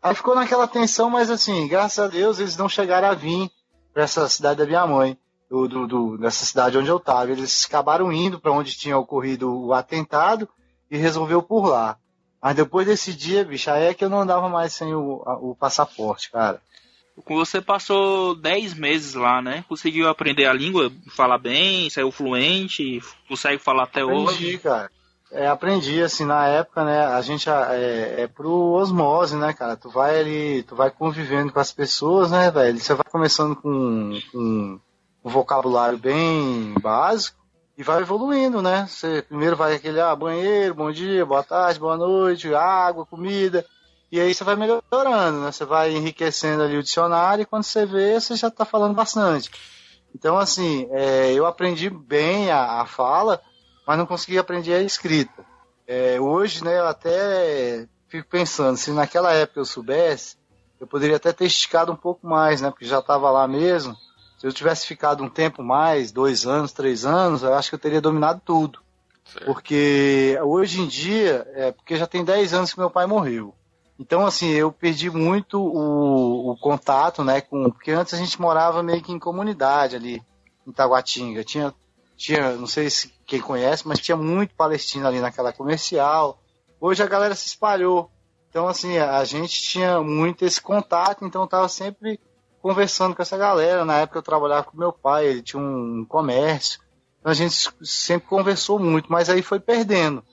aí 0.00 0.14
ficou 0.14 0.34
naquela 0.34 0.68
tensão, 0.68 1.10
mas 1.10 1.30
assim, 1.30 1.66
graças 1.66 1.98
a 1.98 2.06
Deus 2.06 2.38
eles 2.38 2.56
não 2.56 2.68
chegaram 2.68 3.08
a 3.08 3.14
vir 3.14 3.50
pra 3.98 4.04
essa 4.04 4.28
cidade 4.28 4.58
da 4.60 4.64
minha 4.64 4.86
mãe, 4.86 5.18
do, 5.50 5.66
do, 5.66 5.86
do- 5.88 6.18
dessa 6.18 6.44
cidade 6.44 6.78
onde 6.78 6.88
eu 6.88 7.00
tava. 7.00 7.32
Eles 7.32 7.64
acabaram 7.66 8.12
indo 8.12 8.38
pra 8.38 8.52
onde 8.52 8.76
tinha 8.78 8.96
ocorrido 8.96 9.52
o 9.52 9.74
atentado 9.74 10.48
e 10.88 10.96
resolveu 10.96 11.42
por 11.42 11.66
lá. 11.66 11.96
Mas 12.40 12.54
depois 12.54 12.86
desse 12.86 13.12
dia, 13.12 13.44
bicho, 13.44 13.68
aí 13.68 13.86
é 13.86 13.94
que 13.94 14.04
eu 14.04 14.08
não 14.08 14.20
andava 14.20 14.48
mais 14.48 14.72
sem 14.72 14.94
o, 14.94 15.20
o 15.40 15.56
passaporte, 15.58 16.30
cara. 16.30 16.62
Você 17.26 17.60
passou 17.60 18.36
10 18.36 18.74
meses 18.74 19.14
lá, 19.14 19.42
né? 19.42 19.64
Conseguiu 19.68 20.08
aprender 20.08 20.46
a 20.46 20.52
língua, 20.52 20.92
falar 21.16 21.38
bem, 21.38 21.90
saiu 21.90 22.12
fluente, 22.12 23.00
consegue 23.26 23.60
falar 23.60 23.82
até 23.82 24.04
hoje. 24.04 24.34
Aprendi, 24.36 24.58
cara. 24.58 24.88
É, 25.30 25.46
aprendi, 25.46 26.02
assim, 26.02 26.24
na 26.24 26.46
época, 26.46 26.82
né, 26.84 27.04
a 27.04 27.20
gente 27.20 27.50
é, 27.50 28.22
é 28.22 28.26
pro 28.26 28.50
osmose, 28.50 29.36
né, 29.36 29.52
cara, 29.52 29.76
tu 29.76 29.90
vai 29.90 30.18
ali, 30.18 30.62
tu 30.62 30.74
vai 30.74 30.90
convivendo 30.90 31.52
com 31.52 31.60
as 31.60 31.70
pessoas, 31.70 32.30
né, 32.30 32.50
velho, 32.50 32.80
você 32.80 32.94
vai 32.94 33.04
começando 33.10 33.54
com, 33.54 34.18
com 34.32 34.80
um 35.22 35.30
vocabulário 35.30 35.98
bem 35.98 36.72
básico 36.80 37.36
e 37.76 37.82
vai 37.82 38.00
evoluindo, 38.00 38.62
né, 38.62 38.86
você 38.88 39.20
primeiro 39.20 39.54
vai 39.54 39.74
aquele, 39.74 40.00
ah, 40.00 40.16
banheiro, 40.16 40.74
bom 40.74 40.90
dia, 40.90 41.26
boa 41.26 41.42
tarde, 41.42 41.78
boa 41.78 41.98
noite, 41.98 42.54
água, 42.54 43.04
comida, 43.04 43.66
e 44.10 44.18
aí 44.18 44.32
você 44.32 44.42
vai 44.44 44.56
melhorando, 44.56 45.40
né, 45.40 45.52
você 45.52 45.66
vai 45.66 45.92
enriquecendo 45.92 46.62
ali 46.62 46.78
o 46.78 46.82
dicionário 46.82 47.42
e 47.42 47.46
quando 47.46 47.64
você 47.64 47.84
vê, 47.84 48.18
você 48.18 48.34
já 48.34 48.50
tá 48.50 48.64
falando 48.64 48.94
bastante. 48.94 49.50
Então, 50.14 50.38
assim, 50.38 50.88
é, 50.90 51.34
eu 51.34 51.44
aprendi 51.44 51.90
bem 51.90 52.50
a, 52.50 52.80
a 52.80 52.86
fala, 52.86 53.42
mas 53.88 53.96
não 53.96 54.04
consegui 54.04 54.36
aprender 54.36 54.74
a 54.74 54.82
escrita. 54.82 55.46
É, 55.86 56.20
hoje, 56.20 56.62
né, 56.62 56.78
eu 56.78 56.86
até 56.86 57.88
fico 58.06 58.28
pensando, 58.28 58.76
se 58.76 58.90
naquela 58.90 59.32
época 59.32 59.60
eu 59.60 59.64
soubesse, 59.64 60.36
eu 60.78 60.86
poderia 60.86 61.16
até 61.16 61.32
ter 61.32 61.46
esticado 61.46 61.90
um 61.90 61.96
pouco 61.96 62.26
mais, 62.26 62.60
né, 62.60 62.70
porque 62.70 62.84
já 62.84 62.98
estava 62.98 63.30
lá 63.30 63.48
mesmo. 63.48 63.96
Se 64.36 64.46
eu 64.46 64.52
tivesse 64.52 64.86
ficado 64.86 65.24
um 65.24 65.28
tempo 65.30 65.62
mais, 65.62 66.12
dois 66.12 66.46
anos, 66.46 66.70
três 66.70 67.06
anos, 67.06 67.42
eu 67.42 67.54
acho 67.54 67.70
que 67.70 67.76
eu 67.76 67.78
teria 67.78 67.98
dominado 67.98 68.42
tudo. 68.44 68.78
Porque 69.46 70.38
hoje 70.42 70.82
em 70.82 70.86
dia, 70.86 71.46
é 71.54 71.72
porque 71.72 71.96
já 71.96 72.06
tem 72.06 72.22
10 72.22 72.54
anos 72.54 72.72
que 72.72 72.78
meu 72.78 72.90
pai 72.90 73.06
morreu. 73.06 73.54
Então, 73.98 74.26
assim, 74.26 74.50
eu 74.50 74.70
perdi 74.70 75.10
muito 75.10 75.58
o, 75.60 76.50
o 76.52 76.56
contato, 76.58 77.24
né, 77.24 77.40
com. 77.40 77.70
Porque 77.70 77.90
antes 77.90 78.14
a 78.14 78.16
gente 78.16 78.40
morava 78.40 78.82
meio 78.82 79.02
que 79.02 79.12
em 79.12 79.18
comunidade 79.18 79.96
ali, 79.96 80.22
em 80.66 80.72
Taguatinga. 80.72 81.44
Tinha, 81.44 81.74
tinha, 82.18 82.52
não 82.56 82.66
sei 82.66 82.90
se 82.90 83.14
quem 83.24 83.40
conhece, 83.40 83.86
mas 83.86 84.00
tinha 84.00 84.16
muito 84.16 84.54
palestino 84.54 85.06
ali 85.06 85.20
naquela 85.20 85.52
comercial. 85.52 86.42
Hoje 86.80 87.02
a 87.02 87.06
galera 87.06 87.34
se 87.34 87.46
espalhou. 87.46 88.10
Então, 88.50 88.66
assim, 88.66 88.98
a 88.98 89.22
gente 89.24 89.62
tinha 89.62 90.00
muito 90.00 90.44
esse 90.44 90.60
contato, 90.60 91.24
então 91.24 91.42
eu 91.42 91.48
tava 91.48 91.68
sempre 91.68 92.18
conversando 92.60 93.14
com 93.14 93.22
essa 93.22 93.36
galera. 93.36 93.84
Na 93.84 93.98
época 93.98 94.18
eu 94.18 94.22
trabalhava 94.22 94.64
com 94.64 94.76
meu 94.76 94.92
pai, 94.92 95.26
ele 95.26 95.42
tinha 95.42 95.62
um 95.62 96.04
comércio. 96.06 96.80
Então 97.20 97.30
a 97.30 97.34
gente 97.34 97.70
sempre 97.82 98.28
conversou 98.28 98.80
muito, 98.80 99.10
mas 99.10 99.30
aí 99.30 99.40
foi 99.40 99.60
perdendo. 99.60 100.24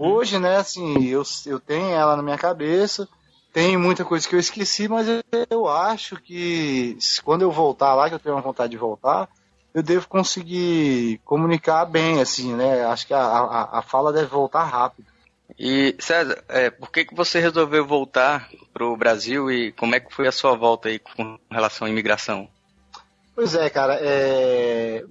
Hoje, 0.00 0.38
né, 0.38 0.56
assim, 0.56 1.04
eu, 1.04 1.22
eu 1.46 1.60
tenho 1.60 1.90
ela 1.90 2.16
na 2.16 2.22
minha 2.22 2.38
cabeça, 2.38 3.08
tem 3.52 3.76
muita 3.76 4.04
coisa 4.04 4.28
que 4.28 4.34
eu 4.34 4.40
esqueci, 4.40 4.88
mas 4.88 5.06
eu, 5.06 5.22
eu 5.48 5.68
acho 5.68 6.16
que 6.16 6.98
quando 7.22 7.42
eu 7.42 7.50
voltar 7.50 7.94
lá, 7.94 8.08
que 8.08 8.14
eu 8.14 8.18
tenho 8.18 8.34
uma 8.34 8.42
vontade 8.42 8.70
de 8.72 8.76
voltar, 8.76 9.28
eu 9.74 9.82
devo 9.82 10.08
conseguir 10.08 11.20
comunicar 11.24 11.84
bem, 11.84 12.20
assim, 12.20 12.54
né? 12.54 12.84
Acho 12.86 13.06
que 13.06 13.14
a, 13.14 13.20
a, 13.20 13.78
a 13.78 13.82
fala 13.82 14.12
deve 14.12 14.26
voltar 14.26 14.64
rápido. 14.64 15.06
E 15.58 15.96
César, 15.98 16.42
é, 16.48 16.70
por 16.70 16.90
que, 16.90 17.04
que 17.04 17.14
você 17.14 17.40
resolveu 17.40 17.86
voltar 17.86 18.48
pro 18.72 18.96
Brasil 18.96 19.50
e 19.50 19.72
como 19.72 19.94
é 19.94 20.00
que 20.00 20.14
foi 20.14 20.28
a 20.28 20.32
sua 20.32 20.54
volta 20.54 20.88
aí 20.88 20.98
com 20.98 21.38
relação 21.50 21.86
à 21.86 21.90
imigração? 21.90 22.48
Pois 23.34 23.54
é, 23.54 23.70
cara, 23.70 23.98
é... 24.00 25.04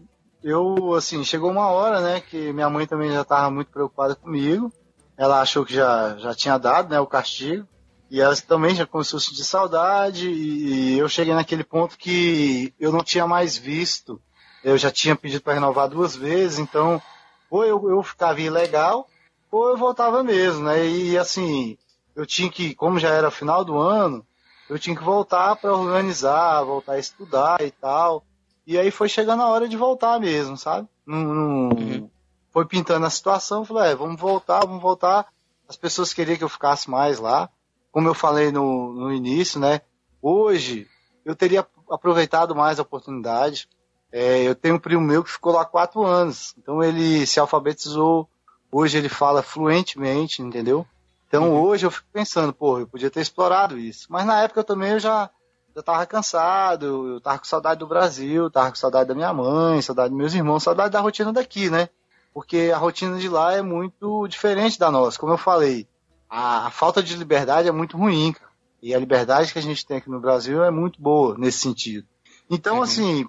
eu, 0.43 0.93
assim, 0.93 1.23
chegou 1.23 1.49
uma 1.49 1.67
hora, 1.69 2.01
né, 2.01 2.21
que 2.21 2.51
minha 2.53 2.69
mãe 2.69 2.85
também 2.85 3.11
já 3.11 3.21
estava 3.21 3.49
muito 3.49 3.71
preocupada 3.71 4.15
comigo. 4.15 4.71
Ela 5.17 5.41
achou 5.41 5.65
que 5.65 5.73
já, 5.73 6.15
já 6.17 6.35
tinha 6.35 6.57
dado, 6.57 6.89
né, 6.89 6.99
o 6.99 7.07
castigo. 7.07 7.67
E 8.09 8.21
ela 8.21 8.35
também 8.35 8.75
já 8.75 8.85
começou 8.85 9.17
a 9.17 9.21
sentir 9.21 9.43
saudade. 9.43 10.29
E 10.29 10.97
eu 10.97 11.09
cheguei 11.09 11.33
naquele 11.33 11.63
ponto 11.63 11.97
que 11.97 12.73
eu 12.79 12.91
não 12.91 13.03
tinha 13.03 13.25
mais 13.25 13.57
visto. 13.57 14.21
Eu 14.67 14.77
já 14.77 14.91
tinha 14.91 15.15
pedido 15.15 15.41
para 15.41 15.53
renovar 15.53 15.87
duas 15.87 16.15
vezes, 16.15 16.59
então, 16.59 17.01
ou 17.49 17.63
eu, 17.63 17.89
eu 17.89 18.03
ficava 18.03 18.41
ilegal, 18.41 19.07
ou 19.49 19.69
eu 19.69 19.77
voltava 19.77 20.23
mesmo, 20.23 20.63
né? 20.65 20.85
E 20.85 21.17
assim, 21.17 21.77
eu 22.15 22.25
tinha 22.25 22.49
que, 22.51 22.75
como 22.75 22.99
já 22.99 23.09
era 23.09 23.31
final 23.31 23.63
do 23.63 23.77
ano, 23.77 24.25
eu 24.69 24.77
tinha 24.77 24.95
que 24.95 25.03
voltar 25.03 25.55
para 25.55 25.73
organizar, 25.73 26.63
voltar 26.63 26.93
a 26.93 26.99
estudar 26.99 27.61
e 27.61 27.71
tal. 27.71 28.25
E 28.65 28.77
aí 28.77 28.91
foi 28.91 29.07
chegando 29.07 29.41
a 29.41 29.47
hora 29.47 29.69
de 29.69 29.77
voltar 29.77 30.19
mesmo, 30.19 30.57
sabe? 30.57 30.87
Não, 31.05 31.17
não- 31.23 32.11
Foi 32.51 32.65
pintando 32.65 33.05
a 33.05 33.09
situação, 33.09 33.63
falei, 33.63 33.91
é, 33.91 33.95
vamos 33.95 34.19
voltar, 34.19 34.65
vamos 34.65 34.81
voltar. 34.81 35.27
As 35.69 35.77
pessoas 35.77 36.13
queriam 36.13 36.37
que 36.37 36.43
eu 36.43 36.49
ficasse 36.49 36.89
mais 36.89 37.19
lá. 37.19 37.49
Como 37.91 38.09
eu 38.09 38.13
falei 38.13 38.51
no, 38.51 38.91
no 38.93 39.13
início, 39.13 39.59
né? 39.59 39.79
Hoje 40.21 40.87
eu 41.23 41.35
teria 41.35 41.65
aproveitado 41.89 42.53
mais 42.53 42.79
a 42.79 42.81
oportunidade. 42.81 43.69
É, 44.11 44.41
eu 44.43 44.55
tenho 44.55 44.75
um 44.75 44.79
primo 44.79 45.01
meu 45.01 45.23
que 45.23 45.31
ficou 45.31 45.53
lá 45.53 45.65
quatro 45.65 46.03
anos. 46.03 46.53
Então 46.57 46.83
ele 46.83 47.25
se 47.25 47.39
alfabetizou. 47.39 48.29
Hoje 48.71 48.97
ele 48.97 49.09
fala 49.09 49.41
fluentemente, 49.41 50.41
entendeu? 50.41 50.85
Então 51.27 51.53
hoje 51.61 51.85
eu 51.85 51.91
fico 51.91 52.07
pensando, 52.11 52.53
pô, 52.53 52.79
eu 52.79 52.87
podia 52.87 53.09
ter 53.09 53.21
explorado 53.21 53.77
isso. 53.77 54.07
Mas 54.09 54.25
na 54.25 54.41
época 54.41 54.61
eu 54.61 54.63
também 54.63 54.91
eu 54.91 54.99
já, 54.99 55.29
já 55.75 55.83
tava 55.83 56.05
cansado, 56.05 57.13
eu 57.13 57.21
tava 57.21 57.39
com 57.39 57.45
saudade 57.45 57.79
do 57.79 57.87
Brasil, 57.87 58.49
tava 58.49 58.69
com 58.69 58.75
saudade 58.75 59.09
da 59.09 59.15
minha 59.15 59.33
mãe, 59.33 59.81
saudade 59.81 60.09
dos 60.09 60.17
meus 60.17 60.33
irmãos, 60.33 60.63
saudade 60.63 60.91
da 60.91 61.01
rotina 61.01 61.33
daqui, 61.33 61.69
né? 61.69 61.89
Porque 62.33 62.71
a 62.73 62.77
rotina 62.77 63.17
de 63.17 63.27
lá 63.27 63.53
é 63.53 63.61
muito 63.61 64.27
diferente 64.27 64.79
da 64.79 64.91
nossa. 64.91 65.19
Como 65.19 65.33
eu 65.33 65.37
falei, 65.37 65.87
a, 66.29 66.67
a 66.67 66.71
falta 66.71 67.01
de 67.01 67.15
liberdade 67.15 67.67
é 67.67 67.71
muito 67.71 67.97
ruim, 67.97 68.31
cara. 68.31 68.51
E 68.81 68.93
a 68.93 68.99
liberdade 68.99 69.51
que 69.51 69.59
a 69.59 69.61
gente 69.61 69.85
tem 69.85 69.97
aqui 69.97 70.09
no 70.09 70.19
Brasil 70.19 70.63
é 70.63 70.69
muito 70.69 71.01
boa 71.01 71.35
nesse 71.37 71.59
sentido. 71.59 72.07
Então, 72.49 72.81
assim, 72.81 73.27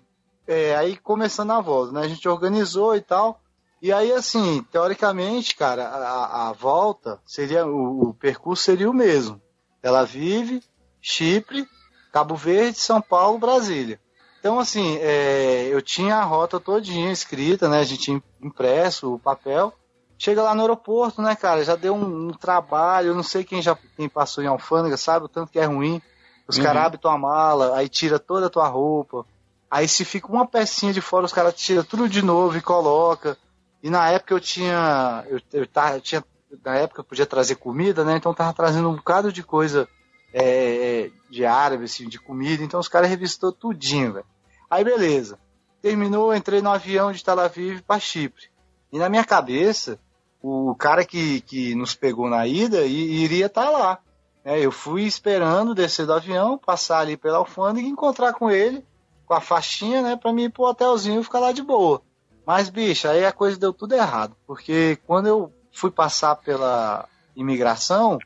é, 0.49 0.75
aí 0.77 0.97
começando 0.97 1.51
a 1.53 1.61
volta, 1.61 1.93
né? 1.93 2.01
A 2.01 2.09
gente 2.09 2.27
organizou 2.29 2.97
e 2.97 3.01
tal. 3.01 3.41
E 3.81 3.93
aí, 3.93 4.11
assim, 4.13 4.65
teoricamente, 4.73 5.55
cara, 5.55 5.87
a, 5.87 6.49
a 6.49 6.53
volta 6.53 7.21
seria, 7.25 7.65
o, 7.67 8.09
o 8.09 8.15
percurso 8.15 8.65
seria 8.65 8.91
o 8.91 8.95
mesmo. 8.95 9.41
Ela 9.83 10.05
vive, 10.05 10.61
Chipre, 11.01 11.65
Cabo 12.13 12.35
Verde, 12.35 12.79
São 12.79 13.01
Paulo, 13.01 13.39
Brasília. 13.39 14.01
Então, 14.41 14.59
assim, 14.59 14.97
é, 15.01 15.69
eu 15.71 15.83
tinha 15.83 16.17
a 16.17 16.25
rota 16.25 16.59
todinha 16.59 17.13
escrita, 17.13 17.69
né? 17.69 17.81
A 17.81 17.85
gente 17.85 18.03
tinha 18.05 18.23
impresso 18.43 19.15
o 19.15 19.19
papel. 19.19 19.73
Chega 20.19 20.43
lá 20.43 20.55
no 20.55 20.63
aeroporto, 20.63 21.23
né, 21.23 21.37
cara? 21.37 21.63
Já 21.63 21.77
deu 21.77 21.95
um, 21.95 22.29
um 22.29 22.33
trabalho. 22.33 23.09
Eu 23.09 23.15
não 23.15 23.23
sei 23.23 23.45
quem 23.45 23.63
já 23.63 23.77
quem 23.97 24.09
passou 24.09 24.43
em 24.43 24.49
alfândega, 24.49 24.97
sabe? 24.97 25.27
O 25.27 25.29
tanto 25.29 25.53
que 25.53 25.59
é 25.61 25.65
ruim. 25.65 26.01
Os 26.49 26.57
Uhum. 26.57 26.65
caras 26.65 26.83
abrem 26.85 27.01
tua 27.01 27.19
mala, 27.19 27.77
aí 27.77 27.89
tira 27.89 28.19
toda 28.19 28.47
a 28.47 28.51
tua 28.51 28.67
roupa. 28.67 29.25
Aí 29.71 29.87
se 29.87 30.05
fica 30.05 30.29
uma 30.29 30.47
pecinha 30.47 30.93
de 30.93 31.01
fora, 31.01 31.27
os 31.27 31.33
caras 31.33 31.55
tiram 31.55 31.85
tudo 31.85 32.09
de 32.09 32.23
novo 32.23 32.57
e 32.57 32.61
coloca. 32.63 33.37
E 33.83 33.91
na 33.91 34.11
época 34.11 34.35
eu 34.35 34.41
tinha. 34.41 35.25
Eu, 35.29 35.41
eu, 35.53 35.67
tava, 35.67 35.97
eu 35.97 36.01
tinha. 36.01 36.25
Na 36.65 36.77
época 36.77 37.01
eu 37.01 37.05
podia 37.05 37.27
trazer 37.27 37.57
comida, 37.57 38.05
né? 38.05 38.17
Então 38.17 38.33
tava 38.33 38.53
trazendo 38.55 38.89
um 38.89 38.97
bocado 38.97 39.31
de 39.33 39.43
coisa 39.43 39.87
é, 40.33 41.11
de 41.31 41.45
árabe, 41.45 41.85
assim, 41.85 42.09
de 42.09 42.19
comida. 42.19 42.63
Então 42.65 42.81
os 42.81 42.89
caras 42.89 43.09
revistou 43.11 43.53
tudinho, 43.53 44.15
velho. 44.15 44.27
Aí 44.71 44.83
beleza. 44.85 45.39
Terminou, 45.83 46.35
entrei 46.35 46.61
no 46.61 46.71
avião 46.71 47.13
de 47.13 47.23
Tel 47.23 47.39
Aviv 47.39 47.83
para 47.83 48.01
Chipre. 48.01 48.47
E 48.91 48.99
na 48.99 49.09
minha 49.09 49.25
cabeça, 49.25 49.99
o 50.43 50.75
cara 50.75 51.05
que, 51.05 51.41
que 51.43 51.75
nos 51.75 51.95
pegou 51.95 52.29
na 52.29 52.47
ida 52.47 52.85
i- 52.87 53.23
iria 53.23 53.47
estar 53.47 53.71
lá. 53.71 53.99
É, 54.45 54.59
eu 54.59 54.73
fui 54.73 55.03
esperando 55.05 55.75
descer 55.75 56.07
do 56.07 56.15
avião, 56.15 56.57
passar 56.59 57.01
ali 57.01 57.17
pela 57.17 57.37
alfândega 57.39 57.87
e 57.87 57.91
encontrar 57.91 58.33
com 58.33 58.51
ele, 58.51 58.83
com 59.29 59.35
a 59.35 59.41
faixinha, 59.41 60.01
né, 60.03 60.17
pra 60.17 60.33
mim 60.33 60.45
ir 60.45 60.51
pro 60.51 60.65
hotelzinho 60.65 61.21
e 61.21 61.25
ficar 61.25 61.39
lá 61.39 61.53
de 61.53 61.63
boa. 61.63 62.01
Mas, 62.47 62.71
bicho, 62.71 63.07
aí 63.07 63.27
a 63.27 63.33
coisa 63.33 63.59
deu 63.59 63.75
tudo 63.75 63.95
errado. 63.95 64.35
Porque 64.47 64.99
quando 65.07 65.27
eu 65.27 65.53
fui 65.71 65.91
passar 65.91 66.35
pela 66.37 67.07
imigração, 67.37 68.19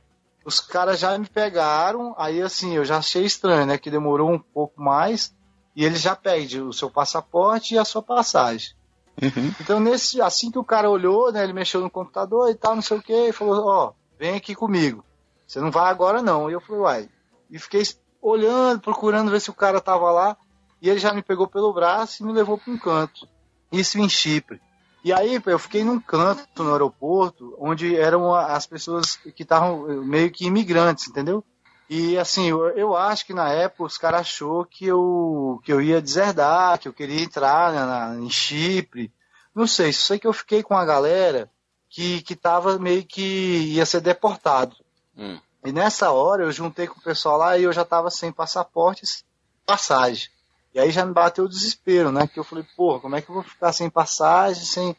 os 0.44 0.60
caras 0.60 1.00
já 1.00 1.18
me 1.18 1.26
pegaram, 1.26 2.14
aí 2.16 2.40
assim, 2.40 2.74
eu 2.76 2.84
já 2.84 2.98
achei 2.98 3.24
estranho, 3.24 3.66
né, 3.66 3.76
que 3.76 3.90
demorou 3.90 4.30
um 4.30 4.38
pouco 4.38 4.80
mais, 4.80 5.34
e 5.74 5.84
eles 5.84 6.00
já 6.00 6.14
pedem 6.14 6.62
o 6.62 6.72
seu 6.72 6.88
passaporte 6.88 7.74
e 7.74 7.78
a 7.78 7.84
sua 7.84 8.02
passagem. 8.02 8.74
Uhum. 9.20 9.52
Então, 9.60 9.80
nesse, 9.80 10.22
assim 10.22 10.50
que 10.50 10.58
o 10.58 10.64
cara 10.64 10.88
olhou, 10.88 11.32
né, 11.32 11.42
ele 11.42 11.52
mexeu 11.52 11.80
no 11.80 11.90
computador 11.90 12.48
e 12.48 12.54
tal, 12.54 12.76
não 12.76 12.82
sei 12.82 12.98
o 12.98 13.02
que, 13.02 13.28
e 13.28 13.32
falou, 13.32 13.66
ó, 13.66 13.92
vem 14.18 14.36
aqui 14.36 14.54
comigo. 14.54 15.04
Você 15.46 15.60
não 15.60 15.70
vai 15.70 15.90
agora 15.90 16.22
não. 16.22 16.48
E 16.48 16.54
eu 16.54 16.60
falei, 16.60 16.80
uai. 16.80 17.08
E 17.50 17.58
fiquei 17.58 17.82
olhando, 18.22 18.80
procurando 18.80 19.30
ver 19.30 19.40
se 19.40 19.50
o 19.50 19.54
cara 19.54 19.80
tava 19.80 20.10
lá, 20.10 20.36
e 20.82 20.90
ele 20.90 20.98
já 20.98 21.14
me 21.14 21.22
pegou 21.22 21.46
pelo 21.46 21.72
braço 21.72 22.22
e 22.22 22.26
me 22.26 22.32
levou 22.32 22.58
para 22.58 22.72
um 22.72 22.76
canto. 22.76 23.28
Isso 23.70 24.00
em 24.00 24.08
Chipre. 24.08 24.60
E 25.04 25.12
aí 25.12 25.40
eu 25.46 25.58
fiquei 25.58 25.84
num 25.84 26.00
canto 26.00 26.62
no 26.62 26.72
aeroporto, 26.72 27.56
onde 27.58 27.96
eram 27.96 28.34
as 28.34 28.66
pessoas 28.66 29.16
que 29.16 29.44
estavam 29.44 30.04
meio 30.04 30.30
que 30.30 30.44
imigrantes, 30.44 31.08
entendeu? 31.08 31.44
E 31.88 32.18
assim, 32.18 32.48
eu, 32.48 32.68
eu 32.70 32.96
acho 32.96 33.26
que 33.26 33.34
na 33.34 33.48
época 33.50 33.84
os 33.84 33.98
caras 33.98 34.22
achou 34.22 34.64
que 34.64 34.86
eu, 34.86 35.60
que 35.64 35.72
eu 35.72 35.80
ia 35.80 36.02
deserdar, 36.02 36.78
que 36.78 36.88
eu 36.88 36.92
queria 36.92 37.22
entrar 37.22 37.72
né, 37.72 37.84
na, 37.84 38.16
em 38.18 38.30
Chipre. 38.30 39.12
Não 39.54 39.66
sei, 39.66 39.92
só 39.92 40.08
sei 40.08 40.18
que 40.18 40.26
eu 40.26 40.32
fiquei 40.32 40.62
com 40.62 40.74
a 40.74 40.84
galera 40.84 41.50
que, 41.88 42.22
que 42.22 42.34
tava 42.34 42.78
meio 42.78 43.04
que 43.04 43.74
ia 43.74 43.84
ser 43.86 44.00
deportado. 44.00 44.74
Hum. 45.16 45.38
E 45.64 45.70
nessa 45.70 46.10
hora 46.10 46.42
eu 46.42 46.50
juntei 46.50 46.86
com 46.86 46.98
o 46.98 47.02
pessoal 47.02 47.36
lá 47.36 47.58
e 47.58 47.64
eu 47.64 47.72
já 47.72 47.84
tava 47.84 48.10
sem 48.10 48.32
passaportes, 48.32 49.24
passagem. 49.66 50.31
E 50.74 50.80
aí 50.80 50.90
já 50.90 51.04
me 51.04 51.12
bateu 51.12 51.44
o 51.44 51.48
desespero, 51.48 52.10
né? 52.10 52.26
Que 52.26 52.38
eu 52.38 52.44
falei, 52.44 52.64
porra, 52.76 53.00
como 53.00 53.16
é 53.16 53.20
que 53.22 53.30
eu 53.30 53.34
vou 53.34 53.44
ficar 53.44 53.72
sem 53.72 53.90
passagem, 53.90 54.64
sem. 54.64 54.96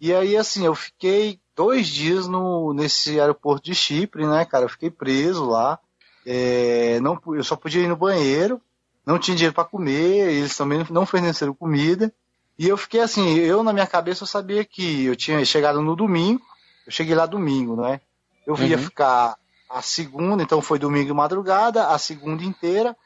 E 0.00 0.12
aí, 0.14 0.36
assim, 0.36 0.64
eu 0.66 0.74
fiquei 0.74 1.40
dois 1.54 1.88
dias 1.88 2.26
no, 2.28 2.74
nesse 2.74 3.18
aeroporto 3.18 3.64
de 3.64 3.74
Chipre, 3.74 4.26
né, 4.26 4.44
cara? 4.44 4.64
Eu 4.64 4.68
fiquei 4.68 4.90
preso 4.90 5.46
lá. 5.46 5.78
É, 6.24 7.00
não, 7.00 7.18
eu 7.34 7.44
só 7.44 7.56
podia 7.56 7.82
ir 7.82 7.88
no 7.88 7.96
banheiro, 7.96 8.60
não 9.06 9.18
tinha 9.18 9.36
dinheiro 9.36 9.54
para 9.54 9.64
comer, 9.64 10.28
eles 10.32 10.56
também 10.56 10.84
não 10.90 11.06
forneceram 11.06 11.54
comida. 11.54 12.12
E 12.58 12.68
eu 12.68 12.76
fiquei 12.76 13.00
assim, 13.00 13.36
eu 13.38 13.62
na 13.62 13.72
minha 13.72 13.86
cabeça 13.86 14.24
eu 14.24 14.26
sabia 14.26 14.64
que 14.64 15.04
eu 15.04 15.14
tinha 15.16 15.42
chegado 15.44 15.80
no 15.80 15.94
domingo, 15.94 16.42
eu 16.86 16.92
cheguei 16.92 17.14
lá 17.14 17.26
domingo, 17.26 17.76
né? 17.80 18.00
Eu 18.46 18.56
ia 18.62 18.76
Uhum. 18.76 18.82
ficar 18.82 19.36
a 19.68 19.82
segunda, 19.82 20.42
então 20.42 20.60
foi 20.62 20.78
domingo 20.78 21.06
de 21.06 21.12
madrugada, 21.12 21.88
a 21.88 21.98
segunda 21.98 22.42
inteira, 22.44 22.96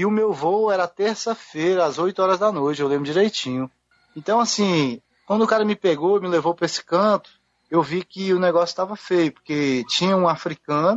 e 0.00 0.06
o 0.06 0.10
meu 0.10 0.32
voo 0.32 0.70
era 0.72 0.88
terça-feira, 0.88 1.84
às 1.84 1.98
8 1.98 2.20
horas 2.22 2.38
da 2.38 2.50
noite, 2.50 2.80
eu 2.80 2.88
lembro 2.88 3.04
direitinho. 3.04 3.70
Então, 4.16 4.40
assim, 4.40 5.00
quando 5.26 5.42
o 5.44 5.46
cara 5.46 5.64
me 5.64 5.76
pegou 5.76 6.16
e 6.16 6.20
me 6.20 6.28
levou 6.28 6.54
para 6.54 6.64
esse 6.66 6.82
canto, 6.82 7.30
eu 7.70 7.82
vi 7.82 8.02
que 8.04 8.32
o 8.32 8.38
negócio 8.40 8.72
estava 8.72 8.96
feio, 8.96 9.32
porque 9.32 9.84
tinha 9.88 10.16
um 10.16 10.26
africano, 10.28 10.96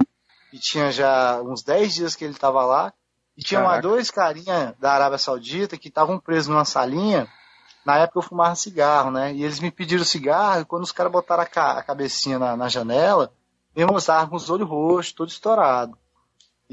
e 0.51 0.57
tinha 0.59 0.91
já 0.91 1.41
uns 1.41 1.61
10 1.63 1.93
dias 1.93 2.15
que 2.15 2.23
ele 2.23 2.33
estava 2.33 2.63
lá, 2.65 2.93
e 3.37 3.43
tinha 3.43 3.61
Caraca. 3.61 3.81
dois 3.81 4.09
carinha 4.09 4.75
da 4.79 4.93
Arábia 4.93 5.17
Saudita 5.17 5.77
que 5.77 5.87
estavam 5.89 6.19
presos 6.19 6.47
numa 6.47 6.63
salinha. 6.65 7.27
Na 7.85 7.97
época 7.97 8.19
eu 8.19 8.23
fumava 8.23 8.55
cigarro, 8.55 9.11
né? 9.11 9.33
E 9.33 9.43
eles 9.43 9.59
me 9.59 9.69
pediram 9.69 10.05
cigarro, 10.05 10.61
e 10.61 10.65
quando 10.65 10.83
os 10.83 10.91
caras 10.93 11.11
botaram 11.11 11.43
a, 11.43 11.45
ca- 11.45 11.77
a 11.79 11.83
cabecinha 11.83 12.39
na, 12.39 12.55
na 12.55 12.69
janela, 12.69 13.33
meu 13.75 13.83
irmão 13.85 13.97
estava 13.97 14.27
com 14.29 14.35
os 14.37 14.49
olhos 14.49 14.69
roxos, 14.69 15.11
todo 15.11 15.29
estourado. 15.29 15.97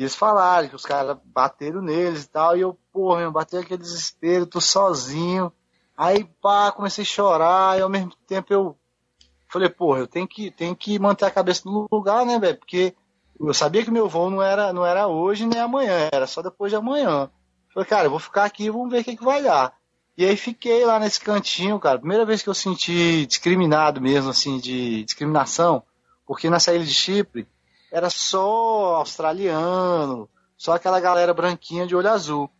E 0.00 0.02
eles 0.02 0.14
falaram 0.14 0.66
que 0.66 0.74
os 0.74 0.86
caras 0.86 1.18
bateram 1.26 1.82
neles 1.82 2.24
e 2.24 2.28
tal, 2.30 2.56
e 2.56 2.62
eu, 2.62 2.74
porra, 2.90 3.20
meu, 3.20 3.30
bateu 3.30 3.60
aquele 3.60 3.82
desespero, 3.82 4.46
tô 4.46 4.58
sozinho. 4.58 5.52
Aí, 5.94 6.24
pá, 6.40 6.72
comecei 6.72 7.02
a 7.02 7.06
chorar, 7.06 7.78
e 7.78 7.82
ao 7.82 7.88
mesmo 7.90 8.10
tempo 8.26 8.50
eu 8.50 8.74
falei, 9.46 9.68
porra, 9.68 9.98
eu 9.98 10.06
tenho 10.06 10.26
que, 10.26 10.50
tenho 10.50 10.74
que 10.74 10.98
manter 10.98 11.26
a 11.26 11.30
cabeça 11.30 11.68
no 11.68 11.86
lugar, 11.92 12.24
né, 12.24 12.38
velho? 12.38 12.56
Porque 12.56 12.94
eu 13.38 13.52
sabia 13.52 13.84
que 13.84 13.90
meu 13.90 14.08
voo 14.08 14.30
não 14.30 14.40
era, 14.40 14.72
não 14.72 14.86
era 14.86 15.06
hoje 15.06 15.44
nem 15.44 15.60
amanhã, 15.60 16.08
era 16.10 16.26
só 16.26 16.40
depois 16.40 16.72
de 16.72 16.76
amanhã. 16.76 17.30
Falei, 17.74 17.86
cara, 17.86 18.06
eu 18.06 18.10
vou 18.10 18.18
ficar 18.18 18.44
aqui 18.44 18.64
e 18.64 18.70
vamos 18.70 18.90
ver 18.90 19.02
o 19.02 19.04
que, 19.04 19.18
que 19.18 19.22
vai 19.22 19.42
dar. 19.42 19.74
E 20.16 20.24
aí 20.24 20.34
fiquei 20.34 20.82
lá 20.82 20.98
nesse 20.98 21.20
cantinho, 21.20 21.78
cara. 21.78 21.98
Primeira 21.98 22.24
vez 22.24 22.42
que 22.42 22.48
eu 22.48 22.54
senti 22.54 23.26
discriminado 23.26 24.00
mesmo, 24.00 24.30
assim, 24.30 24.58
de 24.58 25.04
discriminação, 25.04 25.82
porque 26.26 26.48
nessa 26.48 26.74
ilha 26.74 26.86
de 26.86 26.94
Chipre 26.94 27.46
era 27.90 28.08
só 28.10 28.96
australiano, 28.96 30.28
só 30.56 30.72
aquela 30.74 31.00
galera 31.00 31.32
branquinha 31.34 31.86
de 31.86 31.94
olho 31.96 32.08
azul. 32.10 32.50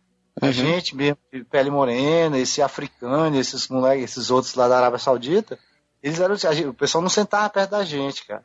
A 0.41 0.45
Uhum. 0.47 0.51
gente 0.53 0.95
mesmo, 0.95 1.17
de 1.31 1.43
pele 1.43 1.69
morena, 1.69 2.37
esse 2.37 2.61
africano, 2.61 3.35
esses 3.37 3.67
moleques, 3.67 4.11
esses 4.11 4.31
outros 4.31 4.55
lá 4.55 4.67
da 4.67 4.77
Arábia 4.77 4.97
Saudita, 4.99 5.59
eles 6.01 6.19
eram. 6.19 6.33
a 6.33 6.53
gente- 6.53 6.67
o 6.67 6.73
pessoal 6.73 7.01
não 7.01 7.09
sentava 7.09 7.49
perto 7.49 7.71
da 7.71 7.83
gente, 7.83 8.25
cara. 8.25 8.43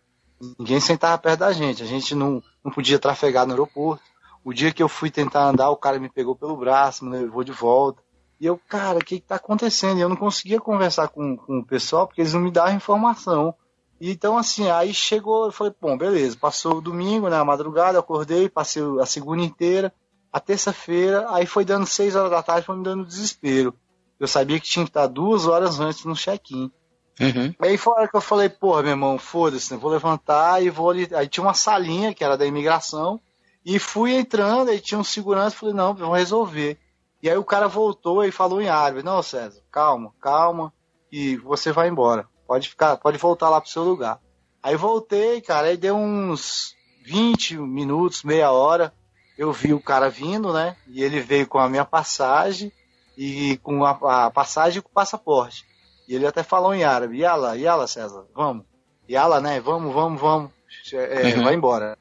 Ninguém 0.59 0.81
sentava 0.81 1.17
perto 1.17 1.41
da 1.41 1.53
gente. 1.53 1.83
A 1.83 1.87
gente 1.87 2.15
não, 2.15 2.43
não 2.65 2.71
podia 2.73 2.99
trafegar 2.99 3.47
no 3.47 3.53
aeroporto. 3.53 4.03
O 4.45 4.53
dia 4.53 4.73
que 4.73 4.83
eu 4.83 4.89
fui 4.89 5.11
tentar 5.11 5.45
andar, 5.49 5.71
o 5.71 5.77
cara 5.77 5.99
me 5.99 6.09
pegou 6.11 6.37
pelo 6.37 6.57
braço, 6.57 7.05
me 7.05 7.17
levou 7.17 7.43
de 7.43 7.53
volta. 7.53 8.03
E 8.39 8.45
eu, 8.47 8.61
cara, 8.69 8.99
o 8.99 9.05
que, 9.05 9.19
que 9.19 9.27
tá 9.27 9.37
acontecendo? 9.37 9.99
E 9.99 10.03
eu 10.03 10.09
não 10.09 10.17
conseguia 10.17 10.61
conversar 10.61 11.09
com, 11.09 11.37
com 11.37 11.61
o 11.61 11.65
pessoal 11.65 12.07
porque 12.07 12.21
eles 12.21 12.35
não 12.35 12.41
me 12.43 12.51
davam 12.51 12.75
informação. 12.75 13.55
Então, 14.01 14.37
assim, 14.37 14.69
aí 14.71 14.93
chegou, 14.93 15.47
eu 15.47 15.53
falei, 15.53 15.73
bom, 15.81 15.97
beleza, 15.97 16.37
passou 16.39 16.77
o 16.77 16.81
domingo, 16.81 17.29
né, 17.29 17.37
a 17.37 17.45
madrugada, 17.45 17.99
acordei, 17.99 18.49
passei 18.49 18.83
a 19.01 19.07
segunda 19.07 19.43
inteira, 19.43 19.93
a 20.33 20.39
terça-feira, 20.39 21.27
aí 21.31 21.47
foi 21.47 21.65
dando 21.65 21.87
seis 21.87 22.15
horas 22.15 22.31
da 22.31 22.43
tarde, 22.43 22.67
foi 22.67 22.77
me 22.77 22.85
dando 22.85 23.07
desespero. 23.07 23.75
Eu 24.21 24.29
sabia 24.29 24.61
que 24.61 24.69
tinha 24.69 24.85
que 24.85 24.91
estar 24.91 25.07
duas 25.07 25.47
horas 25.47 25.81
antes 25.81 26.05
no 26.05 26.15
check-in. 26.15 26.71
Uhum. 27.19 27.55
Aí 27.59 27.79
foi 27.79 27.93
a 27.93 27.97
hora 27.97 28.09
que 28.09 28.17
eu 28.17 28.21
falei, 28.21 28.49
porra, 28.49 28.83
meu 28.83 28.91
irmão, 28.91 29.19
foda-se, 29.19 29.73
né? 29.73 29.79
vou 29.81 29.91
levantar 29.91 30.63
e 30.63 30.69
vou 30.69 30.91
ali. 30.91 31.09
Aí 31.15 31.27
tinha 31.27 31.45
uma 31.45 31.55
salinha 31.55 32.13
que 32.13 32.23
era 32.23 32.37
da 32.37 32.45
imigração, 32.45 33.21
e 33.65 33.79
fui 33.79 34.15
entrando, 34.15 34.71
aí 34.71 34.79
tinha 34.79 34.99
um 35.01 35.05
segurança, 35.05 35.57
falei, 35.57 35.75
não, 35.75 35.95
vamos 35.95 36.17
resolver. 36.17 36.79
E 37.23 37.29
aí 37.29 37.37
o 37.37 37.45
cara 37.45 37.67
voltou 37.67 38.23
e 38.25 38.31
falou 38.31 38.61
em 38.61 38.69
árabe, 38.69 39.03
não, 39.03 39.23
César, 39.23 39.61
calma, 39.73 40.13
calma, 40.21 40.73
e 41.11 41.37
você 41.37 41.73
vai 41.73 41.89
embora. 41.89 42.29
Pode 42.47 42.69
ficar, 42.69 42.97
pode 42.97 43.19
voltar 43.19 43.51
lá 43.51 43.61
pro 43.61 43.71
seu 43.71 43.83
lugar. 43.83 44.21
Aí 44.63 44.77
voltei, 44.77 45.41
cara, 45.41 45.69
aí 45.69 45.77
deu 45.77 45.97
uns 45.97 46.75
20 47.05 47.57
minutos, 47.59 48.23
meia 48.23 48.51
hora, 48.51 48.93
eu 49.39 49.53
vi 49.53 49.73
o 49.73 49.81
cara 49.81 50.09
vindo, 50.09 50.53
né? 50.53 50.77
E 50.89 51.03
ele 51.03 51.21
veio 51.21 51.47
com 51.47 51.59
a 51.59 51.69
minha 51.69 51.85
passagem 51.85 52.73
e 53.17 53.59
com 53.63 53.85
a, 53.85 54.27
a 54.27 54.31
passagem 54.31 54.79
e 54.79 54.83
com 54.83 54.89
o 54.89 54.93
passaporte. 54.93 55.65
E 56.09 56.15
ele 56.15 56.27
até 56.27 56.43
falou 56.43 56.75
em 56.75 56.85
árabe, 56.85 57.19
Yala, 57.19 57.57
Yala, 57.57 57.87
César, 57.87 58.25
vamos. 58.35 58.65
Yala, 59.09 59.41
né? 59.41 59.61
Vamos, 59.61 59.93
vamos, 59.93 60.21
vamos. 60.21 60.51
É, 60.93 61.37
Uhum. 61.37 61.45
Vai 61.45 61.55
embora. 61.55 61.99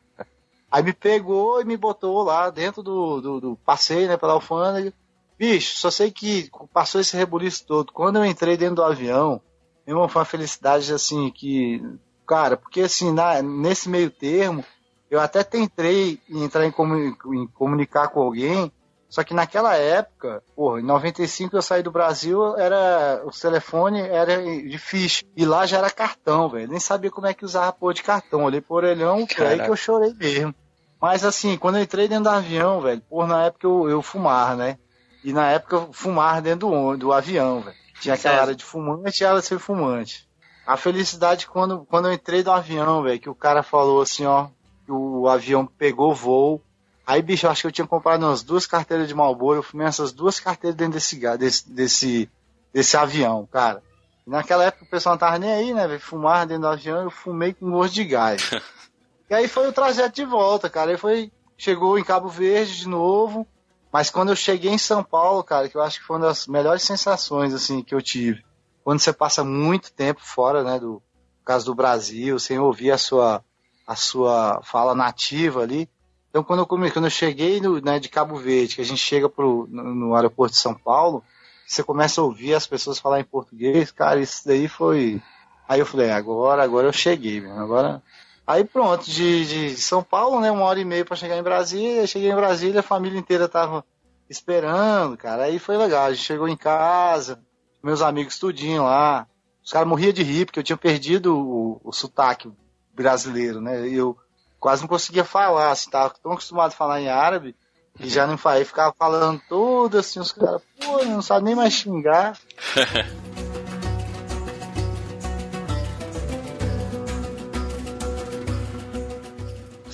Aí 0.71 0.83
me 0.83 0.93
pegou 0.93 1.61
e 1.61 1.65
me 1.65 1.77
botou 1.77 2.23
lá 2.23 2.49
dentro 2.49 2.83
do, 2.83 3.21
do, 3.21 3.39
do 3.39 3.55
passeio, 3.57 4.07
né, 4.07 4.17
pela 4.17 4.33
alfândega. 4.33 4.93
Bicho, 5.37 5.77
só 5.77 5.91
sei 5.91 6.11
que 6.11 6.49
passou 6.73 7.01
esse 7.01 7.15
rebuliço 7.15 7.65
todo. 7.65 7.91
Quando 7.91 8.17
eu 8.17 8.25
entrei 8.25 8.57
dentro 8.57 8.75
do 8.75 8.83
avião, 8.83 9.41
meu 9.85 9.95
irmão, 9.95 10.09
foi 10.09 10.19
uma 10.21 10.25
felicidade 10.25 10.93
assim 10.93 11.29
que. 11.31 11.81
Cara, 12.27 12.57
porque 12.57 12.81
assim, 12.81 13.11
na, 13.11 13.41
nesse 13.41 13.87
meio 13.87 14.09
termo, 14.09 14.65
eu 15.11 15.19
até 15.19 15.43
tentei 15.43 16.19
entrar 16.29 16.65
em, 16.65 16.71
comuni- 16.71 17.15
em 17.33 17.47
comunicar 17.47 18.07
com 18.07 18.21
alguém, 18.21 18.71
só 19.07 19.23
que 19.23 19.33
naquela 19.33 19.75
época, 19.75 20.41
porra, 20.55 20.79
em 20.79 20.83
95 20.83 21.55
eu 21.55 21.61
saí 21.61 21.83
do 21.83 21.91
Brasil, 21.91 22.57
era 22.57 23.21
o 23.23 23.29
telefone 23.31 24.01
era 24.01 24.41
de 24.43 24.77
ficha. 24.77 25.23
E 25.37 25.45
lá 25.45 25.65
já 25.67 25.77
era 25.77 25.89
cartão, 25.91 26.49
velho. 26.49 26.67
Nem 26.67 26.79
sabia 26.79 27.11
como 27.11 27.27
é 27.27 27.33
que 27.33 27.45
usava 27.45 27.71
porra 27.71 27.93
de 27.93 28.01
cartão. 28.03 28.43
Olhei 28.45 28.59
pro 28.59 28.75
orelhão, 28.77 29.25
foi 29.27 29.45
aí 29.47 29.59
que 29.65 29.69
eu 29.69 29.75
chorei 29.75 30.13
mesmo. 30.15 30.53
Mas 30.99 31.23
assim, 31.23 31.55
quando 31.57 31.77
eu 31.77 31.83
entrei 31.83 32.07
dentro 32.07 32.23
do 32.23 32.29
avião, 32.31 32.81
velho, 32.81 33.01
por 33.07 33.27
na 33.27 33.45
época 33.45 33.67
eu, 33.67 33.87
eu 33.87 34.01
fumava, 34.01 34.55
né? 34.55 34.77
E 35.23 35.31
na 35.31 35.49
época 35.51 35.75
eu 35.75 35.93
fumava 35.93 36.41
dentro 36.41 36.69
do, 36.69 36.97
do 36.97 37.13
avião, 37.13 37.61
velho. 37.61 37.77
Tinha 37.99 38.15
aquela 38.15 38.41
área 38.41 38.55
de 38.55 38.63
fumante 38.63 39.23
e 39.23 39.25
área 39.25 39.41
sem 39.41 39.57
fumante. 39.57 40.27
A 40.65 40.77
felicidade 40.77 41.47
quando, 41.47 41.85
quando 41.85 42.07
eu 42.07 42.13
entrei 42.13 42.41
do 42.41 42.51
avião, 42.51 43.03
velho, 43.03 43.19
que 43.19 43.29
o 43.29 43.35
cara 43.35 43.61
falou 43.61 44.01
assim, 44.01 44.25
ó, 44.25 44.47
que 44.85 44.91
o 44.91 45.27
avião 45.27 45.65
pegou 45.65 46.13
voo. 46.13 46.61
Aí, 47.05 47.21
bicho, 47.21 47.45
eu 47.45 47.51
acho 47.51 47.61
que 47.61 47.67
eu 47.67 47.71
tinha 47.71 47.87
comprado 47.87 48.23
umas 48.23 48.41
duas 48.41 48.65
carteiras 48.65 49.07
de 49.07 49.13
Marlboro, 49.13 49.59
eu 49.59 49.63
fumei 49.63 49.85
essas 49.85 50.11
duas 50.11 50.39
carteiras 50.39 50.75
dentro 50.75 50.93
desse, 50.93 51.19
desse, 51.37 51.69
desse, 51.69 52.29
desse 52.73 52.97
avião, 52.97 53.47
cara. 53.51 53.83
E 54.25 54.29
naquela 54.29 54.63
época 54.63 54.85
o 54.85 54.89
pessoal 54.89 55.13
não 55.13 55.19
tava 55.19 55.37
nem 55.37 55.51
aí, 55.51 55.73
né, 55.73 55.87
velho? 55.87 55.99
Fumar 55.99 56.47
dentro 56.47 56.63
do 56.63 56.67
avião, 56.69 57.03
eu 57.03 57.11
fumei 57.11 57.53
com 57.53 57.69
gosto 57.69 57.93
de 57.93 58.03
gás. 58.05 58.49
e 59.29 59.35
aí 59.35 59.47
foi 59.47 59.67
o 59.67 59.73
trajeto 59.73 60.15
de 60.15 60.25
volta, 60.25 60.67
cara. 60.67 60.91
Aí 60.91 60.97
foi, 60.97 61.31
chegou 61.55 61.99
em 61.99 62.03
Cabo 62.03 62.27
Verde 62.27 62.75
de 62.75 62.87
novo. 62.87 63.47
Mas 63.95 64.09
quando 64.09 64.27
eu 64.27 64.35
cheguei 64.35 64.71
em 64.71 64.77
São 64.77 65.01
Paulo, 65.01 65.41
cara, 65.41 65.69
que 65.69 65.77
eu 65.77 65.81
acho 65.81 66.01
que 66.01 66.05
foi 66.05 66.17
uma 66.17 66.27
das 66.27 66.47
melhores 66.47 66.83
sensações, 66.83 67.53
assim, 67.53 67.81
que 67.81 67.95
eu 67.95 68.01
tive. 68.01 68.43
Quando 68.83 68.99
você 68.99 69.13
passa 69.13 69.41
muito 69.41 69.93
tempo 69.93 70.19
fora, 70.21 70.65
né, 70.65 70.77
do 70.77 71.01
caso 71.45 71.67
do 71.67 71.73
Brasil, 71.73 72.37
sem 72.37 72.59
ouvir 72.59 72.91
a 72.91 72.97
sua, 72.97 73.41
a 73.87 73.95
sua 73.95 74.59
fala 74.65 74.93
nativa 74.93 75.61
ali, 75.61 75.89
Então, 76.29 76.43
quando 76.43 76.59
eu, 76.59 76.65
quando 76.65 77.05
eu 77.05 77.09
cheguei 77.09 77.61
no, 77.61 77.79
né, 77.79 77.97
de 77.97 78.09
Cabo 78.09 78.35
Verde, 78.35 78.75
que 78.75 78.81
a 78.81 78.85
gente 78.85 78.99
chega 78.99 79.29
pro, 79.29 79.65
no, 79.71 79.95
no 79.95 80.13
aeroporto 80.13 80.55
de 80.55 80.59
São 80.59 80.73
Paulo, 80.73 81.23
você 81.65 81.81
começa 81.81 82.19
a 82.19 82.25
ouvir 82.25 82.53
as 82.53 82.67
pessoas 82.67 82.99
falar 82.99 83.21
em 83.21 83.23
português, 83.23 83.91
cara, 83.91 84.19
isso 84.19 84.45
daí 84.45 84.67
foi. 84.67 85.21
Aí 85.69 85.79
eu 85.79 85.85
falei, 85.85 86.11
agora, 86.11 86.61
agora 86.61 86.85
eu 86.85 86.91
cheguei, 86.91 87.45
agora. 87.47 88.03
Aí 88.47 88.63
pronto, 88.63 89.09
de, 89.09 89.45
de 89.45 89.77
São 89.77 90.03
Paulo, 90.03 90.39
né, 90.39 90.51
uma 90.51 90.65
hora 90.65 90.79
e 90.79 90.85
meia 90.85 91.03
para 91.03 91.15
chegar 91.15 91.37
em 91.37 91.43
Brasília, 91.43 92.05
cheguei 92.05 92.31
em 92.31 92.35
Brasília, 92.35 92.81
a 92.81 92.83
família 92.83 93.17
inteira 93.17 93.47
tava 93.47 93.83
esperando, 94.29 95.17
cara. 95.17 95.43
Aí 95.43 95.57
foi 95.57 95.77
legal, 95.77 96.05
a 96.05 96.13
gente 96.13 96.23
chegou 96.23 96.47
em 96.47 96.57
casa, 96.57 97.39
meus 97.83 98.01
amigos 98.01 98.37
tudinho 98.37 98.83
lá. 98.83 99.27
Os 99.63 99.71
caras 99.71 99.87
morriam 99.87 100.13
de 100.13 100.21
rir, 100.21 100.45
porque 100.45 100.59
eu 100.59 100.63
tinha 100.63 100.77
perdido 100.77 101.35
o, 101.35 101.81
o 101.83 101.91
sotaque 101.91 102.51
brasileiro, 102.93 103.59
né? 103.59 103.87
Eu 103.89 104.15
quase 104.59 104.83
não 104.83 104.87
conseguia 104.87 105.25
falar, 105.25 105.71
assim, 105.71 105.89
tava 105.89 106.13
tão 106.21 106.31
acostumado 106.31 106.69
a 106.69 106.75
falar 106.75 107.01
em 107.01 107.09
árabe, 107.09 107.55
e 107.99 108.09
já 108.09 108.27
não 108.27 108.37
falei, 108.37 108.65
ficava 108.65 108.93
falando 108.97 109.41
tudo 109.47 109.97
assim, 109.97 110.19
os 110.19 110.31
caras, 110.31 110.61
pô, 110.79 111.03
não 111.05 111.21
sabe 111.21 111.45
nem 111.45 111.55
mais 111.55 111.73
xingar. 111.73 112.37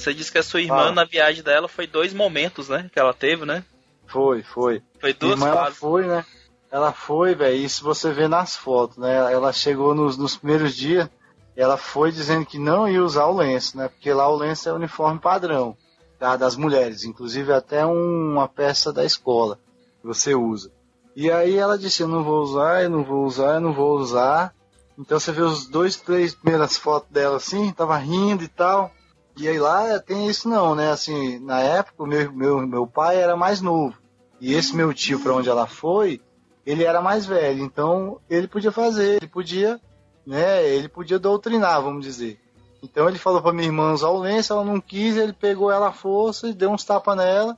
Você 0.01 0.13
disse 0.13 0.31
que 0.31 0.37
a 0.39 0.43
sua 0.43 0.61
irmã, 0.61 0.87
Ah. 0.89 0.91
na 0.91 1.03
viagem 1.05 1.43
dela, 1.43 1.67
foi 1.67 1.85
dois 1.85 2.13
momentos, 2.13 2.67
né? 2.69 2.89
Que 2.91 2.99
ela 2.99 3.13
teve, 3.13 3.45
né? 3.45 3.63
Foi, 4.07 4.41
foi. 4.43 4.81
Foi 4.99 5.13
duas 5.13 5.33
irmã, 5.33 5.47
ela 5.49 5.71
foi, 5.71 6.07
né? 6.07 6.25
Ela 6.71 6.91
foi, 6.91 7.35
velho, 7.35 7.55
isso 7.55 7.83
você 7.83 8.11
vê 8.11 8.27
nas 8.27 8.55
fotos, 8.57 8.97
né? 8.97 9.31
Ela 9.31 9.53
chegou 9.53 9.93
nos, 9.93 10.17
nos 10.17 10.35
primeiros 10.35 10.75
dias, 10.75 11.07
ela 11.55 11.77
foi 11.77 12.11
dizendo 12.11 12.45
que 12.45 12.57
não 12.57 12.87
ia 12.89 13.03
usar 13.03 13.25
o 13.25 13.35
lenço, 13.35 13.77
né? 13.77 13.89
Porque 13.89 14.11
lá 14.11 14.27
o 14.29 14.35
lenço 14.35 14.67
é 14.67 14.71
o 14.71 14.75
uniforme 14.75 15.19
padrão 15.19 15.77
tá? 16.17 16.35
das 16.35 16.55
mulheres, 16.55 17.03
inclusive 17.03 17.51
até 17.53 17.85
um- 17.85 18.31
uma 18.33 18.47
peça 18.47 18.91
da 18.93 19.03
escola 19.05 19.57
que 20.01 20.07
você 20.07 20.33
usa. 20.33 20.71
E 21.15 21.29
aí 21.29 21.57
ela 21.57 21.77
disse, 21.77 22.01
eu 22.03 22.07
não 22.07 22.23
vou 22.23 22.41
usar, 22.41 22.83
eu 22.83 22.89
não 22.89 23.03
vou 23.03 23.25
usar, 23.25 23.55
eu 23.55 23.61
não 23.61 23.73
vou 23.73 23.97
usar. 23.97 24.53
Então 24.97 25.19
você 25.19 25.31
vê 25.31 25.41
os 25.41 25.67
dois, 25.67 25.95
três 25.97 26.33
primeiras 26.33 26.77
fotos 26.77 27.09
dela 27.11 27.35
assim, 27.37 27.71
tava 27.71 27.97
rindo 27.97 28.43
e 28.43 28.47
tal. 28.47 28.91
E 29.37 29.47
aí 29.47 29.59
lá 29.59 29.99
tem 29.99 30.27
isso 30.27 30.47
não, 30.49 30.75
né? 30.75 30.91
Assim, 30.91 31.39
na 31.39 31.59
época 31.61 32.05
meu, 32.05 32.31
meu, 32.31 32.67
meu 32.67 32.87
pai 32.87 33.17
era 33.17 33.35
mais 33.35 33.61
novo. 33.61 33.95
E 34.39 34.53
esse 34.53 34.75
meu 34.75 34.93
tio, 34.93 35.19
para 35.19 35.33
onde 35.33 35.49
ela 35.49 35.67
foi, 35.67 36.21
ele 36.65 36.83
era 36.83 37.01
mais 37.01 37.25
velho. 37.25 37.63
Então 37.63 38.19
ele 38.29 38.47
podia 38.47 38.71
fazer, 38.71 39.17
ele 39.17 39.27
podia, 39.27 39.79
né? 40.25 40.67
Ele 40.67 40.87
podia 40.87 41.19
doutrinar, 41.19 41.81
vamos 41.81 42.05
dizer. 42.05 42.39
Então 42.83 43.07
ele 43.07 43.19
falou 43.19 43.41
pra 43.41 43.53
minha 43.53 43.67
irmã 43.67 43.93
usar 43.93 44.09
o 44.09 44.19
lenço, 44.19 44.53
ela 44.53 44.63
não 44.63 44.81
quis, 44.81 45.15
ele 45.15 45.33
pegou 45.33 45.71
ela 45.71 45.89
à 45.89 45.93
força 45.93 46.47
e 46.47 46.53
deu 46.53 46.71
uns 46.71 46.83
tapas 46.83 47.15
nela. 47.15 47.57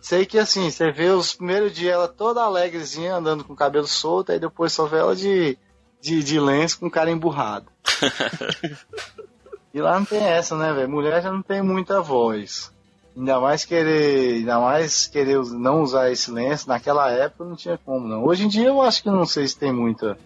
Sei 0.00 0.24
que 0.24 0.38
assim, 0.38 0.70
você 0.70 0.90
vê 0.90 1.10
os 1.10 1.34
primeiros 1.34 1.72
dias 1.72 1.92
ela 1.92 2.08
toda 2.08 2.42
alegrezinha, 2.42 3.16
andando 3.16 3.44
com 3.44 3.52
o 3.52 3.56
cabelo 3.56 3.86
solto, 3.86 4.32
aí 4.32 4.38
depois 4.38 4.72
só 4.72 4.86
vê 4.86 4.98
ela 4.98 5.16
de, 5.16 5.58
de, 6.00 6.22
de 6.22 6.40
lenço 6.40 6.78
com 6.78 6.90
cara 6.90 7.10
emburrado. 7.10 7.66
E 9.76 9.78
lá 9.78 9.98
não 9.98 10.06
tem 10.06 10.24
essa, 10.24 10.56
né, 10.56 10.72
velho? 10.72 10.88
Mulher 10.88 11.22
já 11.22 11.30
não 11.30 11.42
tem 11.42 11.60
muita 11.60 12.00
voz. 12.00 12.72
Ainda 13.14 13.38
mais 13.38 13.62
querer, 13.62 14.36
ainda 14.36 14.58
mais 14.58 15.06
querer 15.06 15.38
não 15.52 15.82
usar 15.82 16.10
esse 16.10 16.30
lenço, 16.30 16.66
naquela 16.66 17.10
época 17.10 17.44
não 17.44 17.54
tinha 17.54 17.76
como, 17.84 18.08
não. 18.08 18.24
Hoje 18.24 18.46
em 18.46 18.48
dia 18.48 18.68
eu 18.68 18.80
acho 18.80 19.02
que 19.02 19.10
não 19.10 19.26
sei 19.26 19.46
se 19.46 19.58
tem 19.58 19.70
muita. 19.70 20.18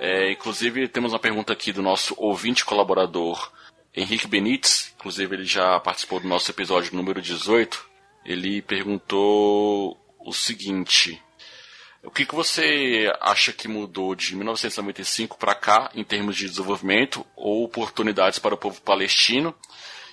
É, 0.00 0.32
inclusive, 0.32 0.88
temos 0.88 1.12
uma 1.12 1.20
pergunta 1.20 1.52
aqui 1.52 1.72
do 1.72 1.80
nosso 1.80 2.12
ouvinte 2.18 2.64
colaborador 2.64 3.52
Henrique 3.94 4.26
Benites. 4.26 4.92
Inclusive, 4.98 5.34
ele 5.34 5.44
já 5.44 5.78
participou 5.80 6.20
do 6.20 6.28
nosso 6.28 6.50
episódio 6.50 6.94
número 6.94 7.20
18. 7.20 7.84
Ele 8.24 8.62
perguntou 8.62 9.98
o 10.20 10.32
seguinte: 10.32 11.20
O 12.02 12.10
que, 12.10 12.24
que 12.24 12.34
você 12.34 13.12
acha 13.20 13.52
que 13.52 13.68
mudou 13.68 14.14
de 14.14 14.34
1995 14.34 15.36
para 15.36 15.54
cá 15.54 15.90
em 15.94 16.04
termos 16.04 16.36
de 16.36 16.48
desenvolvimento 16.48 17.26
ou 17.36 17.64
oportunidades 17.64 18.38
para 18.38 18.54
o 18.54 18.58
povo 18.58 18.80
palestino? 18.80 19.54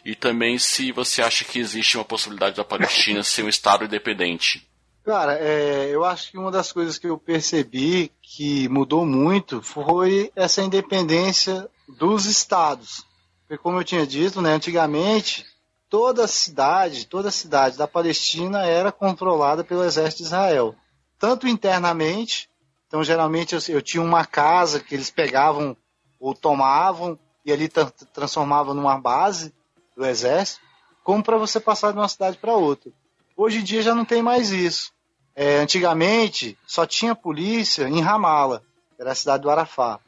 E 0.03 0.15
também 0.15 0.57
se 0.57 0.91
você 0.91 1.21
acha 1.21 1.43
que 1.43 1.59
existe 1.59 1.97
uma 1.97 2.05
possibilidade 2.05 2.55
da 2.55 2.63
Palestina 2.63 3.21
ser 3.21 3.43
um 3.43 3.49
Estado 3.49 3.86
independente. 3.86 4.67
Cara, 5.03 5.38
é, 5.39 5.89
eu 5.91 6.03
acho 6.03 6.32
que 6.32 6.38
uma 6.38 6.51
das 6.51 6.71
coisas 6.71 6.97
que 6.97 7.07
eu 7.07 7.17
percebi 7.17 8.11
que 8.21 8.69
mudou 8.69 9.05
muito 9.05 9.61
foi 9.61 10.32
essa 10.36 10.61
independência 10.61 11.67
dos 11.88 12.25
estados. 12.25 13.09
Porque 13.50 13.64
como 13.64 13.80
eu 13.80 13.84
tinha 13.84 14.06
dito, 14.06 14.43
né, 14.43 14.54
antigamente 14.54 15.43
toda 15.89 16.26
a 16.26 16.28
cidade, 16.28 17.08
toda 17.08 17.30
a 17.30 17.32
cidade 17.32 17.80
da 17.80 17.88
Palestina 17.88 18.64
era 18.64 18.91
controlada 18.91 19.64
pelo 19.64 19.84
exército 19.84 20.18
de 20.22 20.28
Israel, 20.28 20.76
tanto 21.18 21.47
internamente. 21.47 22.47
Então 22.86 23.04
geralmente 23.04 23.56
eu, 23.56 23.62
eu 23.70 23.82
tinha 23.82 24.04
uma 24.04 24.24
casa 24.24 24.80
que 24.80 24.93
eles 24.93 25.10
pegavam 25.10 25.76
ou 26.20 26.36
tomavam 26.36 27.18
e 27.43 27.52
ali 27.52 27.68
tra- 27.68 27.91
transformavam 28.14 28.76
numa 28.76 29.00
base 29.00 29.52
do 29.97 30.06
exército, 30.06 30.62
como 31.04 31.24
para 31.24 31.36
você 31.36 31.60
passar 31.60 31.91
de 31.91 31.97
uma 31.97 32.08
cidade 32.08 32.38
para 32.38 32.54
outra. 32.54 32.91
Hoje 33.36 33.58
em 33.58 33.64
dia 33.64 33.82
já 33.82 33.95
não 33.95 34.06
tem 34.06 34.22
mais 34.22 34.52
isso. 34.52 34.91
É, 35.36 35.58
antigamente 35.58 36.56
só 36.68 36.86
tinha 36.86 37.16
polícia 37.16 37.89
em 37.89 38.00
Ramala, 38.00 38.62
era 39.00 39.12
a 39.12 39.16
cidade 39.16 39.41
do 39.41 39.50
Arafá. 39.50 40.00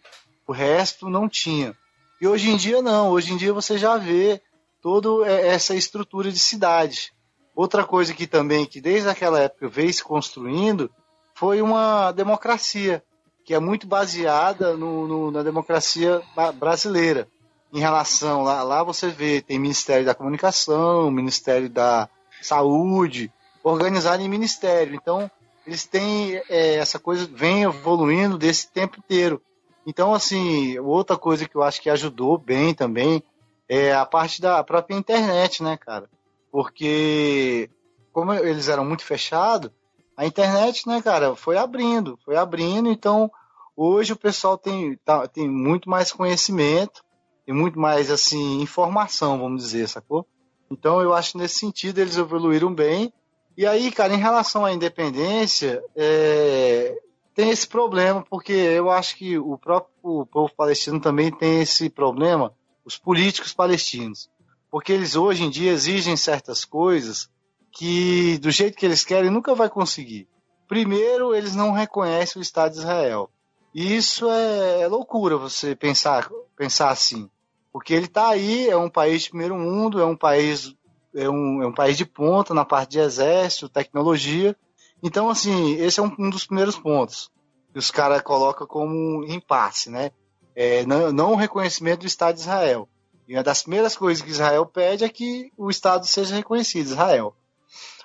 O 0.45 0.51
resto 0.51 1.09
não 1.09 1.27
tinha. 1.27 1.75
E 2.21 2.27
hoje 2.27 2.51
em 2.51 2.55
dia 2.55 2.81
não. 2.83 3.09
Hoje 3.09 3.33
em 3.33 3.37
dia 3.37 3.51
você 3.51 3.77
já 3.79 3.97
vê 3.97 4.39
toda 4.79 5.27
é, 5.27 5.47
essa 5.47 5.73
estrutura 5.73 6.31
de 6.31 6.37
cidade. 6.39 7.11
Outra 7.55 7.83
coisa 7.83 8.13
que 8.13 8.27
também, 8.27 8.65
que 8.65 8.79
desde 8.79 9.09
aquela 9.09 9.39
época 9.39 9.67
veio 9.67 9.91
se 9.91 10.03
construindo, 10.03 10.89
foi 11.33 11.61
uma 11.61 12.11
democracia, 12.11 13.03
que 13.43 13.53
é 13.55 13.59
muito 13.59 13.87
baseada 13.87 14.77
no- 14.77 15.07
no- 15.07 15.31
na 15.31 15.41
democracia 15.41 16.21
brasileira. 16.55 17.27
Em 17.73 17.79
relação, 17.79 18.43
lá, 18.43 18.61
lá 18.63 18.83
você 18.83 19.07
vê, 19.09 19.41
tem 19.41 19.57
Ministério 19.57 20.05
da 20.05 20.13
Comunicação, 20.13 21.09
Ministério 21.09 21.69
da 21.69 22.07
Saúde, 22.41 23.31
organizado 23.63 24.21
em 24.21 24.29
ministério. 24.29 24.93
Então, 24.93 25.29
eles 25.65 25.85
têm 25.85 26.35
é, 26.49 26.75
essa 26.75 26.99
coisa, 26.99 27.27
vem 27.31 27.63
evoluindo 27.63 28.37
desse 28.37 28.69
tempo 28.71 28.97
inteiro. 28.99 29.41
Então, 29.85 30.13
assim, 30.13 30.77
outra 30.79 31.17
coisa 31.17 31.47
que 31.47 31.55
eu 31.55 31.63
acho 31.63 31.81
que 31.81 31.89
ajudou 31.89 32.37
bem 32.37 32.73
também 32.73 33.23
é 33.67 33.93
a 33.93 34.05
parte 34.05 34.41
da 34.41 34.63
própria 34.63 34.95
internet, 34.95 35.63
né, 35.63 35.77
cara? 35.77 36.09
Porque, 36.51 37.69
como 38.11 38.33
eles 38.33 38.67
eram 38.67 38.85
muito 38.85 39.03
fechados, 39.03 39.71
a 40.15 40.25
internet, 40.25 40.87
né, 40.87 41.01
cara, 41.01 41.35
foi 41.35 41.57
abrindo, 41.57 42.19
foi 42.23 42.35
abrindo. 42.35 42.89
Então, 42.91 43.31
hoje 43.75 44.13
o 44.13 44.17
pessoal 44.17 44.57
tem, 44.57 44.97
tá- 45.05 45.27
tem 45.27 45.47
muito 45.49 45.89
mais 45.89 46.11
conhecimento 46.11 47.01
e 47.47 47.53
muito 47.53 47.79
mais, 47.79 48.11
assim, 48.11 48.61
informação, 48.61 49.39
vamos 49.39 49.63
dizer, 49.63 49.87
sacou? 49.87 50.27
Então, 50.69 51.01
eu 51.01 51.13
acho 51.13 51.31
que 51.33 51.37
nesse 51.37 51.55
sentido 51.57 51.99
eles 51.99 52.17
evoluíram 52.17 52.73
bem. 52.73 53.11
E 53.57 53.65
aí, 53.65 53.91
cara, 53.91 54.13
em 54.13 54.17
relação 54.17 54.63
à 54.65 54.71
independência, 54.71 55.83
é, 55.95 56.97
tem 57.33 57.49
esse 57.49 57.67
problema, 57.67 58.25
porque 58.29 58.51
eu 58.51 58.89
acho 58.89 59.15
que 59.15 59.37
o 59.37 59.57
próprio 59.57 60.25
povo 60.25 60.53
palestino 60.55 60.99
também 60.99 61.31
tem 61.31 61.61
esse 61.61 61.89
problema, 61.89 62.53
os 62.85 62.97
políticos 62.97 63.53
palestinos. 63.53 64.29
Porque 64.69 64.91
eles 64.91 65.15
hoje 65.15 65.43
em 65.43 65.49
dia 65.49 65.71
exigem 65.71 66.15
certas 66.15 66.65
coisas 66.65 67.29
que, 67.71 68.37
do 68.39 68.51
jeito 68.51 68.77
que 68.77 68.85
eles 68.85 69.03
querem, 69.03 69.29
nunca 69.29 69.55
vai 69.55 69.69
conseguir. 69.69 70.27
Primeiro, 70.67 71.35
eles 71.35 71.55
não 71.55 71.71
reconhecem 71.71 72.39
o 72.39 72.43
Estado 72.43 72.73
de 72.73 72.79
Israel. 72.79 73.29
E 73.73 73.95
isso 73.95 74.29
é, 74.29 74.81
é 74.81 74.87
loucura 74.87 75.37
você 75.37 75.75
pensar, 75.75 76.29
pensar 76.57 76.89
assim. 76.89 77.29
Porque 77.71 77.93
ele 77.93 78.05
está 78.05 78.29
aí, 78.29 78.69
é 78.69 78.75
um 78.75 78.89
país 78.89 79.23
de 79.23 79.29
primeiro 79.29 79.57
mundo, 79.57 80.01
é 80.01 80.05
um 80.05 80.15
país 80.15 80.75
é 81.13 81.29
um, 81.29 81.61
é 81.61 81.67
um 81.67 81.73
país 81.73 81.97
de 81.97 82.05
ponta 82.05 82.53
na 82.53 82.63
parte 82.63 82.91
de 82.91 82.99
exército, 82.99 83.69
tecnologia. 83.69 84.55
Então, 85.03 85.29
assim, 85.29 85.73
esse 85.73 85.99
é 85.99 86.03
um, 86.03 86.13
um 86.17 86.29
dos 86.29 86.45
primeiros 86.45 86.77
pontos 86.77 87.31
que 87.71 87.79
os 87.79 87.89
caras 87.89 88.21
colocam 88.21 88.67
como 88.67 89.23
impasse, 89.25 89.89
né? 89.89 90.11
É, 90.55 90.85
não, 90.85 91.11
não 91.11 91.31
o 91.33 91.37
reconhecimento 91.37 92.01
do 92.01 92.07
Estado 92.07 92.35
de 92.35 92.41
Israel. 92.41 92.87
E 93.27 93.35
uma 93.35 93.43
das 93.43 93.61
primeiras 93.61 93.95
coisas 93.95 94.21
que 94.21 94.29
Israel 94.29 94.65
pede 94.65 95.05
é 95.05 95.09
que 95.09 95.51
o 95.57 95.69
Estado 95.69 96.05
seja 96.05 96.35
reconhecido, 96.35 96.87
Israel. 96.87 97.33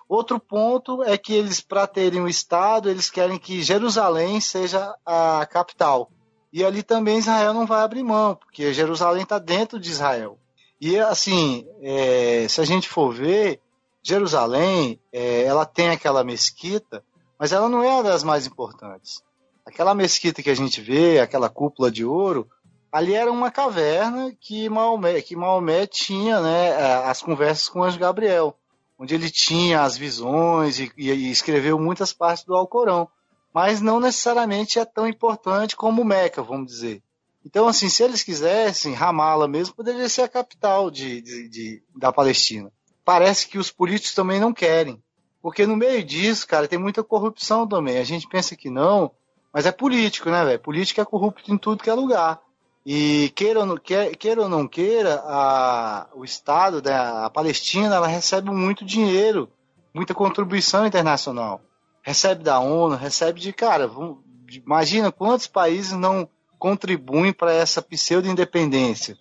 Outro 0.09 0.39
ponto 0.39 1.03
é 1.03 1.19
que 1.19 1.35
eles, 1.35 1.61
para 1.61 1.87
terem 1.87 2.21
o 2.21 2.29
Estado, 2.29 2.89
eles 2.89 3.11
querem 3.11 3.39
que 3.39 3.63
Jerusalém 3.63 4.41
seja 4.41 4.95
a 5.05 5.45
capital. 5.47 6.11
E 6.53 6.65
ali 6.65 6.83
também 6.83 7.19
Israel 7.19 7.53
não 7.53 7.67
vai 7.67 7.83
abrir 7.83 8.05
mão, 8.05 8.37
porque 8.37 8.73
Jerusalém 8.73 9.25
está 9.25 9.39
dentro 9.39 9.81
de 9.81 9.91
Israel. 9.91 10.39
E 10.81 10.97
assim, 10.99 11.67
é, 11.83 12.47
se 12.49 12.61
a 12.61 12.65
gente 12.65 12.89
for 12.89 13.13
ver, 13.13 13.61
Jerusalém, 14.07 15.01
é, 15.13 15.43
ela 15.43 15.67
tem 15.67 15.91
aquela 15.91 16.23
mesquita, 16.23 17.03
mas 17.37 17.51
ela 17.51 17.69
não 17.69 17.83
é 17.83 18.05
das 18.05 18.23
mais 18.23 18.47
importantes. 18.47 19.21
Aquela 19.65 19.97
mesquita 19.97 20.45
que 20.45 20.51
a 20.51 20.55
gente 20.55 20.81
vê, 20.81 21.19
aquela 21.19 21.49
cúpula 21.49 21.91
de 21.91 22.05
ouro, 22.05 22.49
ali 22.93 23.15
era 23.15 23.33
uma 23.33 23.51
caverna 23.51 24.33
que 24.41 24.69
Maomé, 24.69 25.21
que 25.21 25.35
Maomé 25.35 25.89
tinha 25.89 26.41
né, 26.41 26.77
as 27.05 27.21
conversas 27.21 27.69
com 27.69 27.81
o 27.81 27.83
anjo 27.83 27.99
Gabriel, 27.99 28.57
onde 28.97 29.13
ele 29.13 29.29
tinha 29.29 29.83
as 29.83 29.97
visões 29.97 30.79
e, 30.79 30.89
e 30.97 31.29
escreveu 31.29 31.77
muitas 31.77 32.13
partes 32.13 32.45
do 32.45 32.55
Alcorão. 32.55 33.09
Mas 33.53 33.81
não 33.81 33.99
necessariamente 33.99 34.79
é 34.79 34.85
tão 34.85 35.09
importante 35.09 35.75
como 35.75 36.05
Meca, 36.05 36.45
vamos 36.45 36.69
dizer. 36.69 37.03
Então, 37.45 37.67
assim, 37.67 37.89
se 37.89 38.05
eles 38.05 38.23
quisessem, 38.23 38.95
Ramala 38.95 39.49
mesmo 39.49 39.75
poderia 39.75 40.09
ser 40.09 40.23
a 40.23 40.29
capital 40.29 40.93
de, 40.93 41.21
de, 41.21 41.49
de, 41.49 41.83
da 41.97 42.13
Palestina. 42.13 42.71
Parece 43.07 43.47
que 43.47 43.57
os 43.57 43.71
políticos 43.71 44.17
também 44.17 44.41
não 44.41 44.53
querem. 44.53 45.01
Porque 45.41 45.65
no 45.65 45.77
meio 45.77 46.03
disso, 46.03 46.45
cara, 46.45 46.67
tem 46.67 46.77
muita 46.77 47.05
corrupção 47.05 47.65
também. 47.65 47.99
A 47.99 48.05
gente 48.05 48.29
pensa 48.29 48.57
que 48.57 48.69
não, 48.69 49.13
mas 49.55 49.65
é 49.65 49.71
político, 49.71 50.29
né, 50.29 50.45
velho? 50.45 50.59
Político 50.59 51.01
é 51.01 51.05
corrupto 51.05 51.53
em 51.53 51.57
tudo 51.57 51.85
que 51.85 51.89
é 51.89 51.95
lugar. 51.95 52.41
E 52.85 53.33
queira 53.37 53.61
ou 53.61 53.67
não 53.67 53.77
queira, 53.77 54.43
ou 54.43 54.49
não 54.49 54.67
queira 54.67 55.23
a, 55.25 56.09
o 56.17 56.25
Estado, 56.25 56.83
né, 56.83 56.93
a 56.95 57.31
Palestina, 57.31 57.95
ela 57.95 58.09
recebe 58.09 58.51
muito 58.51 58.85
dinheiro, 58.85 59.49
muita 59.95 60.13
contribuição 60.13 60.85
internacional. 60.85 61.61
Recebe 62.03 62.43
da 62.43 62.59
ONU, 62.59 62.97
recebe 62.97 63.39
de, 63.39 63.53
cara, 63.53 63.87
vamos, 63.87 64.19
imagina 64.51 65.13
quantos 65.13 65.47
países 65.47 65.93
não 65.93 66.29
contribuem 66.59 67.33
para 67.33 67.53
essa 67.53 67.81
pseudo-independência. 67.81 69.17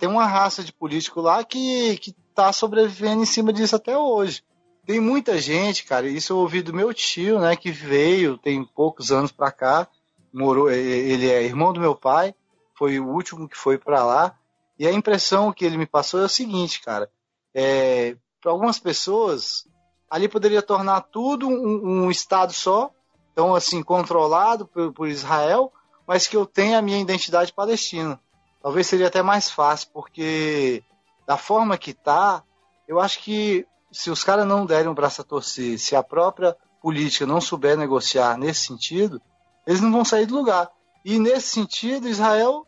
Tem 0.00 0.08
uma 0.08 0.26
raça 0.26 0.64
de 0.64 0.72
político 0.72 1.20
lá 1.20 1.44
que, 1.44 1.96
que 1.98 2.12
tá 2.44 2.52
sobrevivendo 2.52 3.22
em 3.22 3.26
cima 3.26 3.52
disso 3.52 3.76
até 3.76 3.96
hoje. 3.96 4.42
Tem 4.86 4.98
muita 4.98 5.38
gente, 5.38 5.84
cara, 5.84 6.08
isso 6.08 6.32
eu 6.32 6.38
ouvi 6.38 6.62
do 6.62 6.72
meu 6.72 6.92
tio, 6.94 7.38
né, 7.38 7.54
que 7.54 7.70
veio, 7.70 8.38
tem 8.38 8.64
poucos 8.64 9.12
anos 9.12 9.30
para 9.30 9.52
cá, 9.52 9.88
morou, 10.32 10.70
ele 10.70 11.30
é 11.30 11.42
irmão 11.42 11.72
do 11.72 11.80
meu 11.80 11.94
pai, 11.94 12.34
foi 12.74 12.98
o 12.98 13.06
último 13.06 13.48
que 13.48 13.56
foi 13.56 13.76
para 13.76 14.04
lá, 14.04 14.34
e 14.78 14.86
a 14.86 14.92
impressão 14.92 15.52
que 15.52 15.64
ele 15.64 15.76
me 15.76 15.86
passou 15.86 16.20
é 16.20 16.24
o 16.24 16.28
seguinte, 16.28 16.80
cara, 16.80 17.10
é, 17.54 18.16
para 18.40 18.50
algumas 18.50 18.78
pessoas, 18.78 19.66
ali 20.10 20.26
poderia 20.28 20.62
tornar 20.62 21.02
tudo 21.02 21.46
um, 21.46 22.04
um 22.04 22.10
estado 22.10 22.52
só, 22.54 22.90
então 23.32 23.54
assim, 23.54 23.82
controlado 23.82 24.66
por, 24.66 24.92
por 24.92 25.08
Israel, 25.08 25.70
mas 26.06 26.26
que 26.26 26.36
eu 26.36 26.46
tenha 26.46 26.78
a 26.78 26.82
minha 26.82 26.98
identidade 26.98 27.52
palestina. 27.52 28.18
Talvez 28.62 28.86
seria 28.86 29.08
até 29.08 29.22
mais 29.22 29.50
fácil, 29.50 29.88
porque 29.92 30.82
da 31.30 31.36
forma 31.36 31.78
que 31.78 31.94
tá, 31.94 32.42
eu 32.88 32.98
acho 32.98 33.20
que 33.20 33.64
se 33.92 34.10
os 34.10 34.24
caras 34.24 34.44
não 34.44 34.66
derem 34.66 34.88
um 34.90 34.94
braço 34.94 35.20
a 35.20 35.24
torcer, 35.24 35.78
se 35.78 35.94
a 35.94 36.02
própria 36.02 36.56
política 36.82 37.24
não 37.24 37.40
souber 37.40 37.78
negociar 37.78 38.36
nesse 38.36 38.66
sentido, 38.66 39.22
eles 39.64 39.80
não 39.80 39.92
vão 39.92 40.04
sair 40.04 40.26
do 40.26 40.34
lugar. 40.34 40.68
E 41.04 41.20
nesse 41.20 41.46
sentido, 41.46 42.08
Israel 42.08 42.66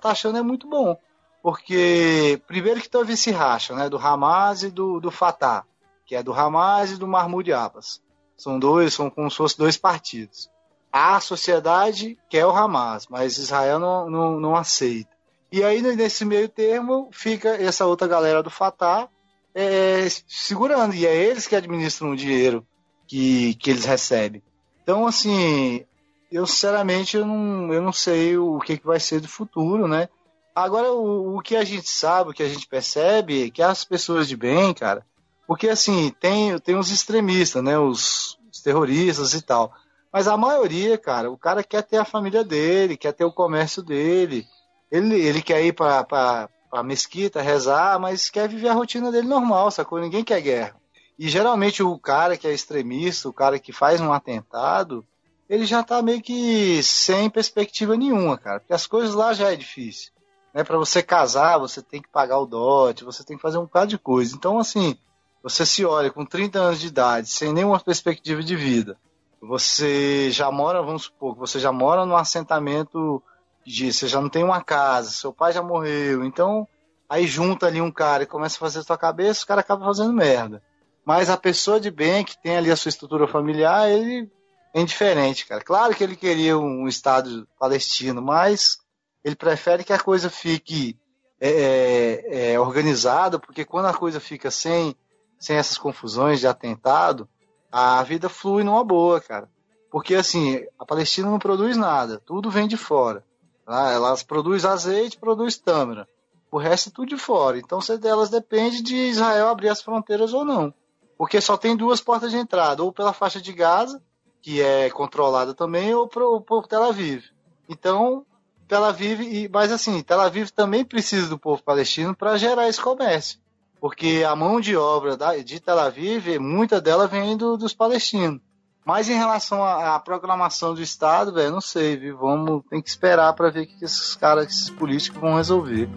tá 0.00 0.10
achando 0.10 0.38
é 0.38 0.42
muito 0.42 0.68
bom. 0.68 0.96
Porque, 1.40 2.42
primeiro 2.48 2.80
que 2.80 2.90
teve 2.90 3.12
esse 3.12 3.30
racha, 3.30 3.76
né, 3.76 3.88
do 3.88 3.96
Hamas 3.96 4.64
e 4.64 4.72
do, 4.72 4.98
do 4.98 5.12
Fatah, 5.12 5.64
que 6.04 6.16
é 6.16 6.20
do 6.20 6.32
Hamas 6.32 6.90
e 6.90 6.96
do 6.96 7.06
Mahmoud 7.06 7.52
Abbas. 7.52 8.02
São 8.36 8.58
dois, 8.58 8.92
são 8.92 9.08
como 9.08 9.30
se 9.30 9.36
fossem 9.36 9.58
dois 9.58 9.76
partidos 9.76 10.50
a 10.92 11.20
sociedade 11.20 12.18
quer 12.28 12.44
o 12.44 12.50
Hamas, 12.50 13.06
mas 13.06 13.38
Israel 13.38 13.78
não, 13.78 14.10
não, 14.10 14.40
não 14.40 14.56
aceita. 14.56 15.19
E 15.52 15.64
aí, 15.64 15.82
nesse 15.82 16.24
meio 16.24 16.48
termo, 16.48 17.08
fica 17.12 17.50
essa 17.50 17.86
outra 17.86 18.06
galera 18.06 18.42
do 18.42 18.50
Fatah 18.50 19.08
é, 19.54 20.06
segurando, 20.28 20.94
e 20.94 21.06
é 21.06 21.14
eles 21.14 21.46
que 21.46 21.56
administram 21.56 22.12
o 22.12 22.16
dinheiro 22.16 22.64
que, 23.06 23.54
que 23.54 23.70
eles 23.70 23.84
recebem. 23.84 24.42
Então, 24.82 25.06
assim, 25.06 25.84
eu 26.30 26.46
sinceramente 26.46 27.16
eu 27.16 27.26
não, 27.26 27.72
eu 27.72 27.82
não 27.82 27.92
sei 27.92 28.36
o 28.36 28.58
que, 28.60 28.78
que 28.78 28.86
vai 28.86 29.00
ser 29.00 29.20
do 29.20 29.28
futuro, 29.28 29.88
né? 29.88 30.08
Agora, 30.54 30.92
o, 30.92 31.36
o 31.36 31.40
que 31.40 31.56
a 31.56 31.64
gente 31.64 31.88
sabe, 31.88 32.30
o 32.30 32.32
que 32.32 32.42
a 32.42 32.48
gente 32.48 32.68
percebe 32.68 33.46
é 33.46 33.50
que 33.50 33.62
as 33.62 33.84
pessoas 33.84 34.28
de 34.28 34.36
bem, 34.36 34.72
cara, 34.72 35.04
porque 35.46 35.68
assim, 35.68 36.14
tem, 36.20 36.56
tem 36.60 36.76
os 36.76 36.90
extremistas, 36.90 37.62
né? 37.62 37.76
Os, 37.76 38.38
os 38.52 38.62
terroristas 38.62 39.34
e 39.34 39.42
tal. 39.42 39.72
Mas 40.12 40.28
a 40.28 40.36
maioria, 40.36 40.96
cara, 40.96 41.30
o 41.30 41.38
cara 41.38 41.62
quer 41.62 41.82
ter 41.82 41.96
a 41.96 42.04
família 42.04 42.44
dele, 42.44 42.96
quer 42.96 43.12
ter 43.12 43.24
o 43.24 43.32
comércio 43.32 43.82
dele. 43.82 44.46
Ele, 44.90 45.14
ele 45.14 45.42
quer 45.42 45.64
ir 45.64 45.72
para 45.72 46.48
a 46.72 46.82
mesquita 46.82 47.40
rezar, 47.40 47.98
mas 47.98 48.28
quer 48.28 48.48
viver 48.48 48.68
a 48.68 48.74
rotina 48.74 49.10
dele 49.10 49.28
normal, 49.28 49.70
sacou? 49.70 50.00
Ninguém 50.00 50.24
quer 50.24 50.40
guerra. 50.40 50.76
E 51.18 51.28
geralmente 51.28 51.82
o 51.82 51.98
cara 51.98 52.36
que 52.36 52.46
é 52.46 52.52
extremista, 52.52 53.28
o 53.28 53.32
cara 53.32 53.58
que 53.58 53.72
faz 53.72 54.00
um 54.00 54.12
atentado, 54.12 55.06
ele 55.48 55.66
já 55.66 55.82
tá 55.82 56.00
meio 56.00 56.22
que 56.22 56.82
sem 56.82 57.28
perspectiva 57.28 57.96
nenhuma, 57.96 58.38
cara. 58.38 58.60
Porque 58.60 58.72
as 58.72 58.86
coisas 58.86 59.14
lá 59.14 59.32
já 59.32 59.52
é 59.52 59.56
difícil. 59.56 60.12
Né? 60.54 60.64
Para 60.64 60.78
você 60.78 61.02
casar, 61.02 61.58
você 61.58 61.82
tem 61.82 62.00
que 62.00 62.08
pagar 62.08 62.38
o 62.38 62.46
dote, 62.46 63.04
você 63.04 63.22
tem 63.22 63.36
que 63.36 63.42
fazer 63.42 63.58
um 63.58 63.64
bocado 63.64 63.88
de 63.88 63.98
coisa. 63.98 64.34
Então, 64.34 64.58
assim, 64.58 64.96
você 65.42 65.66
se 65.66 65.84
olha 65.84 66.10
com 66.10 66.24
30 66.24 66.58
anos 66.58 66.80
de 66.80 66.86
idade, 66.86 67.28
sem 67.28 67.52
nenhuma 67.52 67.78
perspectiva 67.78 68.42
de 68.42 68.56
vida 68.56 68.98
você 69.40 70.30
já 70.30 70.50
mora, 70.50 70.82
vamos 70.82 71.04
supor, 71.04 71.34
você 71.34 71.58
já 71.58 71.72
mora 71.72 72.04
num 72.04 72.16
assentamento 72.16 73.22
de, 73.70 73.92
você 73.92 74.06
já 74.08 74.20
não 74.20 74.28
tem 74.28 74.44
uma 74.44 74.62
casa, 74.62 75.10
seu 75.10 75.32
pai 75.32 75.52
já 75.52 75.62
morreu, 75.62 76.24
então 76.24 76.66
aí 77.08 77.26
junta 77.26 77.66
ali 77.66 77.80
um 77.80 77.90
cara 77.90 78.22
e 78.22 78.26
começa 78.26 78.56
a 78.56 78.60
fazer 78.60 78.80
a 78.80 78.82
sua 78.82 78.98
cabeça, 78.98 79.44
o 79.44 79.46
cara 79.46 79.60
acaba 79.60 79.84
fazendo 79.84 80.12
merda. 80.12 80.62
Mas 81.04 81.30
a 81.30 81.36
pessoa 81.36 81.80
de 81.80 81.90
bem 81.90 82.24
que 82.24 82.40
tem 82.40 82.56
ali 82.56 82.70
a 82.70 82.76
sua 82.76 82.88
estrutura 82.88 83.26
familiar, 83.26 83.88
ele 83.88 84.30
é 84.74 84.80
indiferente, 84.80 85.46
cara. 85.46 85.62
Claro 85.62 85.94
que 85.94 86.04
ele 86.04 86.14
queria 86.14 86.56
um 86.58 86.86
estado 86.86 87.48
palestino, 87.58 88.22
mas 88.22 88.78
ele 89.24 89.34
prefere 89.34 89.82
que 89.82 89.92
a 89.92 89.98
coisa 89.98 90.30
fique 90.30 90.96
é, 91.40 91.50
é, 91.50 92.52
é 92.52 92.60
organizada, 92.60 93.38
porque 93.38 93.64
quando 93.64 93.86
a 93.86 93.94
coisa 93.94 94.20
fica 94.20 94.50
sem, 94.50 94.94
sem 95.38 95.56
essas 95.56 95.78
confusões 95.78 96.38
de 96.38 96.46
atentado, 96.46 97.28
a 97.72 98.02
vida 98.02 98.28
flui 98.28 98.62
numa 98.62 98.84
boa, 98.84 99.20
cara. 99.20 99.48
Porque 99.90 100.14
assim, 100.14 100.64
a 100.78 100.86
Palestina 100.86 101.28
não 101.28 101.38
produz 101.38 101.76
nada, 101.76 102.22
tudo 102.24 102.50
vem 102.50 102.68
de 102.68 102.76
fora. 102.76 103.24
Tá? 103.70 103.92
Elas 103.92 104.24
produzem 104.24 104.68
azeite, 104.68 105.16
produz 105.16 105.56
tâmara. 105.56 106.08
O 106.50 106.58
resto 106.58 106.88
é 106.88 106.92
tudo 106.92 107.10
de 107.10 107.16
fora. 107.16 107.56
Então 107.56 107.78
elas 108.02 108.28
depende 108.28 108.82
de 108.82 108.96
Israel 108.96 109.46
abrir 109.46 109.68
as 109.68 109.80
fronteiras 109.80 110.34
ou 110.34 110.44
não. 110.44 110.74
Porque 111.16 111.40
só 111.40 111.56
tem 111.56 111.76
duas 111.76 112.00
portas 112.00 112.32
de 112.32 112.36
entrada, 112.36 112.82
ou 112.82 112.92
pela 112.92 113.12
faixa 113.12 113.40
de 113.40 113.52
Gaza, 113.52 114.02
que 114.42 114.60
é 114.60 114.90
controlada 114.90 115.54
também, 115.54 115.94
ou 115.94 116.08
por, 116.08 116.40
por 116.40 116.66
Tel 116.66 116.82
Aviv. 116.82 117.26
Então, 117.68 118.26
Tel 118.66 118.82
Aviv, 118.82 119.20
e, 119.20 119.48
mas 119.48 119.70
assim, 119.70 120.02
Tel 120.02 120.20
Aviv 120.20 120.50
também 120.50 120.84
precisa 120.84 121.28
do 121.28 121.38
povo 121.38 121.62
palestino 121.62 122.12
para 122.12 122.36
gerar 122.36 122.68
esse 122.68 122.80
comércio 122.80 123.38
porque 123.80 124.22
a 124.28 124.36
mão 124.36 124.60
de 124.60 124.76
obra 124.76 125.16
de 125.42 125.58
Tel 125.58 125.78
Aviv, 125.78 126.38
muita 126.38 126.82
dela 126.82 127.06
vem 127.06 127.34
do, 127.34 127.56
dos 127.56 127.72
palestinos. 127.72 128.42
Mas 128.90 129.08
em 129.08 129.16
relação 129.16 129.62
à, 129.62 129.94
à 129.94 130.00
proclamação 130.00 130.74
do 130.74 130.82
Estado, 130.82 131.32
velho, 131.32 131.52
não 131.52 131.60
sei, 131.60 131.96
viu? 131.96 132.18
Vamos, 132.18 132.64
tem 132.68 132.82
que 132.82 132.88
esperar 132.88 133.32
para 133.34 133.48
ver 133.48 133.60
o 133.60 133.66
que 133.68 133.84
esses 133.84 134.16
caras, 134.16 134.48
esses 134.48 134.68
políticos 134.68 135.20
vão 135.20 135.36
resolver. 135.36 135.88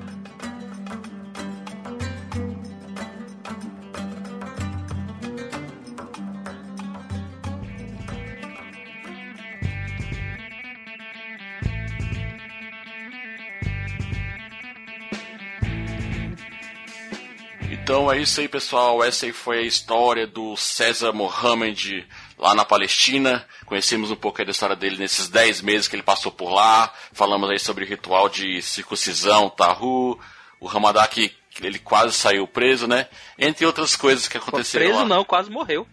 Então 17.72 18.12
é 18.12 18.22
isso 18.22 18.40
aí, 18.40 18.48
pessoal. 18.48 19.04
Essa 19.04 19.26
aí 19.26 19.34
foi 19.34 19.58
a 19.58 19.62
história 19.64 20.28
do 20.28 20.56
César 20.56 21.12
Mohammed 21.12 22.08
lá 22.44 22.54
na 22.54 22.66
Palestina. 22.66 23.46
Conhecemos 23.66 24.12
um 24.12 24.16
pouco 24.16 24.44
da 24.44 24.52
história 24.52 24.76
dele 24.76 24.98
nesses 24.98 25.30
10 25.30 25.62
meses 25.62 25.88
que 25.88 25.96
ele 25.96 26.04
passou 26.04 26.32
por 26.32 26.52
lá. 26.52 26.94
Falamos 27.14 27.50
aí 27.50 27.58
sobre 27.58 27.86
o 27.86 27.88
ritual 27.88 28.28
de 28.28 28.62
circuncisão, 28.62 29.50
Tahu, 29.50 30.20
o 30.60 30.68
Ramadá 30.68 31.08
que 31.08 31.34
ele 31.62 31.80
quase 31.80 32.14
saiu 32.14 32.48
preso, 32.48 32.86
né? 32.86 33.08
Entre 33.40 33.66
outras 33.66 33.96
coisas 33.96 34.28
que 34.28 34.38
aconteceram 34.38 34.86
preso 34.86 35.00
lá. 35.00 35.06
não, 35.06 35.24
quase 35.24 35.50
morreu. 35.50 35.88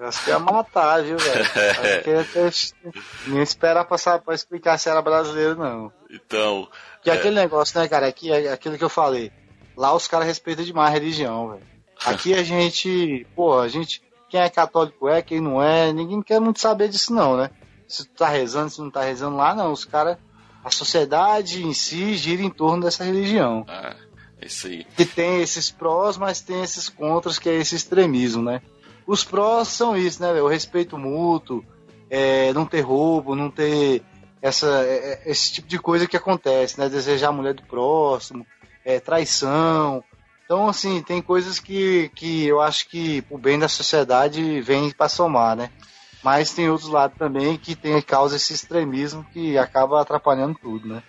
acho 0.00 0.24
que 0.24 0.30
ia 0.30 0.38
matar, 0.38 1.02
viu, 1.02 1.16
velho? 1.16 2.46
Acho 2.48 2.74
que 2.74 3.30
nem 3.30 3.42
esperar 3.42 3.84
passar 3.84 4.18
pra 4.18 4.34
explicar 4.34 4.78
se 4.78 4.88
era 4.88 5.00
brasileiro, 5.00 5.56
não. 5.56 5.92
Então. 6.10 6.68
Que 7.02 7.10
é... 7.10 7.12
aquele 7.12 7.36
negócio, 7.36 7.78
né, 7.78 7.86
cara? 7.86 8.08
Aqui 8.08 8.32
é 8.32 8.52
aquilo 8.52 8.76
que 8.76 8.84
eu 8.84 8.88
falei. 8.88 9.30
Lá 9.76 9.94
os 9.94 10.08
caras 10.08 10.26
respeitam 10.26 10.64
demais 10.64 10.90
a 10.90 10.92
religião, 10.92 11.50
velho. 11.50 11.74
Aqui 12.04 12.34
a 12.34 12.42
gente, 12.42 13.26
pô, 13.34 13.58
a 13.58 13.68
gente, 13.68 14.02
quem 14.34 14.40
é 14.40 14.50
católico 14.50 15.08
é, 15.08 15.22
quem 15.22 15.40
não 15.40 15.62
é, 15.62 15.92
ninguém 15.92 16.20
quer 16.20 16.40
muito 16.40 16.58
saber 16.58 16.88
disso 16.88 17.14
não, 17.14 17.36
né? 17.36 17.50
Se 17.86 18.04
tu 18.04 18.14
tá 18.16 18.28
rezando, 18.28 18.68
se 18.68 18.80
não 18.80 18.90
tá 18.90 19.02
rezando 19.02 19.36
lá, 19.36 19.54
não. 19.54 19.70
Os 19.70 19.84
caras, 19.84 20.18
a 20.64 20.72
sociedade 20.72 21.64
em 21.64 21.72
si 21.72 22.16
gira 22.16 22.42
em 22.42 22.50
torno 22.50 22.82
dessa 22.82 23.04
religião. 23.04 23.64
É. 23.68 23.94
É 24.42 24.46
isso 24.46 24.66
aí. 24.66 24.84
que 24.96 25.04
tem 25.04 25.40
esses 25.40 25.70
prós, 25.70 26.16
mas 26.16 26.40
tem 26.40 26.64
esses 26.64 26.88
contras, 26.88 27.38
que 27.38 27.48
é 27.48 27.54
esse 27.54 27.76
extremismo, 27.76 28.42
né? 28.42 28.60
Os 29.06 29.22
prós 29.22 29.68
são 29.68 29.96
isso, 29.96 30.20
né? 30.20 30.32
O 30.42 30.48
respeito 30.48 30.98
mútuo, 30.98 31.64
é, 32.10 32.52
não 32.54 32.66
ter 32.66 32.80
roubo, 32.80 33.36
não 33.36 33.52
ter 33.52 34.02
essa, 34.42 34.66
é, 34.84 35.12
é, 35.12 35.30
esse 35.30 35.52
tipo 35.52 35.68
de 35.68 35.78
coisa 35.78 36.08
que 36.08 36.16
acontece, 36.16 36.80
né? 36.80 36.88
Desejar 36.88 37.28
a 37.28 37.32
mulher 37.32 37.54
do 37.54 37.62
próximo, 37.62 38.44
é, 38.84 38.98
traição. 38.98 40.02
Então, 40.44 40.68
assim, 40.68 41.02
tem 41.02 41.22
coisas 41.22 41.58
que, 41.58 42.10
que 42.14 42.46
eu 42.46 42.60
acho 42.60 42.88
que 42.88 43.24
o 43.30 43.38
bem 43.38 43.58
da 43.58 43.68
sociedade 43.68 44.60
vem 44.60 44.90
para 44.90 45.08
somar, 45.08 45.56
né? 45.56 45.70
Mas 46.22 46.52
tem 46.52 46.68
outros 46.68 46.88
lados 46.88 47.18
também 47.18 47.56
que 47.56 47.74
tem 47.74 48.00
causa 48.00 48.36
esse 48.36 48.52
extremismo 48.52 49.26
que 49.32 49.56
acaba 49.58 50.00
atrapalhando 50.00 50.58
tudo, 50.60 50.88
né? 50.88 51.02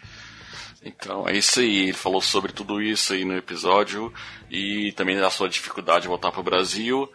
Então, 0.86 1.28
é 1.28 1.36
isso 1.36 1.60
aí. 1.60 1.84
Ele 1.84 1.94
falou 1.94 2.22
sobre 2.22 2.52
tudo 2.52 2.82
isso 2.82 3.12
aí 3.12 3.26
no 3.26 3.36
episódio 3.36 4.14
e 4.52 4.92
também 4.92 5.18
da 5.18 5.32
sua 5.32 5.50
dificuldade 5.50 6.04
de 6.04 6.08
voltar 6.08 6.32
para 6.32 6.42
o 6.42 6.44
Brasil. 6.44 7.10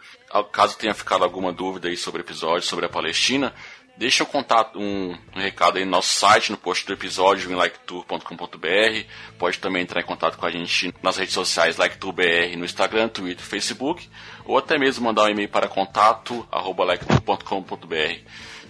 Caso 0.51 0.77
tenha 0.77 0.93
ficado 0.93 1.23
alguma 1.23 1.53
dúvida 1.53 1.87
aí 1.87 1.95
sobre 1.95 2.21
o 2.21 2.25
episódio, 2.25 2.67
sobre 2.67 2.85
a 2.85 2.89
Palestina, 2.89 3.53
deixa 3.97 4.23
eu 4.23 4.27
contar 4.27 4.71
um, 4.75 5.15
um 5.35 5.39
recado 5.39 5.77
aí 5.77 5.85
no 5.85 5.91
nosso 5.91 6.13
site, 6.13 6.51
no 6.51 6.57
post 6.57 6.85
do 6.85 6.93
episódio, 6.93 7.51
em 7.51 7.55
liketour.com.br. 7.55 9.05
Pode 9.37 9.59
também 9.59 9.83
entrar 9.83 10.01
em 10.01 10.05
contato 10.05 10.37
com 10.37 10.45
a 10.45 10.51
gente 10.51 10.93
nas 11.01 11.17
redes 11.17 11.33
sociais 11.33 11.77
LikeTourBR, 11.77 12.55
no 12.57 12.65
Instagram, 12.65 13.09
Twitter, 13.09 13.45
Facebook, 13.45 14.09
ou 14.45 14.57
até 14.57 14.77
mesmo 14.77 15.05
mandar 15.05 15.23
um 15.23 15.29
e-mail 15.29 15.49
para 15.49 15.67
contato 15.67 16.47
arroba 16.51 16.83
liketour.com.br. 16.85 18.21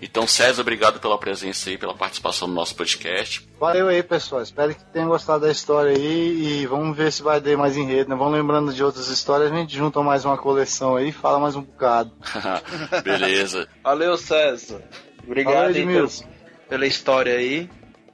Então, 0.01 0.25
César, 0.25 0.61
obrigado 0.61 0.99
pela 0.99 1.17
presença 1.17 1.69
aí, 1.69 1.77
pela 1.77 1.93
participação 1.93 2.47
no 2.47 2.55
nosso 2.55 2.75
podcast. 2.75 3.47
Valeu 3.59 3.87
aí, 3.87 4.01
pessoal. 4.01 4.41
Espero 4.41 4.73
que 4.73 4.83
tenham 4.85 5.07
gostado 5.07 5.45
da 5.45 5.51
história 5.51 5.95
aí 5.95 6.61
e 6.61 6.65
vamos 6.65 6.97
ver 6.97 7.11
se 7.11 7.21
vai 7.21 7.39
ter 7.39 7.55
mais 7.55 7.77
enredo, 7.77 8.09
né? 8.09 8.15
Vamos 8.15 8.33
lembrando 8.33 8.73
de 8.73 8.83
outras 8.83 9.09
histórias, 9.09 9.51
a 9.51 9.55
gente 9.55 9.77
junta 9.77 10.01
mais 10.01 10.25
uma 10.25 10.37
coleção 10.37 10.95
aí 10.95 11.09
e 11.09 11.11
fala 11.11 11.39
mais 11.39 11.55
um 11.55 11.61
bocado. 11.61 12.11
Beleza. 13.05 13.67
Valeu, 13.83 14.17
César. 14.17 14.81
Obrigado 15.25 15.53
Valeu, 15.53 15.67
aí 15.67 15.73
pela, 15.73 15.91
Edmilson. 15.91 16.25
pela 16.69 16.85
história 16.85 17.35
aí. 17.35 17.69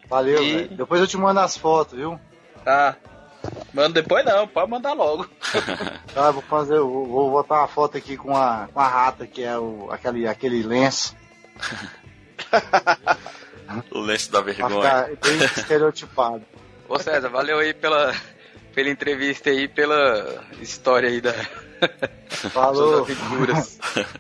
Valeu, 0.10 0.44
E-. 0.44 0.68
Depois 0.68 1.02
eu 1.02 1.08
te 1.08 1.18
mando 1.18 1.40
as 1.40 1.58
fotos, 1.58 1.98
viu? 1.98 2.20
Tá. 2.64 2.96
Manda 3.74 4.02
depois 4.02 4.26
não, 4.26 4.48
pode 4.48 4.70
mandar 4.70 4.94
logo. 4.94 5.28
Tá, 6.14 6.32
vou 6.32 6.42
fazer, 6.42 6.80
vou, 6.80 7.06
vou 7.06 7.32
botar 7.32 7.60
uma 7.60 7.68
foto 7.68 7.96
aqui 7.96 8.18
com 8.18 8.36
a, 8.36 8.68
com 8.74 8.80
a 8.80 8.88
rata, 8.88 9.28
que 9.28 9.44
é 9.44 9.56
o, 9.56 9.88
aquele, 9.92 10.28
aquele 10.28 10.64
lenço. 10.64 11.16
O 13.92 14.00
lenço 14.00 14.32
da 14.32 14.42
vergonha. 14.42 15.06
ficar 15.06 15.30
bem 15.30 15.44
estereotipado. 15.44 16.44
Ô 16.90 16.98
César, 16.98 17.30
valeu 17.30 17.60
aí 17.60 17.72
pela, 17.72 18.16
pela 18.74 18.90
entrevista 18.90 19.52
aí, 19.52 19.68
pela 19.68 20.44
história 20.60 21.10
aí 21.10 21.22
da 21.22 21.34
Falou. 22.52 23.06
suas 23.06 23.20
aventuras. 23.20 23.80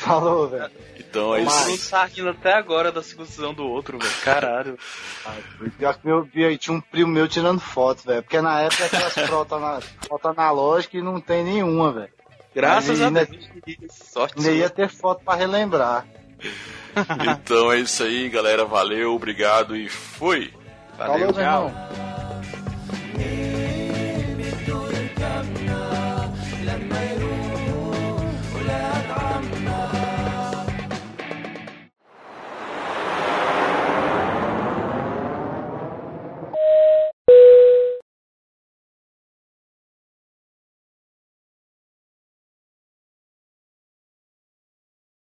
Falou, 0.00 0.48
velho. 0.48 0.70
Então 0.98 1.34
é 1.34 1.42
Mas- 1.42 1.68
isso. 1.68 1.92
Não 1.94 2.00
tá 2.00 2.06
rindo 2.06 2.28
até 2.30 2.54
agora 2.54 2.90
da 2.90 3.02
circuncisão 3.02 3.52
do 3.52 3.66
outro, 3.66 3.98
velho. 3.98 4.12
Caralho. 4.24 4.78
Pior 5.78 5.94
que 5.94 6.06
meu, 6.06 6.26
pior, 6.26 6.56
tinha 6.56 6.76
um 6.76 6.80
primo 6.80 7.10
meu 7.12 7.28
tirando 7.28 7.60
foto, 7.60 8.02
velho. 8.04 8.22
Porque 8.22 8.40
na 8.40 8.60
época 8.62 8.86
aquelas 8.86 9.12
fotos 9.28 9.52
ana- 9.58 9.80
foto 10.08 10.28
analógica 10.28 10.96
e 10.96 11.02
não 11.02 11.20
tem 11.20 11.44
nenhuma, 11.44 11.92
velho. 11.92 12.08
Graças 12.54 12.98
Mas 12.98 13.02
a 13.02 13.06
ainda- 13.06 13.26
Deus. 13.26 13.48
Sorte 13.92 14.34
Ainda 14.38 14.50
ia 14.52 14.70
ter 14.70 14.88
foto 14.88 15.22
pra 15.24 15.34
relembrar. 15.34 16.06
Então 17.42 17.70
é 17.70 17.78
isso 17.78 18.02
aí, 18.02 18.28
galera. 18.28 18.64
Valeu, 18.64 19.14
obrigado 19.14 19.76
e 19.76 19.88
fui! 19.88 20.52
Valeu, 20.98 21.32
Falou, 21.32 21.34
meu 21.34 21.44
irmão. 21.44 21.74